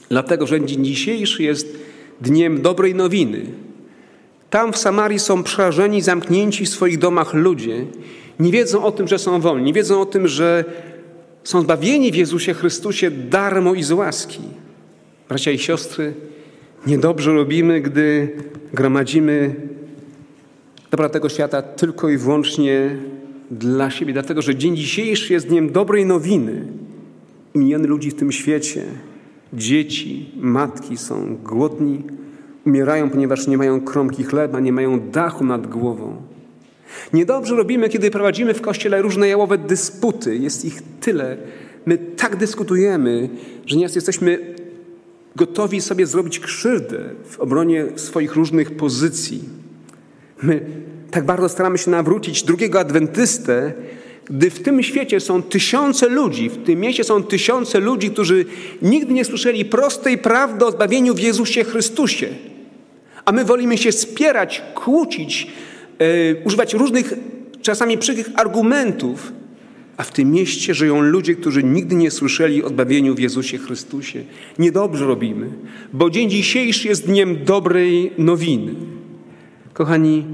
Dlatego, 0.08 0.46
że 0.46 0.66
dzień 0.66 0.84
dzisiejszy 0.84 1.42
jest 1.42 1.78
dniem 2.20 2.62
dobrej 2.62 2.94
nowiny. 2.94 3.44
Tam 4.50 4.72
w 4.72 4.76
Samarii 4.76 5.18
są 5.18 5.42
przerażeni, 5.42 6.02
zamknięci 6.02 6.66
w 6.66 6.68
swoich 6.68 6.98
domach 6.98 7.34
ludzie. 7.34 7.86
Nie 8.40 8.52
wiedzą 8.52 8.84
o 8.84 8.92
tym, 8.92 9.08
że 9.08 9.18
są 9.18 9.40
wolni. 9.40 9.64
Nie 9.64 9.72
wiedzą 9.72 10.00
o 10.00 10.06
tym, 10.06 10.28
że 10.28 10.64
są 11.44 11.62
zbawieni 11.62 12.12
w 12.12 12.14
Jezusie 12.14 12.54
Chrystusie 12.54 13.10
darmo 13.10 13.74
i 13.74 13.82
z 13.82 13.92
łaski. 13.92 14.40
Bracia 15.28 15.50
i 15.50 15.58
siostry, 15.58 16.14
niedobrze 16.86 17.32
robimy, 17.32 17.80
gdy 17.80 18.36
gromadzimy 18.74 19.54
dobra 20.90 21.08
tego 21.08 21.28
świata 21.28 21.62
tylko 21.62 22.08
i 22.08 22.16
wyłącznie 22.16 22.96
dla 23.52 23.90
siebie, 23.90 24.12
dlatego 24.12 24.42
że 24.42 24.54
dzień 24.54 24.76
dzisiejszy 24.76 25.32
jest 25.32 25.48
dniem 25.48 25.72
dobrej 25.72 26.06
nowiny. 26.06 26.66
Miliony 27.54 27.88
ludzi 27.88 28.10
w 28.10 28.14
tym 28.14 28.32
świecie, 28.32 28.84
dzieci, 29.52 30.30
matki 30.36 30.96
są 30.96 31.36
głodni, 31.36 32.02
umierają, 32.66 33.10
ponieważ 33.10 33.46
nie 33.46 33.58
mają 33.58 33.80
kromki 33.80 34.24
chleba, 34.24 34.60
nie 34.60 34.72
mają 34.72 35.00
dachu 35.10 35.44
nad 35.44 35.66
głową. 35.66 36.16
Niedobrze 37.12 37.56
robimy, 37.56 37.88
kiedy 37.88 38.10
prowadzimy 38.10 38.54
w 38.54 38.60
kościele 38.60 39.02
różne 39.02 39.28
jałowe 39.28 39.58
dysputy. 39.58 40.36
Jest 40.36 40.64
ich 40.64 40.82
tyle. 41.00 41.36
My 41.86 41.98
tak 41.98 42.36
dyskutujemy, 42.36 43.28
że 43.66 43.76
nieraz 43.76 43.94
jesteśmy 43.94 44.54
gotowi 45.36 45.80
sobie 45.80 46.06
zrobić 46.06 46.40
krzywdę 46.40 46.98
w 47.24 47.40
obronie 47.40 47.86
swoich 47.96 48.34
różnych 48.34 48.76
pozycji. 48.76 49.44
My 50.42 50.66
tak 51.12 51.24
bardzo 51.26 51.48
staramy 51.48 51.78
się 51.78 51.90
nawrócić 51.90 52.42
drugiego 52.42 52.80
adwentystę, 52.80 53.72
gdy 54.24 54.50
w 54.50 54.62
tym 54.62 54.82
świecie 54.82 55.20
są 55.20 55.42
tysiące 55.42 56.08
ludzi, 56.08 56.48
w 56.48 56.64
tym 56.64 56.80
mieście 56.80 57.04
są 57.04 57.22
tysiące 57.22 57.80
ludzi, 57.80 58.10
którzy 58.10 58.44
nigdy 58.82 59.14
nie 59.14 59.24
słyszeli 59.24 59.64
prostej 59.64 60.18
prawdy 60.18 60.66
o 60.66 60.70
zbawieniu 60.70 61.14
w 61.14 61.20
Jezusie 61.20 61.64
Chrystusie. 61.64 62.28
A 63.24 63.32
my 63.32 63.44
wolimy 63.44 63.78
się 63.78 63.92
spierać, 63.92 64.62
kłócić, 64.74 65.46
yy, 65.98 66.36
używać 66.44 66.74
różnych 66.74 67.14
czasami 67.62 67.98
przykrych 67.98 68.30
argumentów, 68.34 69.32
a 69.96 70.02
w 70.02 70.12
tym 70.12 70.30
mieście 70.30 70.74
żyją 70.74 71.00
ludzie, 71.00 71.34
którzy 71.34 71.62
nigdy 71.62 71.94
nie 71.94 72.10
słyszeli 72.10 72.62
o 72.62 72.68
zbawieniu 72.68 73.14
w 73.14 73.18
Jezusie 73.18 73.58
Chrystusie. 73.58 74.24
Niedobrze 74.58 75.06
robimy, 75.06 75.48
bo 75.92 76.10
dzień 76.10 76.30
dzisiejszy 76.30 76.88
jest 76.88 77.06
dniem 77.06 77.44
dobrej 77.44 78.12
nowiny. 78.18 78.74
Kochani, 79.72 80.24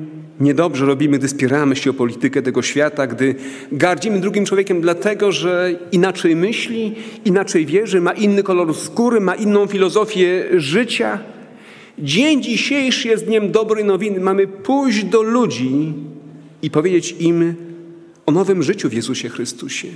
Niedobrze 0.40 0.86
robimy, 0.86 1.18
gdy 1.18 1.28
spieramy 1.28 1.76
się 1.76 1.90
o 1.90 1.94
politykę 1.94 2.42
tego 2.42 2.62
świata, 2.62 3.06
gdy 3.06 3.34
gardzimy 3.72 4.20
drugim 4.20 4.44
człowiekiem 4.44 4.80
dlatego, 4.80 5.32
że 5.32 5.78
inaczej 5.92 6.36
myśli, 6.36 6.94
inaczej 7.24 7.66
wierzy, 7.66 8.00
ma 8.00 8.12
inny 8.12 8.42
kolor 8.42 8.74
skóry, 8.74 9.20
ma 9.20 9.34
inną 9.34 9.66
filozofię 9.66 10.44
życia. 10.56 11.18
Dzień 11.98 12.42
dzisiejszy 12.42 13.08
jest 13.08 13.24
dniem 13.24 13.52
dobrej 13.52 13.84
nowiny. 13.84 14.20
Mamy 14.20 14.46
pójść 14.46 15.04
do 15.04 15.22
ludzi 15.22 15.92
i 16.62 16.70
powiedzieć 16.70 17.14
im 17.18 17.54
o 18.26 18.32
nowym 18.32 18.62
życiu 18.62 18.88
w 18.88 18.92
Jezusie 18.92 19.28
Chrystusie, 19.28 19.88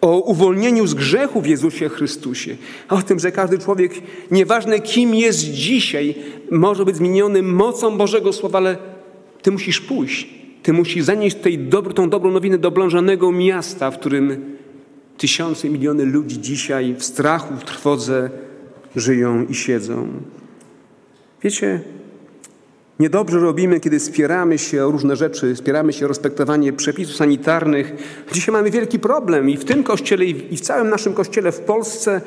o 0.00 0.18
uwolnieniu 0.20 0.86
z 0.86 0.94
grzechu 0.94 1.40
w 1.40 1.46
Jezusie 1.46 1.88
Chrystusie, 1.88 2.56
o 2.88 3.02
tym, 3.02 3.18
że 3.18 3.32
każdy 3.32 3.58
człowiek, 3.58 3.92
nieważne 4.30 4.80
kim 4.80 5.14
jest 5.14 5.50
dzisiaj, 5.50 6.14
może 6.50 6.84
być 6.84 6.96
zmieniony 6.96 7.42
mocą 7.42 7.98
Bożego 7.98 8.32
Słowa, 8.32 8.58
ale 8.58 8.95
ty 9.46 9.50
musisz 9.52 9.80
pójść. 9.80 10.28
Ty 10.62 10.72
musisz 10.72 11.04
zanieść 11.04 11.36
tej 11.36 11.58
dobro, 11.58 11.92
tą 11.92 12.10
dobrą 12.10 12.30
nowinę 12.30 12.58
do 12.58 12.68
oblążonego 12.68 13.32
miasta, 13.32 13.90
w 13.90 13.98
którym 13.98 14.56
tysiące, 15.18 15.68
miliony 15.68 16.04
ludzi 16.04 16.40
dzisiaj 16.40 16.94
w 16.98 17.04
strachu, 17.04 17.54
w 17.54 17.64
trwodze 17.64 18.30
żyją 18.96 19.46
i 19.46 19.54
siedzą. 19.54 20.08
Wiecie, 21.42 21.80
niedobrze 23.00 23.38
robimy, 23.38 23.80
kiedy 23.80 24.00
spieramy 24.00 24.58
się 24.58 24.86
o 24.86 24.90
różne 24.90 25.16
rzeczy, 25.16 25.56
spieramy 25.56 25.92
się 25.92 26.04
o 26.04 26.08
respektowanie 26.08 26.72
przepisów 26.72 27.16
sanitarnych. 27.16 27.92
Dzisiaj 28.32 28.52
mamy 28.52 28.70
wielki 28.70 28.98
problem 28.98 29.50
i 29.50 29.56
w 29.56 29.64
tym 29.64 29.82
kościele, 29.82 30.24
i 30.24 30.56
w 30.56 30.60
całym 30.60 30.88
naszym 30.90 31.14
kościele 31.14 31.52
w 31.52 31.60
Polsce 31.60 32.20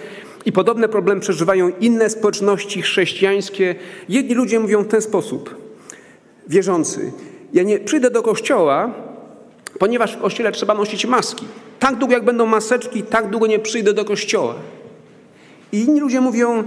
i 0.45 0.51
podobne 0.51 0.89
problemy 0.89 1.21
przeżywają 1.21 1.71
inne 1.79 2.09
społeczności 2.09 2.81
chrześcijańskie. 2.81 3.75
Jedni 4.09 4.35
ludzie 4.35 4.59
mówią 4.59 4.83
w 4.83 4.87
ten 4.87 5.01
sposób– 5.01 5.55
wierzący, 6.49 7.11
ja 7.53 7.63
nie 7.63 7.79
przyjdę 7.79 8.11
do 8.11 8.21
kościoła, 8.21 8.93
ponieważ 9.79 10.15
w 10.15 10.21
kościele 10.21 10.51
trzeba 10.51 10.73
nosić 10.73 11.05
maski. 11.05 11.45
Tak 11.79 11.95
długo 11.95 12.13
jak 12.13 12.25
będą 12.25 12.45
maseczki, 12.45 13.03
tak 13.03 13.29
długo 13.29 13.47
nie 13.47 13.59
przyjdę 13.59 13.93
do 13.93 14.05
kościoła. 14.05 14.55
I 15.71 15.79
inni 15.79 15.99
ludzie 15.99 16.21
mówią, 16.21 16.63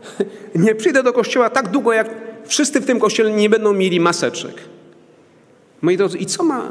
nie 0.54 0.74
przyjdę 0.74 1.02
do 1.02 1.12
kościoła 1.12 1.50
tak 1.50 1.68
długo, 1.68 1.92
jak 1.92 2.10
wszyscy 2.46 2.80
w 2.80 2.86
tym 2.86 3.00
kościele 3.00 3.30
nie 3.30 3.50
będą 3.50 3.72
mieli 3.72 4.00
maseczek. 4.00 4.54
Moi 5.82 5.96
drodzy, 5.96 6.18
i 6.18 6.26
co, 6.26 6.44
ma, 6.44 6.68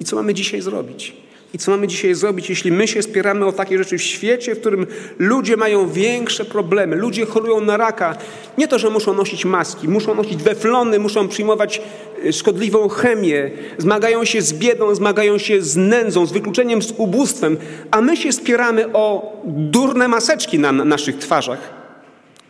i 0.00 0.04
co 0.04 0.16
mamy 0.16 0.34
dzisiaj 0.34 0.60
zrobić? 0.60 1.16
I 1.56 1.58
co 1.58 1.70
mamy 1.70 1.88
dzisiaj 1.88 2.14
zrobić, 2.14 2.50
jeśli 2.50 2.72
my 2.72 2.88
się 2.88 3.02
spieramy 3.02 3.46
o 3.46 3.52
takie 3.52 3.78
rzeczy 3.78 3.98
w 3.98 4.02
świecie, 4.02 4.54
w 4.54 4.60
którym 4.60 4.86
ludzie 5.18 5.56
mają 5.56 5.90
większe 5.90 6.44
problemy, 6.44 6.96
ludzie 6.96 7.26
chorują 7.26 7.60
na 7.60 7.76
raka. 7.76 8.16
Nie 8.58 8.68
to, 8.68 8.78
że 8.78 8.90
muszą 8.90 9.14
nosić 9.14 9.44
maski, 9.44 9.88
muszą 9.88 10.14
nosić 10.14 10.42
weflony, 10.42 10.98
muszą 10.98 11.28
przyjmować 11.28 11.82
e, 12.24 12.32
szkodliwą 12.32 12.88
chemię, 12.88 13.50
zmagają 13.78 14.24
się 14.24 14.42
z 14.42 14.52
biedą, 14.52 14.94
zmagają 14.94 15.38
się 15.38 15.62
z 15.62 15.76
nędzą, 15.76 16.26
z 16.26 16.32
wykluczeniem, 16.32 16.82
z 16.82 16.94
ubóstwem, 16.96 17.56
a 17.90 18.00
my 18.00 18.16
się 18.16 18.32
spieramy 18.32 18.92
o 18.92 19.32
durne 19.44 20.08
maseczki 20.08 20.58
na 20.58 20.72
naszych 20.72 21.18
twarzach. 21.18 21.74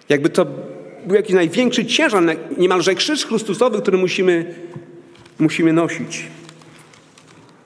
Jakby 0.08 0.28
to 0.28 0.46
był 1.06 1.16
jakiś 1.16 1.34
największy 1.34 1.84
ciężar, 1.84 2.22
niemalże 2.58 2.94
krzyż 2.94 3.26
Chrystusowy, 3.26 3.82
który 3.82 3.98
musimy, 3.98 4.54
musimy 5.38 5.72
nosić. 5.72 6.26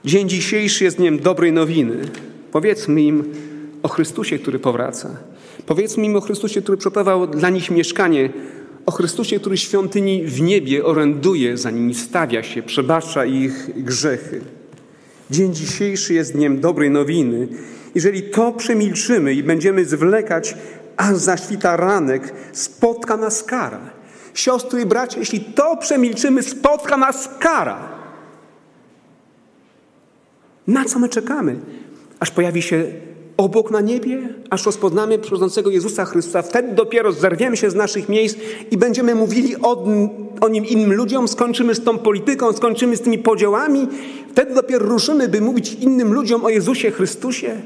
Dzień 0.04 0.28
dzisiejszy 0.28 0.84
jest 0.84 0.96
dniem 0.96 1.18
dobrej 1.18 1.52
nowiny. 1.52 1.96
Powiedzmy 2.52 3.02
im 3.02 3.24
o 3.82 3.88
Chrystusie, 3.88 4.38
który 4.38 4.58
powraca. 4.58 5.16
Powiedzmy 5.66 6.04
im 6.04 6.16
o 6.16 6.20
Chrystusie, 6.20 6.62
który 6.62 6.78
przygotował 6.78 7.26
dla 7.26 7.50
nich 7.50 7.70
mieszkanie. 7.70 8.30
O 8.86 8.92
Chrystusie, 8.92 9.40
który 9.40 9.56
świątyni 9.56 10.22
w 10.24 10.40
niebie 10.40 10.84
oręduje, 10.84 11.56
za 11.56 11.70
nimi 11.70 11.94
stawia 11.94 12.42
się, 12.42 12.62
przebacza 12.62 13.24
ich 13.24 13.84
grzechy. 13.84 14.40
Dzień 15.30 15.54
dzisiejszy 15.54 16.14
jest 16.14 16.32
dniem 16.32 16.60
dobrej 16.60 16.90
nowiny. 16.90 17.48
Jeżeli 17.94 18.22
to 18.22 18.52
przemilczymy 18.52 19.34
i 19.34 19.42
będziemy 19.42 19.84
zwlekać, 19.84 20.54
aż 20.96 21.16
zaświta 21.16 21.76
ranek, 21.76 22.34
spotka 22.52 23.16
nas 23.16 23.44
kara. 23.44 23.90
Siostry 24.34 24.80
i 24.80 24.86
bracia, 24.86 25.18
jeśli 25.18 25.40
to 25.40 25.76
przemilczymy, 25.76 26.42
spotka 26.42 26.96
nas 26.96 27.30
kara. 27.38 27.99
Na 30.70 30.84
co 30.84 30.98
my 30.98 31.08
czekamy? 31.08 31.56
Aż 32.20 32.30
pojawi 32.30 32.62
się 32.62 32.84
obok 33.36 33.70
na 33.70 33.80
niebie, 33.80 34.28
aż 34.50 34.66
rozpoznamy 34.66 35.18
przychodzącego 35.18 35.70
Jezusa 35.70 36.04
Chrystusa. 36.04 36.42
Wtedy 36.42 36.74
dopiero 36.74 37.12
zerwiemy 37.12 37.56
się 37.56 37.70
z 37.70 37.74
naszych 37.74 38.08
miejsc 38.08 38.38
i 38.70 38.76
będziemy 38.76 39.14
mówili 39.14 39.56
o, 39.56 39.84
o 40.40 40.48
Nim 40.48 40.66
innym 40.66 40.92
ludziom, 40.92 41.28
skończymy 41.28 41.74
z 41.74 41.84
tą 41.84 41.98
polityką, 41.98 42.52
skończymy 42.52 42.96
z 42.96 43.00
tymi 43.00 43.18
podziałami. 43.18 43.88
Wtedy 44.32 44.54
dopiero 44.54 44.86
ruszymy, 44.86 45.28
by 45.28 45.40
mówić 45.40 45.72
innym 45.72 46.12
ludziom 46.12 46.44
o 46.44 46.48
Jezusie 46.48 46.90
Chrystusie. 46.90 47.60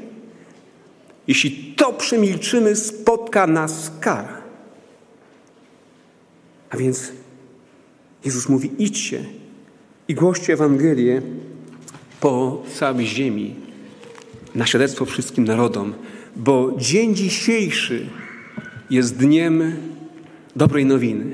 Jeśli 1.27 1.73
to 1.77 1.93
przemilczymy, 1.93 2.75
spotka 2.75 3.47
nas 3.47 3.91
kara. 3.99 4.41
A 6.69 6.77
więc 6.77 7.11
Jezus 8.25 8.49
mówi: 8.49 8.71
idźcie 8.77 9.25
i 10.07 10.15
głoście 10.15 10.53
Ewangelię 10.53 11.21
po 12.19 12.63
całej 12.73 13.05
ziemi 13.05 13.55
na 14.55 14.65
świadectwo 14.65 15.05
wszystkim 15.05 15.43
narodom, 15.43 15.93
bo 16.35 16.71
dzień 16.77 17.15
dzisiejszy 17.15 18.05
jest 18.89 19.17
dniem 19.17 19.75
dobrej 20.55 20.85
nowiny. 20.85 21.25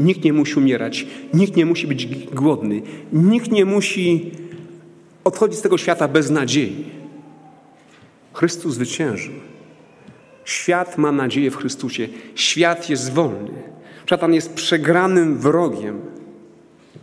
Nikt 0.00 0.24
nie 0.24 0.32
musi 0.32 0.54
umierać, 0.54 1.06
nikt 1.34 1.56
nie 1.56 1.66
musi 1.66 1.86
być 1.86 2.06
głodny, 2.32 2.82
nikt 3.12 3.52
nie 3.52 3.64
musi 3.64 4.30
odchodzić 5.24 5.58
z 5.58 5.62
tego 5.62 5.78
świata 5.78 6.08
bez 6.08 6.30
nadziei. 6.30 6.84
Chrystus 8.32 8.74
zwyciężył. 8.74 9.32
Świat 10.44 10.98
ma 10.98 11.12
nadzieję 11.12 11.50
w 11.50 11.56
Chrystusie. 11.56 12.08
Świat 12.34 12.90
jest 12.90 13.12
wolny. 13.12 13.62
Szatan 14.06 14.34
jest 14.34 14.54
przegranym 14.54 15.38
wrogiem. 15.38 16.00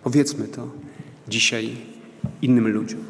Powiedzmy 0.03 0.47
to 0.47 0.67
dzisiaj 1.27 1.69
innym 2.41 2.67
ludziom. 2.67 3.06